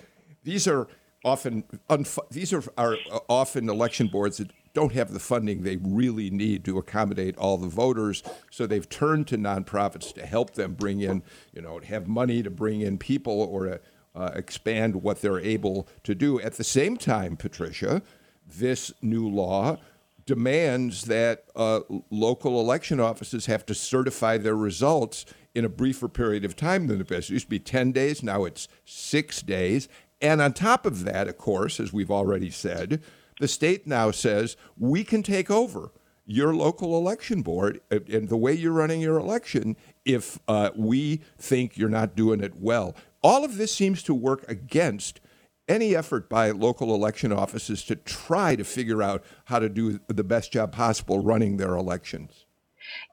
These 0.43 0.67
are 0.67 0.87
often 1.23 1.63
unf- 1.89 2.29
these 2.29 2.53
are, 2.53 2.63
are 2.77 2.97
uh, 3.11 3.19
often 3.27 3.69
election 3.69 4.07
boards 4.07 4.37
that 4.37 4.51
don't 4.73 4.93
have 4.93 5.11
the 5.11 5.19
funding 5.19 5.63
they 5.63 5.77
really 5.77 6.29
need 6.29 6.63
to 6.65 6.77
accommodate 6.77 7.37
all 7.37 7.57
the 7.57 7.67
voters. 7.67 8.23
So 8.51 8.67
they've 8.67 8.87
turned 8.87 9.27
to 9.27 9.37
nonprofits 9.37 10.13
to 10.13 10.25
help 10.25 10.53
them 10.53 10.73
bring 10.73 11.01
in, 11.01 11.23
you 11.53 11.61
know, 11.61 11.79
have 11.79 12.07
money 12.07 12.43
to 12.43 12.49
bring 12.49 12.81
in 12.81 12.97
people 12.97 13.41
or 13.41 13.79
uh, 14.15 14.31
expand 14.35 15.01
what 15.01 15.21
they're 15.21 15.39
able 15.39 15.87
to 16.03 16.13
do. 16.13 16.39
At 16.39 16.53
the 16.53 16.63
same 16.63 16.97
time, 16.97 17.35
Patricia, 17.35 18.01
this 18.45 18.93
new 19.01 19.27
law 19.27 19.77
demands 20.25 21.05
that 21.05 21.45
uh, 21.55 21.79
local 22.11 22.59
election 22.59 22.99
offices 22.99 23.47
have 23.47 23.65
to 23.65 23.73
certify 23.73 24.37
their 24.37 24.55
results 24.55 25.25
in 25.55 25.65
a 25.65 25.69
briefer 25.69 26.07
period 26.07 26.45
of 26.45 26.55
time 26.55 26.85
than 26.85 26.99
the 26.99 27.03
best. 27.03 27.29
It 27.29 27.33
used 27.33 27.45
to 27.47 27.49
be 27.49 27.59
10 27.59 27.91
days, 27.91 28.21
now 28.21 28.45
it's 28.45 28.67
six 28.85 29.41
days. 29.41 29.89
And 30.21 30.41
on 30.41 30.53
top 30.53 30.85
of 30.85 31.05
that, 31.05 31.27
of 31.27 31.37
course, 31.37 31.79
as 31.79 31.93
we've 31.93 32.11
already 32.11 32.49
said, 32.49 33.01
the 33.39 33.47
state 33.47 33.87
now 33.87 34.11
says 34.11 34.57
we 34.77 35.03
can 35.03 35.23
take 35.23 35.49
over 35.49 35.91
your 36.25 36.53
local 36.53 36.95
election 36.97 37.41
board 37.41 37.81
and 37.89 38.29
the 38.29 38.37
way 38.37 38.53
you're 38.53 38.71
running 38.71 39.01
your 39.01 39.17
election 39.17 39.75
if 40.05 40.39
uh, 40.47 40.69
we 40.75 41.21
think 41.37 41.77
you're 41.77 41.89
not 41.89 42.15
doing 42.15 42.41
it 42.41 42.55
well. 42.55 42.95
All 43.23 43.43
of 43.43 43.57
this 43.57 43.73
seems 43.73 44.03
to 44.03 44.13
work 44.13 44.45
against 44.47 45.21
any 45.67 45.95
effort 45.95 46.29
by 46.29 46.51
local 46.51 46.93
election 46.93 47.31
offices 47.31 47.83
to 47.85 47.95
try 47.95 48.55
to 48.55 48.63
figure 48.63 49.01
out 49.01 49.23
how 49.45 49.59
to 49.59 49.69
do 49.69 49.99
the 50.07 50.23
best 50.23 50.51
job 50.51 50.71
possible 50.71 51.19
running 51.23 51.57
their 51.57 51.75
elections. 51.75 52.45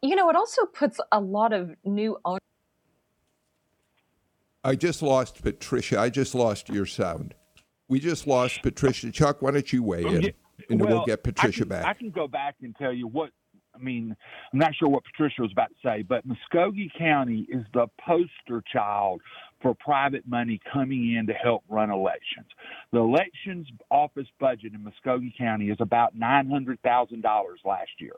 You 0.02 0.16
know, 0.16 0.28
it 0.30 0.36
also 0.36 0.64
puts 0.66 0.98
a 1.12 1.20
lot 1.20 1.52
of 1.52 1.74
new. 1.84 2.18
I 4.67 4.75
just 4.75 5.01
lost 5.01 5.43
Patricia. 5.43 6.01
I 6.01 6.11
just 6.11 6.35
lost 6.35 6.69
your 6.69 6.87
sound. 6.87 7.35
We 7.89 8.01
just 8.01 8.27
lost 8.27 8.62
Patricia. 8.62 9.12
Chuck, 9.12 9.41
why 9.41 9.53
don't 9.53 9.73
you 9.73 9.85
weigh 9.85 10.05
oh, 10.05 10.09
in? 10.09 10.33
And 10.69 10.81
well, 10.81 10.91
we'll 10.91 11.05
get 11.05 11.23
Patricia 11.23 11.61
I 11.61 11.62
can, 11.62 11.69
back. 11.69 11.85
I 11.85 11.95
can 11.95 12.11
go 12.11 12.27
back 12.27 12.57
and 12.61 12.75
tell 12.75 12.93
you 12.93 13.07
what 13.07 13.31
I 13.77 13.79
mean, 13.79 14.17
I'm 14.53 14.59
not 14.59 14.75
sure 14.75 14.89
what 14.89 15.05
Patricia 15.05 15.43
was 15.43 15.53
about 15.53 15.69
to 15.69 15.75
say, 15.85 16.03
but 16.03 16.25
Muscogee 16.25 16.91
County 16.99 17.47
is 17.49 17.64
the 17.75 17.87
poster 18.05 18.64
child 18.73 19.21
for 19.61 19.75
private 19.75 20.27
money 20.27 20.59
coming 20.73 21.14
in 21.14 21.27
to 21.27 21.35
help 21.35 21.62
run 21.69 21.91
elections. 21.91 22.47
The 22.93 22.99
elections 22.99 23.69
office 23.91 24.29
budget 24.41 24.73
in 24.73 24.83
Muscogee 24.83 25.35
County 25.39 25.69
is 25.69 25.77
about 25.79 26.19
$900,000 26.19 27.23
last 27.64 27.91
year. 27.99 28.17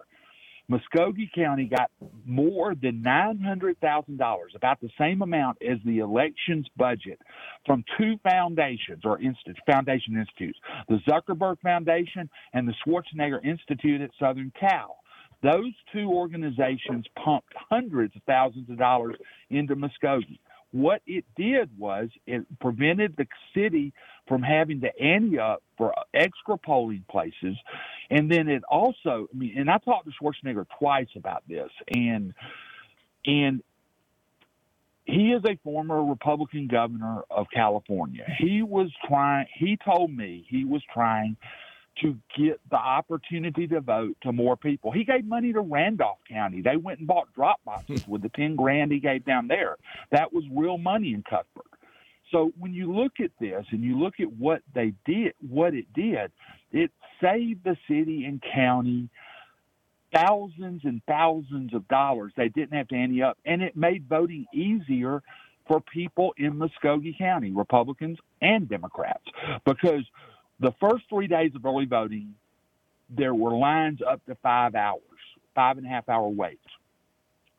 Muscogee 0.69 1.31
County 1.35 1.65
got 1.65 1.91
more 2.27 2.75
than 2.75 3.03
$900,000, 3.03 4.37
about 4.55 4.81
the 4.81 4.91
same 4.99 5.23
amount 5.23 5.59
as 5.63 5.79
the 5.85 5.99
elections 5.99 6.67
budget 6.77 7.19
from 7.65 7.85
two 7.97 8.17
foundations 8.23 9.03
or 9.05 9.19
institute, 9.19 9.57
foundation 9.67 10.17
institutes, 10.17 10.59
the 10.89 10.99
Zuckerberg 11.09 11.59
Foundation 11.63 12.29
and 12.53 12.69
the 12.69 12.75
Schwarzenegger 12.87 13.43
Institute 13.45 14.03
at 14.03 14.11
Southern 14.19 14.53
Cal. 14.59 14.99
Those 15.43 15.73
two 15.93 16.11
organizations 16.11 17.07
pumped 17.25 17.53
hundreds 17.71 18.15
of 18.17 18.23
thousands 18.25 18.69
of 18.69 18.77
dollars 18.77 19.17
into 19.51 19.75
Muscogee. 19.77 20.41
What 20.73 21.01
it 21.07 21.25
did 21.37 21.71
was 21.79 22.09
it 22.27 22.45
prevented 22.61 23.17
the 23.17 23.27
city 23.55 23.95
from 24.27 24.43
having 24.43 24.83
to 24.83 25.01
ante 25.01 25.39
up 25.39 25.63
for 25.79 25.95
extra 26.13 26.59
polling 26.59 27.05
places. 27.11 27.57
And 28.11 28.31
then 28.31 28.49
it 28.49 28.63
also, 28.65 29.29
I 29.33 29.37
mean, 29.37 29.55
and 29.59 29.71
I 29.71 29.79
talked 29.79 30.07
to 30.07 30.13
Schwarzenegger 30.13 30.67
twice 30.79 31.09
about 31.17 31.43
this, 31.47 31.71
and 31.89 32.35
and 33.27 33.63
he 35.05 35.33
is 35.33 35.43
a 35.45 35.59
former 35.65 36.05
Republican 36.05 36.69
governor 36.69 37.23
of 37.31 37.47
California. 37.53 38.25
He 38.39 38.63
was 38.63 38.91
trying. 39.07 39.47
He 39.55 39.79
told 39.85 40.15
me 40.15 40.47
he 40.49 40.65
was 40.65 40.83
trying 40.93 41.37
to 42.03 42.17
get 42.37 42.61
the 42.71 42.77
opportunity 42.77 43.67
to 43.67 43.81
vote 43.81 44.17
to 44.23 44.33
more 44.33 44.57
people. 44.57 44.93
He 44.93 45.05
gave 45.05 45.25
money 45.25 45.53
to 45.53 45.61
Randolph 45.61 46.19
County. 46.29 46.63
They 46.63 46.77
went 46.77 47.01
and 47.01 47.09
bought 47.09 47.33
drop 47.35 47.61
boxes 47.65 48.07
with 48.07 48.23
the 48.23 48.29
10 48.31 48.57
grand 48.57 48.93
he 48.93 49.01
gave 49.01 49.25
down 49.25 49.49
there. 49.49 49.77
That 50.13 50.33
was 50.33 50.45
real 50.53 50.79
money 50.79 51.13
in 51.13 51.23
Cuthbert. 51.23 51.67
So 52.31 52.53
when 52.59 52.73
you 52.73 52.93
look 52.93 53.21
at 53.21 53.31
this 53.41 53.65
and 53.71 53.83
you 53.83 53.99
look 53.99 54.21
at 54.21 54.31
what 54.33 54.63
they 54.75 54.93
did, 55.07 55.33
what 55.41 55.75
it 55.75 55.87
did, 55.95 56.31
it 56.73 56.91
saved 57.23 57.65
the 57.65 57.77
city 57.89 58.25
and 58.25 58.43
county 58.55 59.09
thousands 60.15 60.83
and 60.85 61.03
thousands 61.07 61.75
of 61.75 61.87
dollars. 61.89 62.33
They 62.37 62.49
didn't 62.49 62.77
have 62.77 62.89
to 62.89 62.95
ante 62.95 63.23
up, 63.23 63.39
and 63.45 63.63
it 63.63 63.77
made 63.77 64.09
voting 64.09 64.47
easier 64.53 65.23
for 65.67 65.81
people 65.81 66.33
in 66.39 66.57
Muscogee 66.57 67.15
County, 67.19 67.51
Republicans 67.51 68.19
and 68.41 68.69
Democrats, 68.69 69.25
because 69.67 70.03
the 70.61 70.73
first 70.81 71.05
three 71.11 71.27
days 71.27 71.53
of 71.55 71.65
early 71.65 71.85
voting, 71.85 72.35
there 73.11 73.35
were 73.35 73.57
lines 73.57 74.01
up 74.07 74.25
to 74.27 74.35
five 74.37 74.75
hours, 74.75 75.03
five 75.55 75.77
and 75.77 75.87
a 75.87 75.91
half 75.91 76.09
hour 76.09 76.29
waits. 76.29 76.65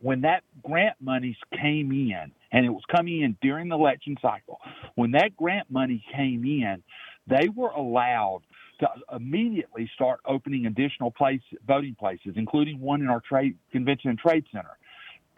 When 0.02 0.22
that 0.22 0.44
grant 0.64 0.96
money 1.00 1.38
came 1.54 1.92
in, 1.92 2.32
and 2.52 2.66
it 2.66 2.70
was 2.70 2.84
coming 2.90 3.22
in 3.22 3.38
during 3.42 3.70
the 3.70 3.76
election 3.76 4.18
cycle, 4.22 4.60
when 4.96 5.12
that 5.12 5.38
grant 5.38 5.70
money 5.70 6.04
came 6.16 6.44
in, 6.46 6.82
they 7.28 7.48
were 7.50 7.70
allowed 7.70 8.42
to 8.80 8.88
immediately 9.14 9.90
start 9.94 10.20
opening 10.26 10.66
additional 10.66 11.12
place 11.12 11.42
voting 11.68 11.96
places, 12.00 12.34
including 12.36 12.80
one 12.80 13.02
in 13.02 13.08
our 13.08 13.22
trade 13.22 13.58
convention 13.72 14.10
and 14.10 14.20
trade 14.20 14.46
center 14.52 14.78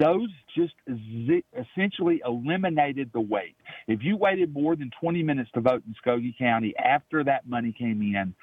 those 0.01 0.29
just 0.55 0.73
essentially 1.55 2.21
eliminated 2.25 3.11
the 3.13 3.21
wait. 3.21 3.55
If 3.87 4.03
you 4.03 4.17
waited 4.17 4.51
more 4.51 4.75
than 4.75 4.91
20 4.99 5.21
minutes 5.21 5.51
to 5.53 5.61
vote 5.61 5.83
in 5.85 5.91
Muscogee 5.91 6.35
County 6.37 6.73
after 6.75 7.23
that 7.23 7.47
money 7.47 7.71
came 7.71 8.01
in, 8.01 8.33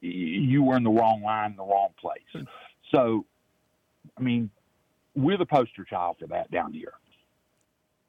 you 0.00 0.62
were 0.62 0.76
in 0.76 0.82
the 0.82 0.90
wrong 0.90 1.22
line, 1.22 1.52
in 1.52 1.56
the 1.56 1.62
wrong 1.62 1.90
place. 2.00 2.46
So, 2.92 3.24
I 4.18 4.20
mean, 4.20 4.50
we're 5.14 5.38
the 5.38 5.46
poster 5.46 5.84
child 5.84 6.16
for 6.18 6.26
that 6.28 6.50
down 6.50 6.72
here. 6.72 6.92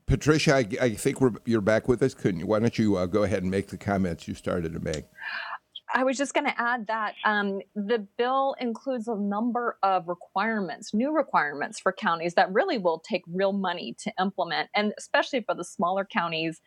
Patricia, 0.07 0.55
I, 0.55 0.65
I 0.81 0.95
think 0.95 1.17
you're 1.45 1.61
back 1.61 1.87
with 1.87 2.01
us. 2.01 2.13
Couldn't 2.13 2.39
you? 2.39 2.47
Why 2.47 2.59
don't 2.59 2.77
you 2.77 2.95
uh, 2.95 3.05
go 3.05 3.23
ahead 3.23 3.43
and 3.43 3.51
make 3.51 3.67
the 3.67 3.77
comments 3.77 4.27
you 4.27 4.33
started 4.33 4.73
to 4.73 4.79
make? 4.79 5.05
I 5.93 6.03
was 6.03 6.17
just 6.17 6.33
going 6.33 6.45
to 6.45 6.61
add 6.61 6.87
that 6.87 7.15
um, 7.23 7.61
the 7.75 8.05
bill 8.17 8.55
includes 8.59 9.07
a 9.07 9.15
number 9.15 9.77
of 9.83 10.07
requirements, 10.07 10.93
new 10.93 11.15
requirements 11.15 11.79
for 11.79 11.93
counties 11.93 12.33
that 12.33 12.51
really 12.51 12.77
will 12.77 12.99
take 12.99 13.23
real 13.27 13.53
money 13.53 13.95
to 14.03 14.13
implement. 14.19 14.69
And 14.75 14.93
especially 14.97 15.41
for 15.41 15.55
the 15.55 15.63
smaller 15.63 16.05
counties, 16.05 16.61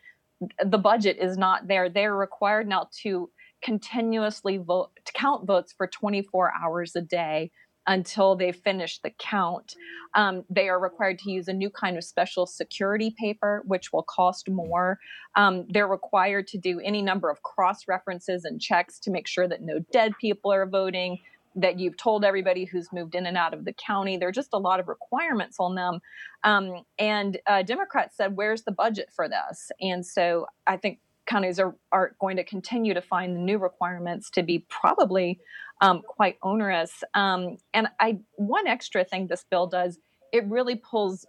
the 0.65 0.79
budget 0.79 1.19
is 1.21 1.37
not 1.37 1.69
there. 1.69 1.91
They're 1.91 2.17
required 2.17 2.67
now 2.67 2.89
to 3.03 3.31
continuously 3.63 4.57
vote, 4.57 4.91
to 5.05 5.13
count 5.13 5.47
votes 5.47 5.75
for 5.77 5.87
24 5.87 6.53
hours 6.63 6.97
a 6.97 7.03
day 7.03 7.51
until 7.87 8.37
they 8.37 8.53
finish 8.53 9.01
the 9.01 9.11
count. 9.19 9.75
Um, 10.15 10.45
they 10.51 10.69
are 10.69 10.79
required 10.79 11.19
to 11.21 11.31
use 11.31 11.49
a 11.49 11.53
new 11.53 11.71
kind 11.71 11.97
of 11.97 12.05
special 12.05 12.47
security 12.47 13.15
paper, 13.19 13.63
which 13.67 13.93
will 13.93 14.03
cost 14.03 14.49
more. 14.49 14.99
Um, 15.37 15.67
they're 15.69 15.87
required 15.87 16.47
to 16.49 16.59
do 16.59 16.81
any 16.81 17.03
number 17.03 17.31
of 17.31 17.43
cross 17.43 17.87
references 17.89 18.45
and 18.45 18.61
checks 18.61 18.99
to 19.01 19.11
make 19.11 19.27
sure 19.27 19.49
that 19.49 19.63
no 19.63 19.79
dead 19.93 20.13
people 20.21 20.53
are 20.53 20.67
voting. 20.67 21.19
That 21.57 21.81
you've 21.81 21.97
told 21.97 22.25
everybody 22.25 22.65
who's 22.65 22.93
moved 22.93 23.17
in 23.17 23.27
and 23.27 23.37
out 23.37 23.55
of 23.55 23.65
the 23.65 23.73
county. 23.73 24.17
There 24.17 24.29
are 24.29 24.33
just 24.33 24.51
a 24.53 24.59
lot 24.59 24.79
of 24.79 24.87
requirements 24.87 25.57
on 25.59 25.75
them. 25.75 25.99
Um, 26.45 26.85
and 26.97 27.41
uh, 27.45 27.63
Democrats 27.63 28.17
said, 28.17 28.37
Where's 28.37 28.63
the 28.63 28.71
budget 28.71 29.09
for 29.13 29.29
this? 29.29 29.73
And 29.81 30.07
so 30.07 30.47
I 30.69 30.77
think 30.77 31.01
counties 31.27 31.59
are, 31.59 31.75
are 31.93 32.15
going 32.21 32.37
to 32.37 32.45
continue 32.45 32.95
to 32.95 33.01
find 33.01 33.37
the 33.37 33.41
new 33.41 33.59
requirements 33.59 34.31
to 34.31 34.43
be 34.43 34.65
probably 34.69 35.41
um, 35.81 36.03
quite 36.07 36.37
onerous. 36.43 37.03
Um, 37.15 37.57
and 37.73 37.89
I 37.99 38.19
one 38.37 38.67
extra 38.67 39.05
thing 39.05 39.27
this 39.27 39.45
bill 39.51 39.67
does, 39.67 39.99
it 40.33 40.45
really 40.47 40.77
pulls 40.77 41.27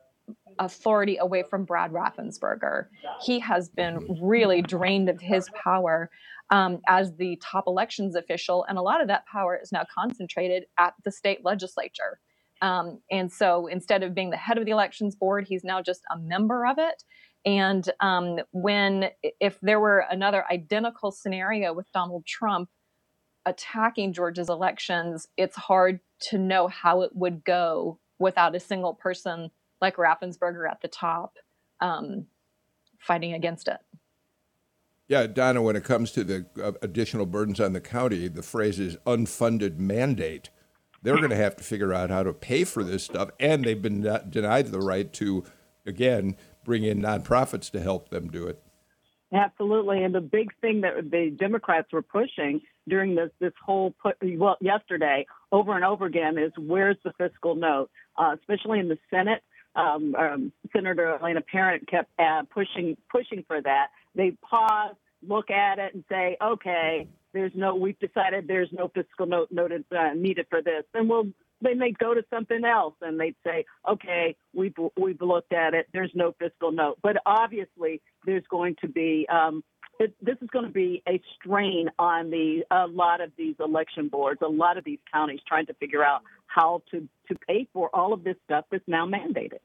authority 0.59 1.17
away 1.17 1.43
from 1.43 1.65
Brad 1.65 1.91
Raffensperger. 1.91 2.87
He 3.25 3.39
has 3.39 3.69
been 3.69 4.19
really 4.21 4.61
drained 4.61 5.09
of 5.09 5.19
his 5.19 5.49
power 5.63 6.09
um, 6.49 6.79
as 6.87 7.15
the 7.15 7.37
top 7.41 7.65
elections 7.67 8.15
official, 8.15 8.65
and 8.67 8.77
a 8.77 8.81
lot 8.81 9.01
of 9.01 9.07
that 9.07 9.25
power 9.25 9.57
is 9.61 9.71
now 9.71 9.83
concentrated 9.93 10.65
at 10.77 10.93
the 11.05 11.11
state 11.11 11.43
legislature. 11.43 12.19
Um, 12.61 12.99
and 13.09 13.31
so 13.31 13.67
instead 13.67 14.03
of 14.03 14.13
being 14.13 14.29
the 14.29 14.37
head 14.37 14.57
of 14.57 14.65
the 14.65 14.71
elections 14.71 15.15
board, 15.15 15.47
he's 15.47 15.63
now 15.63 15.81
just 15.81 16.01
a 16.13 16.19
member 16.19 16.65
of 16.65 16.77
it. 16.77 17.03
And 17.45 17.89
um, 18.01 18.39
when, 18.51 19.09
if 19.39 19.59
there 19.61 19.79
were 19.79 20.05
another 20.11 20.45
identical 20.51 21.11
scenario 21.11 21.73
with 21.73 21.91
Donald 21.91 22.25
Trump 22.25 22.69
attacking 23.45 24.13
Georgia's 24.13 24.49
elections, 24.49 25.27
it's 25.37 25.55
hard 25.55 25.99
to 26.29 26.37
know 26.37 26.67
how 26.67 27.01
it 27.01 27.15
would 27.15 27.43
go 27.43 27.99
without 28.19 28.55
a 28.55 28.59
single 28.59 28.93
person 28.93 29.51
like 29.81 29.95
Raffensperger 29.95 30.69
at 30.69 30.81
the 30.81 30.87
top 30.87 31.37
um, 31.79 32.27
fighting 32.99 33.33
against 33.33 33.67
it. 33.67 33.79
Yeah, 35.07 35.27
Donna, 35.27 35.61
when 35.61 35.75
it 35.75 35.83
comes 35.83 36.11
to 36.13 36.23
the 36.23 36.45
uh, 36.63 36.71
additional 36.81 37.25
burdens 37.25 37.59
on 37.59 37.73
the 37.73 37.81
county, 37.81 38.27
the 38.27 38.43
phrase 38.43 38.79
is 38.79 38.95
unfunded 39.05 39.77
mandate. 39.77 40.49
They're 41.01 41.17
going 41.17 41.31
to 41.31 41.35
have 41.35 41.57
to 41.57 41.63
figure 41.63 41.93
out 41.93 42.11
how 42.11 42.23
to 42.23 42.31
pay 42.31 42.63
for 42.63 42.83
this 42.83 43.03
stuff, 43.03 43.29
and 43.39 43.65
they've 43.65 43.81
been 43.81 44.01
denied 44.29 44.67
the 44.67 44.79
right 44.79 45.11
to, 45.13 45.43
again, 45.85 46.37
bring 46.63 46.83
in 46.83 47.01
nonprofits 47.01 47.71
to 47.71 47.81
help 47.81 48.09
them 48.09 48.29
do 48.29 48.47
it. 48.47 48.63
Absolutely, 49.33 50.03
and 50.03 50.13
the 50.13 50.21
big 50.21 50.51
thing 50.59 50.81
that 50.81 51.09
the 51.09 51.33
Democrats 51.39 51.87
were 51.93 52.01
pushing 52.01 52.61
during 52.87 53.15
this 53.15 53.29
this 53.39 53.53
whole 53.65 53.95
put, 54.01 54.17
well 54.21 54.57
yesterday 54.59 55.25
over 55.53 55.73
and 55.73 55.85
over 55.85 56.05
again 56.05 56.37
is 56.37 56.51
where's 56.57 56.97
the 57.05 57.13
fiscal 57.17 57.55
note, 57.55 57.89
uh, 58.17 58.35
especially 58.39 58.79
in 58.79 58.89
the 58.89 58.97
Senate. 59.09 59.41
Um, 59.73 60.15
um, 60.15 60.51
Senator 60.73 61.17
Elena 61.17 61.39
Parent 61.39 61.87
kept 61.87 62.11
uh, 62.19 62.43
pushing 62.53 62.97
pushing 63.09 63.45
for 63.47 63.61
that. 63.61 63.87
They 64.15 64.31
pause, 64.31 64.95
look 65.25 65.49
at 65.49 65.79
it 65.79 65.93
and 65.93 66.03
say, 66.09 66.35
okay, 66.43 67.07
there's 67.33 67.51
no, 67.55 67.75
we've 67.75 67.99
decided 67.99 68.47
there's 68.47 68.69
no 68.71 68.89
fiscal 68.93 69.25
note 69.25 69.49
noted, 69.51 69.85
uh, 69.97 70.13
needed 70.13 70.47
for 70.49 70.61
this. 70.61 70.83
Then 70.93 71.07
we'll, 71.07 71.27
then 71.61 71.79
they'd 71.79 71.97
go 71.97 72.13
to 72.13 72.23
something 72.29 72.63
else 72.65 72.95
and 73.01 73.19
they'd 73.19 73.35
say, 73.45 73.65
okay, 73.87 74.35
we've, 74.53 74.75
we've 74.99 75.21
looked 75.21 75.53
at 75.53 75.73
it. 75.73 75.87
There's 75.93 76.11
no 76.13 76.33
fiscal 76.39 76.71
note. 76.71 76.97
But 77.01 77.17
obviously 77.25 78.01
there's 78.25 78.43
going 78.49 78.75
to 78.81 78.87
be, 78.87 79.27
um, 79.31 79.63
it, 79.99 80.15
this 80.21 80.37
is 80.41 80.49
going 80.51 80.65
to 80.65 80.71
be 80.71 81.03
a 81.07 81.21
strain 81.35 81.89
on 81.99 82.31
the, 82.31 82.63
a 82.71 82.87
lot 82.87 83.21
of 83.21 83.31
these 83.37 83.55
election 83.59 84.07
boards, 84.07 84.41
a 84.41 84.47
lot 84.47 84.77
of 84.77 84.83
these 84.83 84.99
counties 85.13 85.39
trying 85.47 85.67
to 85.67 85.73
figure 85.75 86.03
out 86.03 86.21
how 86.47 86.81
to, 86.91 87.07
to 87.27 87.35
pay 87.47 87.67
for 87.73 87.89
all 87.95 88.11
of 88.11 88.23
this 88.23 88.35
stuff 88.45 88.65
that's 88.71 88.83
now 88.87 89.05
mandated. 89.05 89.59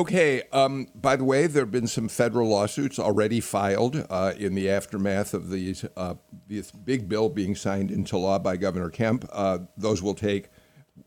Okay. 0.00 0.44
Um, 0.50 0.86
by 0.94 1.14
the 1.16 1.24
way, 1.24 1.46
there 1.46 1.64
have 1.64 1.70
been 1.70 1.86
some 1.86 2.08
federal 2.08 2.48
lawsuits 2.48 2.98
already 2.98 3.38
filed 3.38 4.06
uh, 4.08 4.32
in 4.34 4.54
the 4.54 4.70
aftermath 4.70 5.34
of 5.34 5.50
these 5.50 5.84
uh, 5.94 6.14
this 6.48 6.70
big 6.70 7.06
bill 7.06 7.28
being 7.28 7.54
signed 7.54 7.90
into 7.90 8.16
law 8.16 8.38
by 8.38 8.56
Governor 8.56 8.88
Kemp. 8.88 9.28
Uh, 9.30 9.58
those 9.76 10.02
will 10.02 10.14
take, 10.14 10.48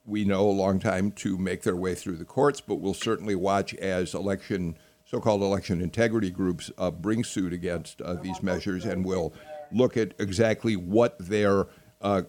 we 0.06 0.26
know, 0.26 0.42
a 0.42 0.52
long 0.52 0.80
time 0.80 1.12
to 1.14 1.40
make 1.40 1.64
their 1.64 1.76
way 1.76 1.96
through 1.96 2.18
the 2.18 2.24
courts, 2.24 2.62
but 2.62 2.76
we'll 2.76 2.94
certainly 2.94 3.34
watch 3.34 3.74
as 3.74 4.14
election, 4.14 4.78
so-called 5.06 5.42
election 5.42 5.82
integrity 5.82 6.30
groups, 6.30 6.70
uh, 6.78 6.92
bring 6.92 7.24
suit 7.24 7.52
against 7.52 8.00
uh, 8.04 8.14
these 8.14 8.44
measures, 8.44 8.86
and 8.86 9.04
we'll 9.04 9.34
look 9.72 9.98
at 9.98 10.14
exactly 10.20 10.76
what 10.76 11.16
they're 11.18 11.66
uh, 12.00 12.22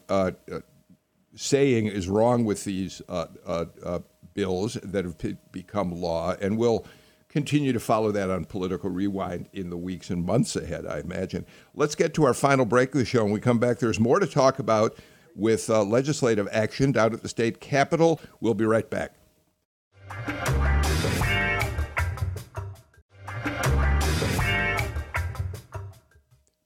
saying 1.35 1.89
is 1.89 2.09
wrong 2.09 2.47
with 2.47 2.65
these 2.65 3.03
bills 4.35 4.75
that 4.83 5.05
have 5.05 5.19
p- 5.19 5.37
become 5.53 5.93
law, 5.93 6.35
and 6.41 6.59
we'll 6.59 6.87
continue 7.29 7.73
to 7.73 7.81
follow 7.81 8.13
that 8.13 8.31
on 8.31 8.45
Political 8.45 8.91
Rewind 8.91 9.49
in 9.53 9.71
the 9.71 9.77
weeks 9.77 10.11
and 10.11 10.25
months 10.25 10.55
ahead, 10.55 10.87
I 10.87 11.01
imagine. 11.01 11.47
Let's 11.75 11.95
get 11.95 12.15
to 12.15 12.25
our 12.25 12.35
final 12.35 12.65
break 12.65 12.95
of 12.95 12.99
the 12.99 13.05
show. 13.05 13.25
When 13.25 13.33
we 13.33 13.41
come 13.41 13.59
back, 13.59 13.79
there's 13.79 13.99
more 13.99 14.21
to 14.21 14.27
talk 14.27 14.59
about 14.59 14.97
with 15.35 15.69
uh, 15.69 15.83
legislative 15.83 16.49
action 16.53 16.93
down 16.93 17.13
at 17.13 17.23
the 17.23 17.29
state 17.29 17.61
capitol. 17.61 18.21
We'll 18.41 18.55
be 18.55 18.65
right 18.65 18.89
back. 18.89 19.15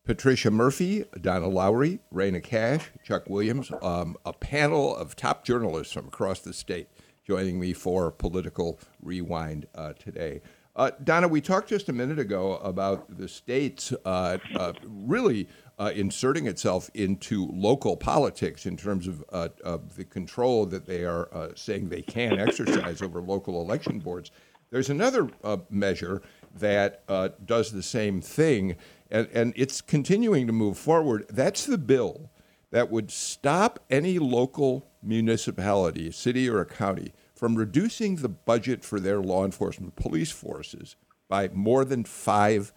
Patricia 0.05 0.51
Murphy, 0.51 1.05
Donna 1.21 1.49
Lowry, 1.49 2.01
Rana 2.11 2.41
Cash, 2.41 2.91
Chuck 3.05 3.29
Williams, 3.29 3.71
um, 3.83 4.17
a 4.25 4.33
panel 4.33 4.97
of 4.97 5.15
top 5.15 5.45
journalists 5.45 5.93
from 5.93 6.09
across 6.09 6.41
the 6.41 6.55
state 6.55 6.89
joining 7.29 7.61
me 7.61 7.75
for 7.75 8.11
Political 8.11 8.81
Rewind 9.03 9.67
uh, 9.75 9.93
today. 9.93 10.41
Uh, 10.75 10.93
Donna, 11.05 11.29
we 11.29 11.43
talked 11.43 11.69
just 11.69 11.91
a 11.91 11.93
minute 11.93 12.19
ago 12.19 12.57
about 12.57 13.19
the 13.19 13.29
states 13.29 13.93
uh, 14.07 14.39
uh 14.57 14.73
really 14.87 15.47
uh, 15.79 15.93
inserting 15.95 16.47
itself 16.47 16.91
into 16.95 17.47
local 17.53 17.99
politics 17.99 18.65
in 18.65 18.79
terms 18.79 19.07
of, 19.07 19.23
uh, 19.31 19.49
of 19.63 19.95
the 19.97 20.07
control 20.07 20.65
that 20.65 20.87
they 20.87 21.05
are 21.05 21.53
saying 21.55 21.91
they 21.91 22.01
can 22.01 22.41
exercise 22.41 23.03
over 23.03 23.21
local 23.21 23.61
election 23.61 23.99
boards. 23.99 24.31
There's 24.71 24.89
another 24.89 25.29
measure 25.69 26.23
that 26.55 27.07
does 27.45 27.73
the 27.73 27.83
same 27.83 28.23
thing, 28.23 28.77
and, 29.11 29.29
and 29.35 29.53
it's 29.55 29.83
continuing 29.83 30.47
to 30.47 30.53
move 30.55 30.79
forward. 30.79 31.27
That's 31.29 31.67
the 31.67 31.79
bill 31.79 32.31
that 32.71 32.91
would 32.91 33.11
stop 33.11 33.81
any 33.91 34.19
local 34.19 34.88
municipality, 35.03 36.09
a 36.09 36.13
city 36.13 36.49
or 36.49 36.61
a 36.61 36.67
county, 36.67 37.13
from 37.35 37.55
reducing 37.55 38.17
the 38.17 38.29
budget 38.29 38.85
for 38.85 38.99
their 38.99 39.21
law 39.21 39.45
enforcement 39.45 39.97
police 39.97 40.31
forces 40.31 40.97
by 41.29 41.49
more 41.53 41.85
than 41.85 42.05
5%. 42.05 42.73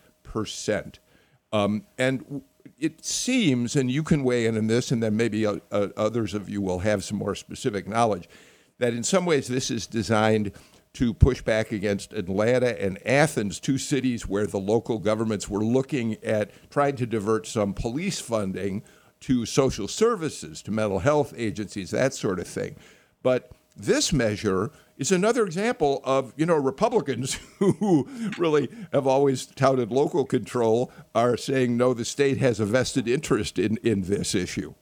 Um, 1.54 1.86
and 1.98 2.44
it 2.78 3.04
seems, 3.04 3.76
and 3.76 3.90
you 3.90 4.04
can 4.04 4.24
weigh 4.24 4.46
in 4.46 4.58
on 4.58 4.68
this, 4.68 4.92
and 4.92 5.02
then 5.02 5.16
maybe 5.16 5.46
uh, 5.46 5.58
uh, 5.72 5.88
others 5.98 6.34
of 6.34 6.50
you 6.50 6.62
will 6.62 6.80
have 6.80 7.04
some 7.04 7.18
more 7.18 7.36
specific 7.36 7.88
knowledge, 7.88 8.30
that 8.78 8.94
in 8.94 9.04
some 9.04 9.26
ways 9.26 9.48
this 9.48 9.72
is 9.72 9.88
designed 9.88 10.52
to 10.94 11.14
push 11.14 11.42
back 11.42 11.72
against 11.72 12.12
Atlanta 12.14 12.80
and 12.82 13.00
Athens, 13.08 13.60
two 13.60 13.78
cities 13.78 14.28
where 14.28 14.46
the 14.46 14.60
local 14.60 15.00
governments 15.00 15.50
were 15.50 15.64
looking 15.64 16.18
at 16.24 16.52
trying 16.70 16.96
to 16.98 17.06
divert 17.06 17.48
some 17.48 17.74
police 17.74 18.20
funding 18.20 18.84
to 19.22 19.46
social 19.46 19.88
services, 19.88 20.62
to 20.64 20.72
mental 20.72 21.00
health 21.00 21.34
agencies, 21.36 21.92
that 21.92 22.14
sort 22.14 22.40
of 22.40 22.48
thing. 22.48 22.76
But 23.24 23.52
this 23.76 24.12
measure 24.12 24.72
is 24.98 25.12
another 25.12 25.46
example 25.46 26.02
of, 26.04 26.34
you 26.36 26.46
know, 26.46 26.58
Republicans 26.58 27.34
who 27.60 28.08
really 28.38 28.70
have 28.92 29.08
always 29.08 29.46
touted 29.46 29.92
local 29.92 30.26
control 30.26 30.92
are 31.16 31.38
saying, 31.38 31.78
no, 31.78 31.94
the 31.94 32.06
state 32.06 32.38
has 32.38 32.60
a 32.60 32.66
vested 32.66 33.08
interest 33.08 33.58
in, 33.58 33.78
in 33.78 34.04
this 34.04 34.36
issue. 34.36 34.74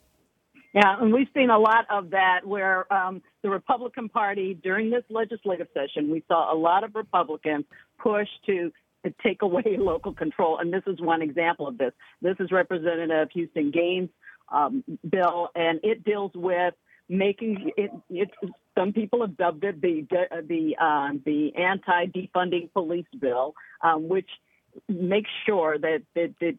Yeah, 0.73 1.01
and 1.01 1.11
we've 1.11 1.27
seen 1.33 1.49
a 1.49 1.57
lot 1.57 1.85
of 1.89 2.11
that 2.11 2.45
where 2.45 2.91
um, 2.93 3.21
the 3.41 3.49
Republican 3.49 4.07
Party 4.07 4.53
during 4.61 4.91
this 4.91 5.03
legislative 5.09 5.67
session, 5.73 6.11
we 6.11 6.23
saw 6.27 6.53
a 6.53 6.55
lot 6.55 6.83
of 6.83 6.93
Republicans 6.95 7.65
push 7.97 8.27
to 8.45 8.71
to 9.05 9.13
take 9.23 9.41
away 9.41 9.63
local 9.79 10.13
control. 10.13 10.57
And 10.59 10.73
this 10.73 10.83
is 10.85 10.99
one 10.99 11.21
example 11.21 11.67
of 11.67 11.77
this. 11.77 11.93
This 12.21 12.35
is 12.39 12.51
Representative 12.51 13.29
Houston 13.33 13.71
Gaines' 13.71 14.09
um, 14.51 14.83
bill, 15.09 15.49
and 15.55 15.79
it 15.83 16.03
deals 16.03 16.31
with 16.35 16.73
making 17.07 17.71
it. 17.77 17.91
It's 18.09 18.31
some 18.77 18.93
people 18.93 19.21
have 19.21 19.35
dubbed 19.37 19.63
it 19.63 19.81
the 19.81 20.07
the 20.47 20.75
the 21.25 21.55
anti 21.55 22.05
defunding 22.07 22.71
police 22.71 23.07
bill, 23.19 23.53
um, 23.81 24.07
which 24.07 24.29
makes 24.87 25.29
sure 25.45 25.77
that, 25.77 26.03
that 26.15 26.33
that 26.39 26.57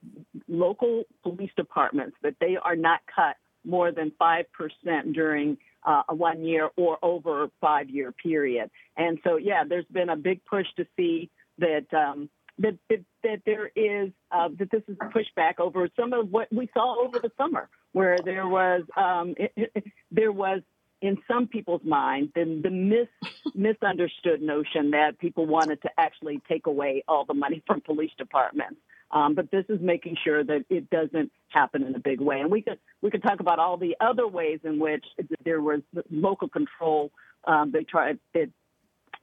local 0.48 1.04
police 1.22 1.50
departments 1.56 2.16
that 2.22 2.34
they 2.40 2.56
are 2.62 2.76
not 2.76 3.00
cut 3.14 3.36
more 3.64 3.92
than 3.92 4.12
five 4.18 4.46
percent 4.52 5.12
during 5.12 5.56
uh, 5.84 6.02
a 6.08 6.14
one 6.14 6.44
year 6.44 6.70
or 6.76 6.98
over 7.02 7.48
five 7.60 7.88
year 7.88 8.12
period. 8.12 8.70
And 8.96 9.18
so, 9.24 9.36
yeah, 9.36 9.64
there's 9.68 9.86
been 9.90 10.08
a 10.08 10.16
big 10.16 10.44
push 10.44 10.66
to 10.76 10.86
see 10.96 11.30
that 11.58 11.86
um, 11.94 12.28
that, 12.60 12.78
that, 12.88 13.04
that 13.22 13.42
there 13.44 13.70
is 13.74 14.10
uh, 14.30 14.48
that 14.58 14.70
this 14.70 14.82
is 14.88 14.96
pushback 14.96 15.58
over 15.58 15.88
some 15.98 16.12
of 16.12 16.30
what 16.30 16.48
we 16.52 16.68
saw 16.72 17.04
over 17.04 17.18
the 17.18 17.30
summer, 17.36 17.68
where 17.92 18.18
there 18.24 18.46
was 18.46 18.82
um, 18.96 19.34
it, 19.36 19.52
it, 19.74 19.84
there 20.10 20.32
was 20.32 20.60
in 21.02 21.16
some 21.26 21.46
people's 21.46 21.84
minds 21.84 22.30
the, 22.34 22.60
the 22.62 22.70
mis, 22.70 23.08
misunderstood 23.54 24.42
notion 24.42 24.90
that 24.90 25.18
people 25.18 25.46
wanted 25.46 25.80
to 25.82 25.88
actually 25.98 26.40
take 26.48 26.66
away 26.66 27.02
all 27.08 27.24
the 27.24 27.34
money 27.34 27.62
from 27.66 27.80
police 27.80 28.10
departments. 28.18 28.76
Um, 29.12 29.34
but 29.34 29.50
this 29.50 29.64
is 29.68 29.80
making 29.80 30.18
sure 30.22 30.44
that 30.44 30.64
it 30.68 30.88
doesn't 30.90 31.32
happen 31.48 31.82
in 31.82 31.94
a 31.96 31.98
big 31.98 32.20
way. 32.20 32.40
And 32.40 32.50
we 32.50 32.62
could 32.62 32.78
we 33.02 33.10
could 33.10 33.22
talk 33.22 33.40
about 33.40 33.58
all 33.58 33.76
the 33.76 33.96
other 34.00 34.28
ways 34.28 34.60
in 34.62 34.78
which 34.78 35.04
there 35.44 35.60
was 35.60 35.80
local 36.10 36.48
control. 36.48 37.10
Um, 37.44 37.72
they 37.72 37.82
tried 37.82 38.18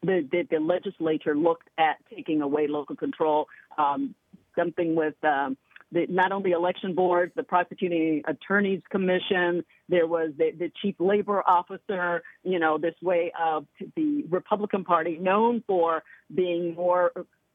the, 0.04 0.48
the, 0.50 0.60
legislature 0.60 1.36
looked 1.36 1.70
at 1.78 1.98
taking 2.14 2.42
away 2.42 2.68
local 2.68 2.96
control. 2.96 3.48
Um, 3.78 4.16
something 4.56 4.96
with 4.96 5.16
um, 5.24 5.58
the, 5.92 6.06
not 6.10 6.32
only 6.32 6.52
election 6.52 6.94
boards, 6.94 7.32
the 7.36 7.44
prosecuting 7.44 8.24
attorneys 8.28 8.82
commission. 8.90 9.64
There 9.90 10.08
was 10.08 10.32
the, 10.38 10.52
the 10.58 10.72
chief 10.82 10.96
labor 11.00 11.44
officer. 11.48 12.24
You 12.44 12.60
know, 12.60 12.78
this 12.78 12.96
way 13.02 13.32
of 13.40 13.66
the 13.96 14.24
Republican 14.30 14.84
Party, 14.84 15.18
known 15.18 15.64
for 15.66 16.04
being 16.34 16.76
more 16.76 17.12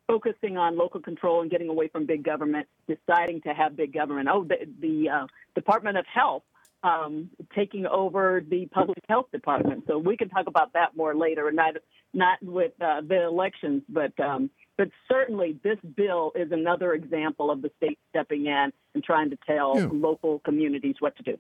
focusing 0.07 0.57
on 0.57 0.77
local 0.77 1.01
control 1.01 1.43
and 1.43 1.51
getting 1.51 1.69
away 1.69 1.89
from 1.89 2.07
big 2.07 2.25
government, 2.25 2.67
deciding 2.89 3.41
to 3.43 3.51
have 3.51 3.77
big 3.77 3.93
government. 3.93 4.29
Oh, 4.31 4.45
the, 4.45 4.57
the 4.81 5.09
uh, 5.09 5.27
Department 5.55 5.97
of 5.97 6.07
Health 6.13 6.43
um, 6.83 7.31
taking 7.55 7.87
over 7.87 8.43
the 8.47 8.67
public 8.67 8.99
health 9.09 9.27
department. 9.33 9.85
So 9.87 9.99
we 9.99 10.17
can 10.17 10.29
talk 10.29 10.47
about 10.47 10.73
that 10.73 10.97
more 10.97 11.15
later, 11.15 11.49
and 11.49 11.57
not 11.57 11.75
not 12.15 12.39
with 12.43 12.73
uh, 12.81 13.01
the 13.07 13.25
elections, 13.25 13.83
but 13.89 14.13
um, 14.21 14.51
But 14.79 14.89
certainly, 15.09 15.59
this 15.63 15.79
bill 15.97 16.33
is 16.35 16.51
another 16.51 16.93
example 16.95 17.51
of 17.51 17.63
the 17.63 17.71
state 17.77 17.99
stepping 18.11 18.47
in 18.47 18.73
and 18.95 19.05
trying 19.05 19.31
to 19.31 19.39
tell 19.47 19.79
Yeah. 19.79 19.89
local 19.93 20.41
communities 20.41 20.97
what 20.99 21.17
to 21.17 21.23
do. 21.23 21.39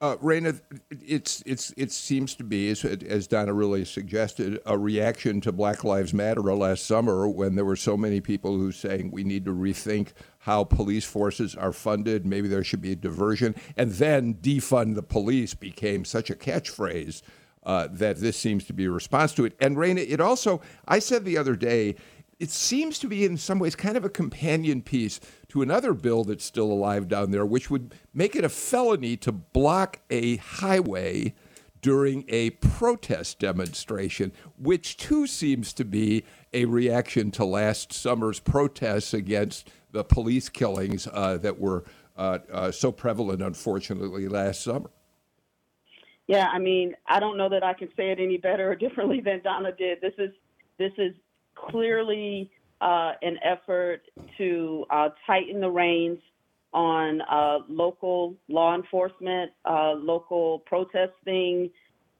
Uh, 0.00 0.16
Rana, 0.20 0.54
it's 0.90 1.42
it's 1.46 1.72
it 1.76 1.90
seems 1.90 2.34
to 2.34 2.44
be, 2.44 2.68
as, 2.68 2.84
as 2.84 3.26
Donna 3.26 3.54
really 3.54 3.84
suggested, 3.84 4.60
a 4.66 4.76
reaction 4.76 5.40
to 5.42 5.52
Black 5.52 5.84
Lives 5.84 6.12
Matter 6.12 6.42
last 6.42 6.84
summer 6.84 7.28
when 7.28 7.54
there 7.54 7.64
were 7.64 7.76
so 7.76 7.96
many 7.96 8.20
people 8.20 8.58
who 8.58 8.72
saying 8.72 9.10
we 9.12 9.24
need 9.24 9.44
to 9.44 9.52
rethink 9.52 10.08
how 10.40 10.64
police 10.64 11.04
forces 11.04 11.54
are 11.54 11.72
funded. 11.72 12.26
Maybe 12.26 12.48
there 12.48 12.64
should 12.64 12.82
be 12.82 12.92
a 12.92 12.96
diversion, 12.96 13.54
and 13.76 13.92
then 13.92 14.34
defund 14.34 14.94
the 14.94 15.02
police 15.02 15.54
became 15.54 16.04
such 16.04 16.28
a 16.28 16.34
catchphrase 16.34 17.22
uh, 17.62 17.88
that 17.92 18.18
this 18.18 18.36
seems 18.36 18.64
to 18.64 18.72
be 18.72 18.86
a 18.86 18.90
response 18.90 19.32
to 19.34 19.44
it. 19.44 19.54
And 19.60 19.78
Rana, 19.78 20.00
it 20.00 20.20
also, 20.20 20.60
I 20.86 20.98
said 20.98 21.24
the 21.24 21.38
other 21.38 21.56
day, 21.56 21.94
it 22.38 22.50
seems 22.50 22.98
to 22.98 23.08
be 23.08 23.24
in 23.24 23.36
some 23.36 23.58
ways 23.58 23.74
kind 23.74 23.96
of 23.96 24.04
a 24.04 24.10
companion 24.10 24.82
piece 24.82 25.20
to 25.48 25.62
another 25.62 25.94
bill 25.94 26.24
that's 26.24 26.44
still 26.44 26.70
alive 26.70 27.08
down 27.08 27.30
there, 27.30 27.46
which 27.46 27.70
would 27.70 27.94
make 28.12 28.34
it 28.34 28.44
a 28.44 28.48
felony 28.48 29.16
to 29.18 29.32
block 29.32 30.00
a 30.10 30.36
highway 30.36 31.34
during 31.80 32.24
a 32.28 32.50
protest 32.50 33.38
demonstration, 33.38 34.32
which 34.58 34.96
too 34.96 35.26
seems 35.26 35.72
to 35.74 35.84
be 35.84 36.24
a 36.52 36.64
reaction 36.64 37.30
to 37.30 37.44
last 37.44 37.92
summer's 37.92 38.40
protests 38.40 39.12
against 39.12 39.70
the 39.92 40.02
police 40.02 40.48
killings 40.48 41.06
uh, 41.12 41.36
that 41.36 41.60
were 41.60 41.84
uh, 42.16 42.38
uh, 42.50 42.70
so 42.70 42.90
prevalent, 42.90 43.42
unfortunately, 43.42 44.28
last 44.28 44.62
summer. 44.62 44.90
Yeah, 46.26 46.48
I 46.48 46.58
mean, 46.58 46.94
I 47.06 47.20
don't 47.20 47.36
know 47.36 47.50
that 47.50 47.62
I 47.62 47.74
can 47.74 47.88
say 47.96 48.10
it 48.10 48.18
any 48.18 48.38
better 48.38 48.70
or 48.70 48.74
differently 48.76 49.20
than 49.20 49.42
Donna 49.42 49.72
did. 49.72 50.00
This 50.00 50.14
is 50.18 50.30
this 50.78 50.92
is 50.98 51.14
clearly 51.54 52.50
uh, 52.80 53.12
an 53.22 53.38
effort 53.42 54.02
to 54.38 54.84
uh, 54.90 55.08
tighten 55.26 55.60
the 55.60 55.70
reins 55.70 56.18
on 56.72 57.20
uh, 57.22 57.58
local 57.68 58.34
law 58.48 58.74
enforcement, 58.74 59.52
uh, 59.64 59.92
local 59.92 60.60
protesting 60.60 61.70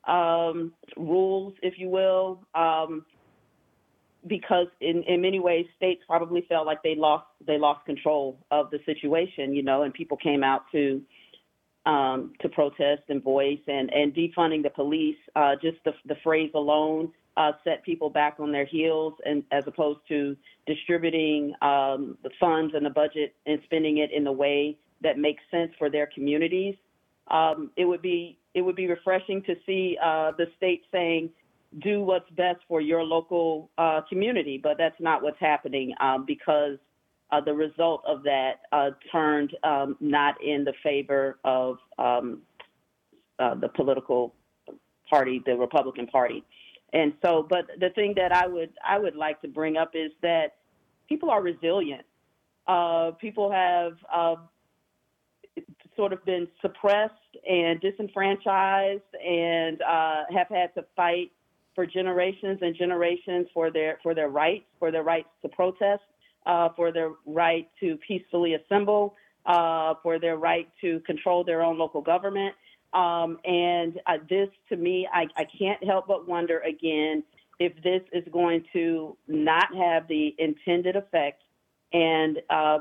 um, 0.07 0.73
rules, 0.97 1.55
if 1.63 1.75
you 1.77 1.89
will, 1.89 2.41
um, 2.55 3.05
because 4.27 4.69
in, 4.81 5.03
in 5.05 5.21
many 5.21 5.41
ways 5.41 5.67
states 5.77 6.03
probably 6.07 6.47
felt 6.49 6.67
like 6.67 6.83
they 6.83 6.95
lost 6.95 7.27
they 7.47 7.59
lost 7.59 7.85
control 7.85 8.39
of 8.51 8.71
the 8.71 8.79
situation, 8.87 9.55
you 9.55 9.63
know, 9.63 9.83
and 9.83 9.93
people 9.93 10.17
came 10.17 10.43
out 10.43 10.63
to 10.73 11.03
um, 11.85 12.33
to 12.41 12.49
protest 12.49 13.03
and 13.09 13.23
voice 13.23 13.59
and, 13.67 13.93
and 13.93 14.15
defunding 14.15 14.63
the 14.63 14.71
police. 14.71 15.17
Uh, 15.37 15.55
just 15.61 15.77
the, 15.85 15.93
the 16.07 16.17
phrase 16.23 16.51
alone 16.55 17.13
uh, 17.37 17.53
set 17.65 17.83
people 17.83 18.11
back 18.11 18.37
on 18.39 18.53
their 18.53 18.65
heels, 18.65 19.15
and 19.25 19.43
as 19.51 19.65
opposed 19.67 20.01
to 20.09 20.37
distributing 20.67 21.55
um, 21.63 22.17
the 22.23 22.31
funds 22.39 22.75
and 22.75 22.85
the 22.87 22.91
budget 22.91 23.35
and 23.47 23.61
spending 23.65 23.99
it 23.99 24.11
in 24.13 24.25
the 24.25 24.33
way 24.33 24.77
that 25.03 25.19
makes 25.19 25.43
sense 25.51 25.73
for 25.79 25.91
their 25.91 26.07
communities. 26.07 26.75
Um, 27.29 27.71
it 27.77 27.85
would 27.85 28.03
be 28.03 28.39
it 28.55 28.63
would 28.63 28.77
be 28.77 28.87
refreshing 28.87 29.43
to 29.43 29.55
see 29.67 29.97
uh, 30.03 30.33
the 30.39 30.47
state 30.57 30.85
saying, 30.93 31.31
"Do 31.81 32.03
what's 32.03 32.29
best 32.31 32.61
for 32.69 32.81
your 32.81 33.03
local 33.03 33.71
uh, 33.79 34.03
community," 34.09 34.59
but 34.63 34.79
that's 34.79 35.01
not 35.01 35.23
what's 35.23 35.41
happening 35.41 35.95
um, 36.01 36.25
because 36.27 36.79
uh, 37.33 37.41
the 37.41 37.55
result 37.55 38.03
of 38.07 38.23
that 38.23 38.61
uh, 38.73 38.91
turned 39.11 39.57
um, 39.65 39.97
not 40.01 40.43
in 40.43 40.65
the 40.65 40.75
favor 40.83 41.39
of 41.45 41.79
um, 41.99 42.43
uh, 43.39 43.55
the 43.55 43.69
political 43.69 44.35
party, 45.09 45.43
the 45.45 45.57
Republican 45.57 46.07
Party. 46.07 46.45
And 46.95 47.13
so, 47.25 47.47
but 47.49 47.67
the 47.81 47.91
thing 47.91 48.15
that 48.17 48.33
I 48.33 48.47
would 48.47 48.71
I 48.87 48.99
would 48.99 49.17
like 49.17 49.43
to 49.43 49.49
bring 49.49 49.77
up 49.77 49.91
is 49.95 50.13
that 50.23 50.55
people 51.09 51.31
are 51.31 51.43
resilient. 51.43 52.07
Uh, 52.67 53.11
people 53.21 53.51
have 53.51 53.93
uh, 54.13 54.37
sort 55.97 56.13
of 56.13 56.25
been 56.25 56.49
suppressed 56.63 57.13
and 57.47 57.81
disenfranchised, 57.81 59.03
and 59.23 59.83
uh, 59.83 60.23
have 60.33 60.49
had 60.49 60.73
to 60.77 60.85
fight 60.95 61.33
for 61.75 61.85
generations 61.85 62.61
and 62.63 62.77
generations 62.77 63.49
for 63.53 63.71
their 63.71 63.99
for 64.03 64.15
their 64.15 64.29
rights, 64.29 64.65
for 64.79 64.91
their 64.93 65.03
rights 65.03 65.29
to 65.43 65.49
protest 65.49 66.03
uh, 66.47 66.69
for 66.77 66.93
their 66.93 67.11
right 67.27 67.69
to 67.81 67.99
peacefully 68.07 68.55
assemble, 68.55 69.15
uh, 69.47 69.95
for 70.03 70.19
their 70.19 70.37
right 70.37 70.69
to 70.81 71.01
control 71.01 71.45
their 71.45 71.63
own 71.63 71.79
local 71.79 72.01
government. 72.01 72.55
Um, 72.95 73.39
and 73.45 74.01
uh, 74.07 74.19
this, 74.31 74.49
to 74.69 74.77
me, 74.77 75.09
I, 75.13 75.27
I 75.37 75.47
can't 75.59 75.83
help 75.85 76.07
but 76.07 76.29
wonder 76.29 76.61
again 76.61 77.25
if 77.59 77.73
this 77.83 78.03
is 78.13 78.25
going 78.33 78.65
to 78.73 79.17
not 79.29 79.75
have 79.77 80.07
the 80.09 80.35
intended 80.39 80.97
effect 80.97 81.43
and 81.93 82.41
uh, 82.51 82.79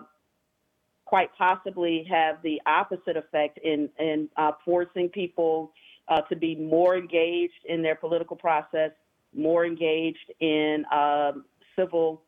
quite 1.05 1.29
possibly 1.37 2.05
have 2.09 2.37
the 2.43 2.61
opposite 2.65 3.17
effect 3.17 3.59
in, 3.63 3.89
in 3.99 4.29
uh, 4.37 4.51
forcing 4.63 5.09
people 5.09 5.71
uh, 6.07 6.21
to 6.21 6.35
be 6.35 6.55
more 6.55 6.95
engaged 6.97 7.65
in 7.67 7.81
their 7.81 7.95
political 7.95 8.35
process, 8.35 8.91
more 9.35 9.65
engaged 9.65 10.31
in 10.39 10.85
um, 10.91 11.45
civil 11.75 12.23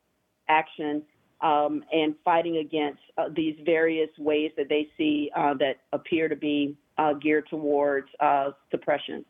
action, 0.48 1.02
um, 1.42 1.84
and 1.92 2.16
fighting 2.24 2.58
against 2.58 3.02
uh, 3.18 3.26
these 3.36 3.56
various 3.66 4.10
ways 4.18 4.52
that 4.58 4.70
they 4.70 4.88
see 4.98 5.30
uh, 5.36 5.54
that 5.56 5.78
appear 5.92 6.30
to 6.30 6.36
be 6.36 6.78
uh, 6.98 7.14
geared 7.14 7.48
towards 7.50 8.08
uh, 8.20 8.52
suppression. 8.72 9.26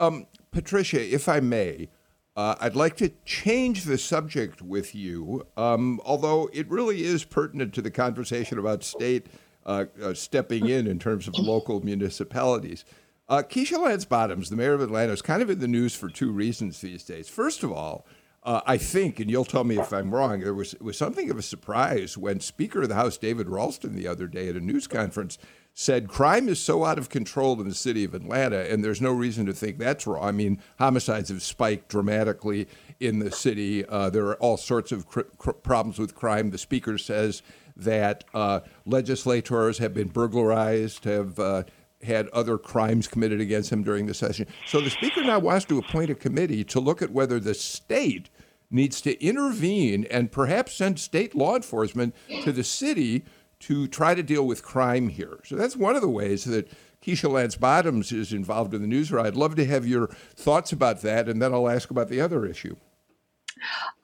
Um, 0.00 0.26
Patricia, 0.50 1.02
if 1.02 1.28
I 1.28 1.40
may, 1.40 1.88
uh, 2.36 2.54
I'd 2.60 2.76
like 2.76 2.96
to 2.98 3.10
change 3.24 3.82
the 3.82 3.98
subject 3.98 4.62
with 4.62 4.94
you, 4.94 5.46
um, 5.56 6.00
although 6.04 6.48
it 6.52 6.70
really 6.70 7.02
is 7.02 7.24
pertinent 7.24 7.74
to 7.74 7.82
the 7.82 7.90
conversation 7.90 8.58
about 8.58 8.84
state 8.84 9.26
uh, 9.66 9.86
uh, 10.02 10.14
stepping 10.14 10.68
in 10.68 10.86
in 10.86 10.98
terms 10.98 11.26
of 11.26 11.34
local 11.34 11.84
municipalities. 11.84 12.84
Uh, 13.28 13.42
Keisha 13.42 13.78
Lance 13.78 14.04
Bottoms, 14.04 14.48
the 14.48 14.56
mayor 14.56 14.72
of 14.72 14.80
Atlanta, 14.80 15.12
is 15.12 15.20
kind 15.20 15.42
of 15.42 15.50
in 15.50 15.58
the 15.58 15.68
news 15.68 15.94
for 15.94 16.08
two 16.08 16.30
reasons 16.30 16.80
these 16.80 17.04
days. 17.04 17.28
First 17.28 17.62
of 17.62 17.72
all, 17.72 18.06
uh, 18.44 18.60
I 18.66 18.78
think, 18.78 19.20
and 19.20 19.30
you'll 19.30 19.44
tell 19.44 19.64
me 19.64 19.78
if 19.78 19.92
I'm 19.92 20.14
wrong, 20.14 20.40
there 20.40 20.54
was, 20.54 20.74
was 20.80 20.96
something 20.96 21.28
of 21.30 21.36
a 21.36 21.42
surprise 21.42 22.16
when 22.16 22.40
Speaker 22.40 22.82
of 22.82 22.88
the 22.88 22.94
House 22.94 23.18
David 23.18 23.50
Ralston 23.50 23.94
the 23.94 24.08
other 24.08 24.26
day 24.26 24.48
at 24.48 24.56
a 24.56 24.60
news 24.60 24.86
conference 24.86 25.38
said 25.80 26.08
crime 26.08 26.48
is 26.48 26.58
so 26.58 26.84
out 26.84 26.98
of 26.98 27.08
control 27.08 27.60
in 27.60 27.68
the 27.68 27.74
city 27.74 28.02
of 28.02 28.12
Atlanta, 28.12 28.68
and 28.68 28.82
there's 28.82 29.00
no 29.00 29.12
reason 29.12 29.46
to 29.46 29.52
think 29.52 29.78
that's 29.78 30.08
wrong. 30.08 30.24
I 30.24 30.32
mean, 30.32 30.60
homicides 30.80 31.28
have 31.28 31.40
spiked 31.40 31.88
dramatically 31.88 32.66
in 32.98 33.20
the 33.20 33.30
city. 33.30 33.86
Uh, 33.86 34.10
there 34.10 34.26
are 34.26 34.34
all 34.38 34.56
sorts 34.56 34.90
of 34.90 35.06
cr- 35.06 35.20
cr- 35.38 35.52
problems 35.52 36.00
with 36.00 36.16
crime. 36.16 36.50
The 36.50 36.58
speaker 36.58 36.98
says 36.98 37.42
that 37.76 38.24
uh, 38.34 38.58
legislators 38.86 39.78
have 39.78 39.94
been 39.94 40.08
burglarized, 40.08 41.04
have 41.04 41.38
uh, 41.38 41.62
had 42.02 42.26
other 42.30 42.58
crimes 42.58 43.06
committed 43.06 43.40
against 43.40 43.70
them 43.70 43.84
during 43.84 44.06
the 44.06 44.14
session. 44.14 44.48
So 44.66 44.80
the 44.80 44.90
speaker 44.90 45.22
now 45.22 45.38
wants 45.38 45.64
to 45.66 45.78
appoint 45.78 46.10
a 46.10 46.16
committee 46.16 46.64
to 46.64 46.80
look 46.80 47.02
at 47.02 47.12
whether 47.12 47.38
the 47.38 47.54
state 47.54 48.30
needs 48.68 49.00
to 49.02 49.24
intervene 49.24 50.06
and 50.10 50.32
perhaps 50.32 50.74
send 50.74 50.98
state 50.98 51.36
law 51.36 51.54
enforcement 51.54 52.16
to 52.42 52.50
the 52.50 52.64
city 52.64 53.24
to 53.60 53.86
try 53.88 54.14
to 54.14 54.22
deal 54.22 54.46
with 54.46 54.62
crime 54.62 55.08
here. 55.08 55.40
So 55.44 55.56
that's 55.56 55.76
one 55.76 55.96
of 55.96 56.02
the 56.02 56.08
ways 56.08 56.44
that 56.44 56.70
Keisha 57.02 57.30
Lance 57.30 57.56
Bottoms 57.56 58.12
is 58.12 58.32
involved 58.32 58.74
in 58.74 58.82
the 58.82 58.88
newsroom. 58.88 59.24
I'd 59.24 59.36
love 59.36 59.54
to 59.56 59.64
have 59.66 59.86
your 59.86 60.08
thoughts 60.34 60.72
about 60.72 61.02
that, 61.02 61.28
and 61.28 61.40
then 61.40 61.52
I'll 61.52 61.68
ask 61.68 61.90
about 61.90 62.08
the 62.08 62.20
other 62.20 62.44
issue. 62.44 62.76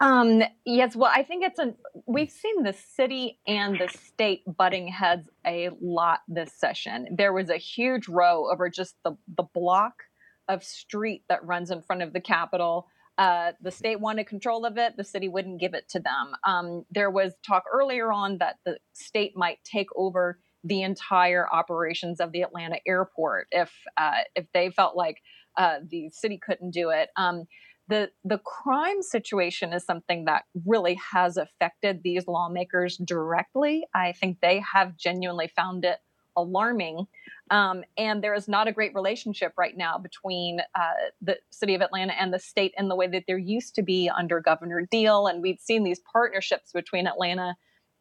Um, 0.01 0.43
yes, 0.65 0.97
well, 0.97 1.11
I 1.15 1.23
think 1.23 1.45
it's 1.45 1.59
a. 1.59 1.75
We've 2.07 2.31
seen 2.31 2.63
the 2.63 2.73
city 2.73 3.39
and 3.47 3.79
the 3.79 3.89
state 3.89 4.43
butting 4.47 4.89
heads 4.89 5.29
a 5.47 5.71
lot 5.81 6.21
this 6.29 6.53
session. 6.53 7.09
There 7.11 7.33
was 7.33 7.51
a 7.51 7.57
huge 7.57 8.09
row 8.09 8.51
over 8.51 8.69
just 8.69 8.97
the 9.05 9.17
the 9.37 9.45
block 9.45 10.03
of 10.49 10.65
street 10.65 11.23
that 11.29 11.45
runs 11.45 11.71
in 11.71 11.83
front 11.83 12.03
of 12.03 12.13
the 12.13 12.21
Capitol. 12.21 12.89
Uh, 13.17 13.53
the 13.61 13.71
state 13.71 14.01
wanted 14.01 14.27
control 14.27 14.65
of 14.65 14.77
it. 14.77 14.97
The 14.97 15.05
city 15.05 15.29
wouldn't 15.29 15.61
give 15.61 15.75
it 15.75 15.89
to 15.91 16.01
them. 16.01 16.33
Um, 16.45 16.85
there 16.91 17.11
was 17.11 17.33
talk 17.47 17.65
earlier 17.73 18.13
on 18.13 18.39
that 18.39 18.57
the 18.65 18.79
state 18.93 19.37
might 19.37 19.59
take 19.65 19.89
over 19.97 20.39
the 20.65 20.83
entire 20.83 21.47
operations 21.53 22.21
of 22.21 22.33
the 22.33 22.43
Atlanta 22.43 22.79
airport 22.87 23.47
if 23.53 23.73
uh, 23.97 24.23
if 24.35 24.47
they 24.53 24.71
felt 24.71 24.97
like 24.97 25.19
uh, 25.57 25.77
the 25.89 26.11
city 26.11 26.41
couldn't 26.45 26.71
do 26.71 26.91
it. 26.91 27.11
Um, 27.17 27.45
the 27.87 28.11
the 28.25 28.39
crime 28.39 29.03
situation 29.03 29.73
is 29.73 29.85
something 29.85 30.25
that 30.25 30.45
really 30.67 30.99
has 31.13 31.37
affected 31.37 32.03
these 32.03 32.27
lawmakers 32.27 32.97
directly. 32.97 33.85
I 33.95 34.13
think 34.13 34.39
they 34.41 34.63
have 34.73 34.97
genuinely 34.97 35.49
found 35.55 35.85
it 35.85 35.99
alarming. 36.37 37.07
Um, 37.51 37.85
and 37.99 38.25
there 38.25 38.35
is 38.35 38.49
not 38.49 38.69
a 38.69 38.73
great 38.73 38.95
relationship 38.95 39.53
right 39.59 39.77
now 39.77 39.99
between 39.99 40.61
uh, 40.75 40.93
the 41.21 41.37
city 41.51 41.75
of 41.75 41.83
Atlanta 41.83 42.15
and 42.19 42.33
the 42.33 42.39
state 42.39 42.73
in 42.79 42.89
the 42.89 42.97
way 42.97 43.07
that 43.09 43.25
there 43.27 43.39
used 43.39 43.75
to 43.75 43.83
be 43.83 44.09
under 44.09 44.41
Governor 44.41 44.87
Deal. 44.91 45.27
And 45.27 45.43
we've 45.43 45.61
seen 45.61 45.85
these 45.85 46.01
partnerships 46.11 46.73
between 46.73 47.07
Atlanta 47.07 47.55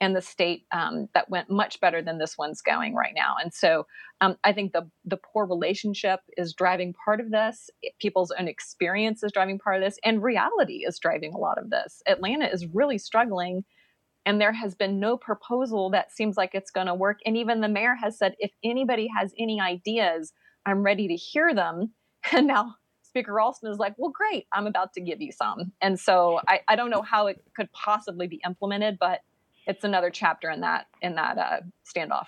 and 0.03 0.15
the 0.15 0.21
state 0.21 0.65
um, 0.71 1.07
that 1.13 1.29
went 1.29 1.49
much 1.49 1.79
better 1.79 2.01
than 2.01 2.17
this 2.17 2.37
one's 2.37 2.61
going 2.61 2.93
right 2.93 3.13
now. 3.15 3.35
And 3.41 3.53
so 3.53 3.85
um, 4.21 4.37
I 4.43 4.51
think 4.51 4.73
the 4.73 4.89
the 5.05 5.17
poor 5.17 5.45
relationship 5.45 6.19
is 6.37 6.53
driving 6.53 6.93
part 7.05 7.19
of 7.19 7.31
this. 7.31 7.69
People's 7.99 8.31
own 8.37 8.47
experience 8.47 9.23
is 9.23 9.31
driving 9.31 9.59
part 9.59 9.77
of 9.77 9.83
this, 9.83 9.99
and 10.03 10.23
reality 10.23 10.85
is 10.85 10.99
driving 10.99 11.33
a 11.33 11.37
lot 11.37 11.57
of 11.57 11.69
this. 11.69 12.01
Atlanta 12.07 12.47
is 12.47 12.65
really 12.73 12.97
struggling. 12.97 13.63
And 14.25 14.39
there 14.39 14.53
has 14.53 14.75
been 14.75 14.99
no 14.99 15.17
proposal 15.17 15.89
that 15.91 16.11
seems 16.11 16.37
like 16.37 16.51
it's 16.53 16.71
going 16.71 16.87
to 16.87 16.95
work. 16.95 17.19
And 17.25 17.35
even 17.35 17.61
the 17.61 17.67
mayor 17.67 17.95
has 17.95 18.17
said, 18.17 18.35
if 18.39 18.51
anybody 18.63 19.07
has 19.15 19.33
any 19.37 19.59
ideas, 19.59 20.33
I'm 20.65 20.83
ready 20.83 21.07
to 21.07 21.15
hear 21.15 21.53
them. 21.53 21.91
And 22.31 22.47
now 22.47 22.75
Speaker 23.01 23.33
Ralston 23.33 23.69
is 23.69 23.79
like, 23.79 23.95
well, 23.97 24.11
great, 24.11 24.47
I'm 24.53 24.65
about 24.65 24.93
to 24.93 25.01
give 25.01 25.21
you 25.21 25.33
some. 25.33 25.73
And 25.81 25.99
so 25.99 26.39
I, 26.47 26.61
I 26.69 26.77
don't 26.77 26.89
know 26.89 27.01
how 27.01 27.27
it 27.27 27.43
could 27.53 27.69
possibly 27.73 28.27
be 28.27 28.41
implemented, 28.45 28.97
but 28.97 29.19
it's 29.67 29.83
another 29.83 30.09
chapter 30.09 30.49
in 30.49 30.61
that 30.61 30.87
in 31.01 31.15
that 31.15 31.37
uh, 31.37 31.59
standoff. 31.85 32.27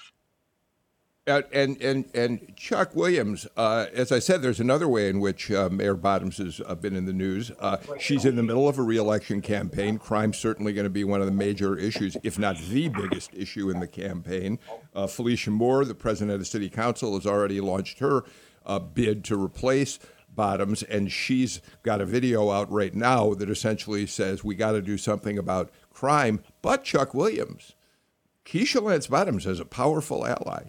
Uh, 1.27 1.41
and 1.51 1.81
and 1.81 2.05
and 2.13 2.55
Chuck 2.55 2.95
Williams, 2.95 3.47
uh, 3.57 3.87
as 3.93 4.11
I 4.11 4.19
said, 4.19 4.43
there's 4.43 4.59
another 4.59 4.87
way 4.87 5.09
in 5.09 5.19
which 5.19 5.49
uh, 5.49 5.69
Mayor 5.71 5.95
Bottoms 5.95 6.37
has 6.37 6.61
uh, 6.63 6.75
been 6.75 6.95
in 6.95 7.05
the 7.05 7.13
news. 7.13 7.51
Uh, 7.59 7.77
she's 7.99 8.25
in 8.25 8.35
the 8.35 8.43
middle 8.43 8.69
of 8.69 8.77
a 8.77 8.83
reelection 8.83 9.41
campaign. 9.41 9.97
Crime's 9.97 10.37
certainly 10.37 10.71
going 10.71 10.83
to 10.83 10.89
be 10.91 11.03
one 11.03 11.21
of 11.21 11.25
the 11.25 11.31
major 11.31 11.75
issues, 11.75 12.15
if 12.21 12.37
not 12.37 12.57
the 12.69 12.89
biggest 12.89 13.33
issue 13.33 13.71
in 13.71 13.79
the 13.79 13.87
campaign. 13.87 14.59
Uh, 14.93 15.07
Felicia 15.07 15.49
Moore, 15.49 15.83
the 15.83 15.95
president 15.95 16.31
of 16.31 16.39
the 16.39 16.45
city 16.45 16.69
council, 16.69 17.15
has 17.15 17.25
already 17.25 17.59
launched 17.59 17.97
her 17.99 18.23
bid 18.93 19.23
to 19.23 19.43
replace 19.43 19.97
Bottoms, 20.35 20.83
and 20.83 21.11
she's 21.11 21.61
got 21.81 22.01
a 22.01 22.05
video 22.05 22.51
out 22.51 22.71
right 22.71 22.93
now 22.93 23.33
that 23.33 23.49
essentially 23.49 24.05
says 24.05 24.43
we 24.43 24.53
got 24.53 24.73
to 24.73 24.81
do 24.81 24.97
something 24.97 25.39
about 25.39 25.71
crime. 25.91 26.43
But 26.61 26.83
Chuck 26.83 27.13
Williams, 27.13 27.73
Keisha 28.45 28.81
Lance 28.81 29.07
Bottoms 29.07 29.45
has 29.45 29.59
a 29.59 29.65
powerful 29.65 30.25
ally. 30.25 30.65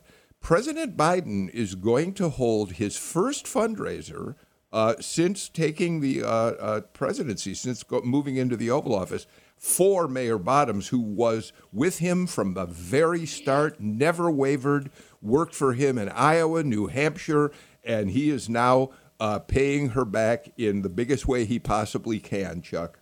President 0.46 0.96
Biden 0.96 1.50
is 1.50 1.74
going 1.74 2.14
to 2.14 2.28
hold 2.28 2.74
his 2.74 2.96
first 2.96 3.46
fundraiser 3.46 4.36
uh, 4.72 4.94
since 5.00 5.48
taking 5.48 5.98
the 5.98 6.22
uh, 6.22 6.28
uh, 6.28 6.80
presidency, 6.92 7.52
since 7.52 7.82
go- 7.82 8.00
moving 8.02 8.36
into 8.36 8.56
the 8.56 8.70
Oval 8.70 8.94
Office, 8.94 9.26
for 9.56 10.06
Mayor 10.06 10.38
Bottoms, 10.38 10.86
who 10.86 11.00
was 11.00 11.52
with 11.72 11.98
him 11.98 12.28
from 12.28 12.54
the 12.54 12.64
very 12.64 13.26
start, 13.26 13.80
never 13.80 14.30
wavered, 14.30 14.88
worked 15.20 15.52
for 15.52 15.72
him 15.72 15.98
in 15.98 16.10
Iowa, 16.10 16.62
New 16.62 16.86
Hampshire, 16.86 17.50
and 17.82 18.12
he 18.12 18.30
is 18.30 18.48
now 18.48 18.90
uh, 19.18 19.40
paying 19.40 19.88
her 19.88 20.04
back 20.04 20.52
in 20.56 20.82
the 20.82 20.88
biggest 20.88 21.26
way 21.26 21.44
he 21.44 21.58
possibly 21.58 22.20
can, 22.20 22.62
Chuck. 22.62 23.00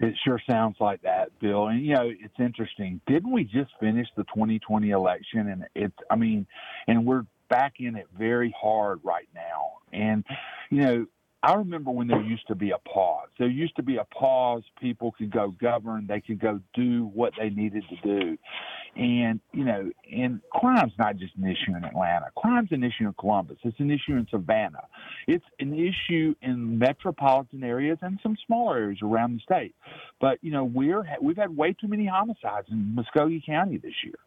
It 0.00 0.14
sure 0.24 0.40
sounds 0.48 0.76
like 0.80 1.02
that, 1.02 1.38
Bill. 1.40 1.68
And 1.68 1.84
you 1.84 1.94
know, 1.94 2.08
it's 2.08 2.38
interesting. 2.38 3.00
Didn't 3.06 3.30
we 3.30 3.44
just 3.44 3.70
finish 3.78 4.08
the 4.16 4.24
2020 4.24 4.90
election? 4.90 5.48
And 5.48 5.66
it's, 5.74 5.96
I 6.10 6.16
mean, 6.16 6.46
and 6.88 7.04
we're 7.04 7.24
back 7.50 7.74
in 7.80 7.96
it 7.96 8.06
very 8.18 8.54
hard 8.58 9.00
right 9.04 9.28
now. 9.34 9.72
And 9.92 10.24
you 10.70 10.82
know, 10.82 11.06
I 11.42 11.54
remember 11.54 11.90
when 11.90 12.06
there 12.06 12.20
used 12.20 12.46
to 12.48 12.54
be 12.54 12.70
a 12.70 12.78
pause. 12.78 13.28
There 13.38 13.48
used 13.48 13.76
to 13.76 13.82
be 13.82 13.96
a 13.96 14.04
pause. 14.04 14.62
People 14.80 15.12
could 15.12 15.30
go 15.30 15.50
govern. 15.50 16.06
They 16.06 16.20
could 16.20 16.40
go 16.40 16.60
do 16.74 17.10
what 17.14 17.32
they 17.38 17.50
needed 17.50 17.84
to 17.90 17.96
do. 17.96 18.38
And, 18.96 19.40
you 19.52 19.64
know, 19.64 19.90
and 20.12 20.40
crime's 20.50 20.92
not 20.98 21.16
just 21.16 21.34
an 21.36 21.44
issue 21.44 21.76
in 21.76 21.84
Atlanta. 21.84 22.26
Crime's 22.36 22.72
an 22.72 22.82
issue 22.82 23.06
in 23.06 23.14
Columbus. 23.18 23.58
It's 23.62 23.78
an 23.78 23.90
issue 23.90 24.16
in 24.16 24.26
Savannah. 24.30 24.86
It's 25.28 25.44
an 25.60 25.74
issue 25.74 26.34
in 26.42 26.78
metropolitan 26.78 27.62
areas 27.62 27.98
and 28.02 28.18
some 28.22 28.36
smaller 28.46 28.78
areas 28.78 28.98
around 29.02 29.36
the 29.36 29.40
state. 29.40 29.74
But, 30.20 30.38
you 30.42 30.50
know, 30.50 30.64
we're, 30.64 31.04
we've 31.22 31.36
had 31.36 31.56
way 31.56 31.72
too 31.72 31.88
many 31.88 32.06
homicides 32.06 32.66
in 32.70 32.94
Muscogee 32.94 33.42
County 33.46 33.76
this 33.76 33.94
year. 34.04 34.18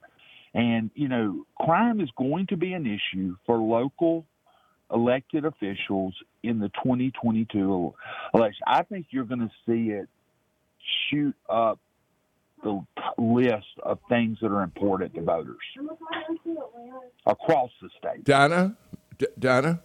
And, 0.54 0.92
you 0.96 1.10
know, 1.10 1.46
crime 1.60 2.00
is 2.00 2.10
going 2.18 2.48
to 2.48 2.58
be 2.58 2.74
an 2.74 2.86
issue 2.86 3.36
for 3.46 3.58
local 3.58 4.26
elected 4.94 5.46
officials 5.46 6.14
in 6.44 6.60
the 6.60 6.70
2022 6.70 7.94
election. 8.34 8.62
I 8.68 8.84
think 8.84 9.08
you're 9.10 9.26
going 9.26 9.40
to 9.40 9.52
see 9.66 9.92
it 9.92 10.08
shoot 11.10 11.36
up 11.50 11.80
the 12.64 12.84
list 13.18 13.66
of 13.84 14.00
things 14.10 14.38
that 14.42 14.52
are 14.52 14.64
important 14.64 15.14
to 15.16 15.22
voters 15.22 15.58
across 17.26 17.70
the 17.82 17.90
state. 17.98 18.24
Donna, 18.24 18.76
D- 19.18 19.28
Donna, 19.38 19.82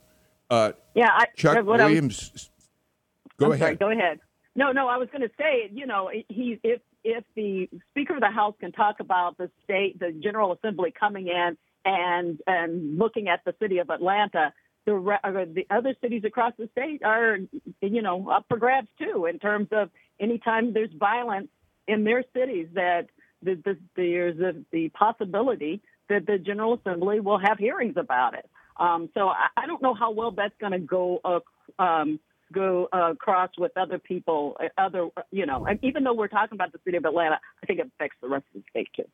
uh, 0.50 0.72
yeah, 0.94 1.10
I, 1.10 1.26
Chuck 1.36 1.64
Williams. 1.64 2.32
I, 2.34 3.38
go 3.38 3.46
I'm 3.46 3.52
ahead. 3.52 3.60
Sorry, 3.60 3.76
go 3.76 3.90
ahead. 3.90 4.20
No, 4.54 4.72
no, 4.72 4.88
I 4.88 4.96
was 4.96 5.08
going 5.12 5.22
to 5.22 5.30
say, 5.38 5.70
you 5.72 5.86
know, 5.86 6.10
he 6.28 6.58
if 6.62 6.80
if 7.04 7.24
the 7.36 7.68
Speaker 7.90 8.14
of 8.14 8.20
the 8.20 8.30
House 8.30 8.54
can 8.60 8.72
talk 8.72 8.96
about 9.00 9.38
the 9.38 9.50
state, 9.64 9.98
the 9.98 10.12
General 10.12 10.52
Assembly 10.52 10.92
coming 10.98 11.28
in 11.28 11.56
and 11.84 12.40
and 12.46 12.98
looking 12.98 13.28
at 13.28 13.44
the 13.44 13.54
city 13.60 13.78
of 13.78 13.90
Atlanta, 13.90 14.52
the 14.84 15.46
the 15.54 15.66
other 15.70 15.94
cities 16.00 16.22
across 16.24 16.54
the 16.58 16.68
state 16.72 17.02
are, 17.04 17.38
you 17.80 18.02
know, 18.02 18.28
up 18.30 18.46
for 18.48 18.56
grabs 18.56 18.88
too 18.98 19.26
in 19.26 19.38
terms 19.38 19.68
of 19.72 19.90
anytime 20.18 20.72
there's 20.72 20.90
violence 20.98 21.48
in 21.88 22.04
their 22.04 22.22
cities 22.34 22.68
that 22.74 23.08
the, 23.42 23.60
the, 23.64 23.78
there's 23.96 24.38
a, 24.38 24.52
the 24.70 24.90
possibility 24.90 25.82
that 26.08 26.26
the 26.26 26.38
General 26.38 26.74
Assembly 26.74 27.20
will 27.20 27.38
have 27.38 27.58
hearings 27.58 27.94
about 27.96 28.34
it. 28.34 28.48
Um, 28.78 29.08
so 29.14 29.28
I, 29.28 29.48
I, 29.56 29.66
don't 29.66 29.82
know 29.82 29.94
how 29.94 30.12
well 30.12 30.30
that's 30.30 30.54
going 30.60 30.72
to 30.72 30.78
go 30.78 31.20
uh, 31.24 31.82
um, 31.82 32.20
go 32.52 32.88
uh, 32.92 33.12
across 33.12 33.50
with 33.58 33.76
other 33.76 33.98
people, 33.98 34.56
uh, 34.60 34.68
other 34.80 35.08
you 35.32 35.46
know. 35.46 35.66
Even 35.82 36.04
though 36.04 36.14
we're 36.14 36.28
talking 36.28 36.54
about 36.54 36.70
the 36.70 36.78
city 36.84 36.96
of 36.96 37.04
Atlanta, 37.04 37.40
I 37.62 37.66
think 37.66 37.80
it 37.80 37.86
affects 37.86 38.16
the 38.22 38.28
rest 38.28 38.44
of 38.54 38.62
the 38.62 38.64
state 38.70 38.88
too. 38.94 39.08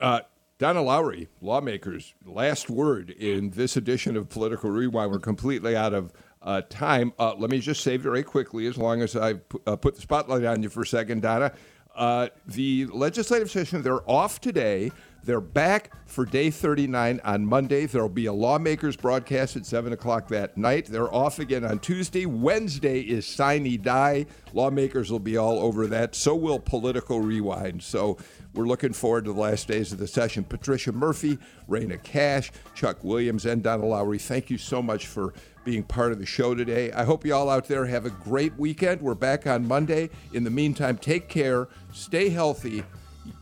Uh, 0.00 0.20
Donna 0.58 0.82
Lowry, 0.82 1.28
lawmakers, 1.40 2.14
last 2.24 2.68
word 2.68 3.10
in 3.10 3.50
this 3.50 3.76
edition 3.76 4.16
of 4.16 4.28
Political 4.28 4.70
Rewind. 4.70 5.12
We're 5.12 5.18
completely 5.18 5.76
out 5.76 5.94
of 5.94 6.12
uh, 6.46 6.62
time. 6.70 7.12
Uh, 7.18 7.34
let 7.36 7.50
me 7.50 7.58
just 7.58 7.82
say 7.82 7.96
very 7.96 8.22
quickly, 8.22 8.66
as 8.66 8.78
long 8.78 9.02
as 9.02 9.16
I 9.16 9.34
uh, 9.66 9.76
put 9.76 9.96
the 9.96 10.00
spotlight 10.00 10.44
on 10.44 10.62
you 10.62 10.70
for 10.70 10.82
a 10.82 10.86
second, 10.86 11.22
Donna. 11.22 11.52
Uh, 11.94 12.28
the 12.46 12.86
legislative 12.86 13.50
session, 13.50 13.82
they're 13.82 14.08
off 14.08 14.40
today. 14.40 14.92
They're 15.26 15.40
back 15.40 15.90
for 16.06 16.24
day 16.24 16.50
39 16.50 17.20
on 17.24 17.44
Monday. 17.44 17.86
There'll 17.86 18.08
be 18.08 18.26
a 18.26 18.32
lawmakers 18.32 18.94
broadcast 18.94 19.56
at 19.56 19.66
7 19.66 19.92
o'clock 19.92 20.28
that 20.28 20.56
night. 20.56 20.86
They're 20.86 21.12
off 21.12 21.40
again 21.40 21.64
on 21.64 21.80
Tuesday. 21.80 22.26
Wednesday 22.26 23.00
is 23.00 23.26
Sine 23.26 23.82
Die. 23.82 24.26
Lawmakers 24.52 25.10
will 25.10 25.18
be 25.18 25.36
all 25.36 25.58
over 25.58 25.88
that. 25.88 26.14
So 26.14 26.36
will 26.36 26.60
Political 26.60 27.22
Rewind. 27.22 27.82
So 27.82 28.18
we're 28.54 28.68
looking 28.68 28.92
forward 28.92 29.24
to 29.24 29.32
the 29.32 29.40
last 29.40 29.66
days 29.66 29.90
of 29.90 29.98
the 29.98 30.06
session. 30.06 30.44
Patricia 30.44 30.92
Murphy, 30.92 31.38
Rana 31.66 31.98
Cash, 31.98 32.52
Chuck 32.76 33.02
Williams, 33.02 33.46
and 33.46 33.64
Donna 33.64 33.84
Lowry, 33.84 34.18
thank 34.18 34.48
you 34.48 34.58
so 34.58 34.80
much 34.80 35.08
for 35.08 35.34
being 35.64 35.82
part 35.82 36.12
of 36.12 36.20
the 36.20 36.26
show 36.26 36.54
today. 36.54 36.92
I 36.92 37.02
hope 37.02 37.26
you 37.26 37.34
all 37.34 37.50
out 37.50 37.66
there 37.66 37.84
have 37.86 38.06
a 38.06 38.10
great 38.10 38.56
weekend. 38.56 39.02
We're 39.02 39.16
back 39.16 39.48
on 39.48 39.66
Monday. 39.66 40.08
In 40.32 40.44
the 40.44 40.50
meantime, 40.50 40.96
take 40.96 41.28
care, 41.28 41.66
stay 41.92 42.28
healthy 42.28 42.84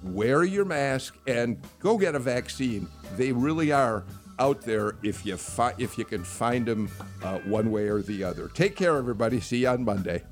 wear 0.03 0.45
your 0.45 0.65
mask 0.65 1.17
and 1.27 1.61
go 1.81 1.97
get 1.99 2.15
a 2.15 2.19
vaccine. 2.19 2.89
They 3.17 3.33
really 3.33 3.73
are 3.73 4.05
out 4.39 4.63
there 4.63 4.97
if 5.03 5.25
you 5.25 5.37
fi- 5.37 5.75
if 5.79 5.97
you 5.97 6.05
can 6.05 6.25
find 6.25 6.67
them 6.67 6.91
uh, 7.23 7.39
one 7.41 7.71
way 7.71 7.89
or 7.89 8.03
the 8.03 8.25
other. 8.25 8.49
Take 8.49 8.77
care, 8.77 8.97
everybody. 8.97 9.41
See 9.41 9.59
you 9.59 9.69
on 9.69 9.85
Monday. 9.85 10.23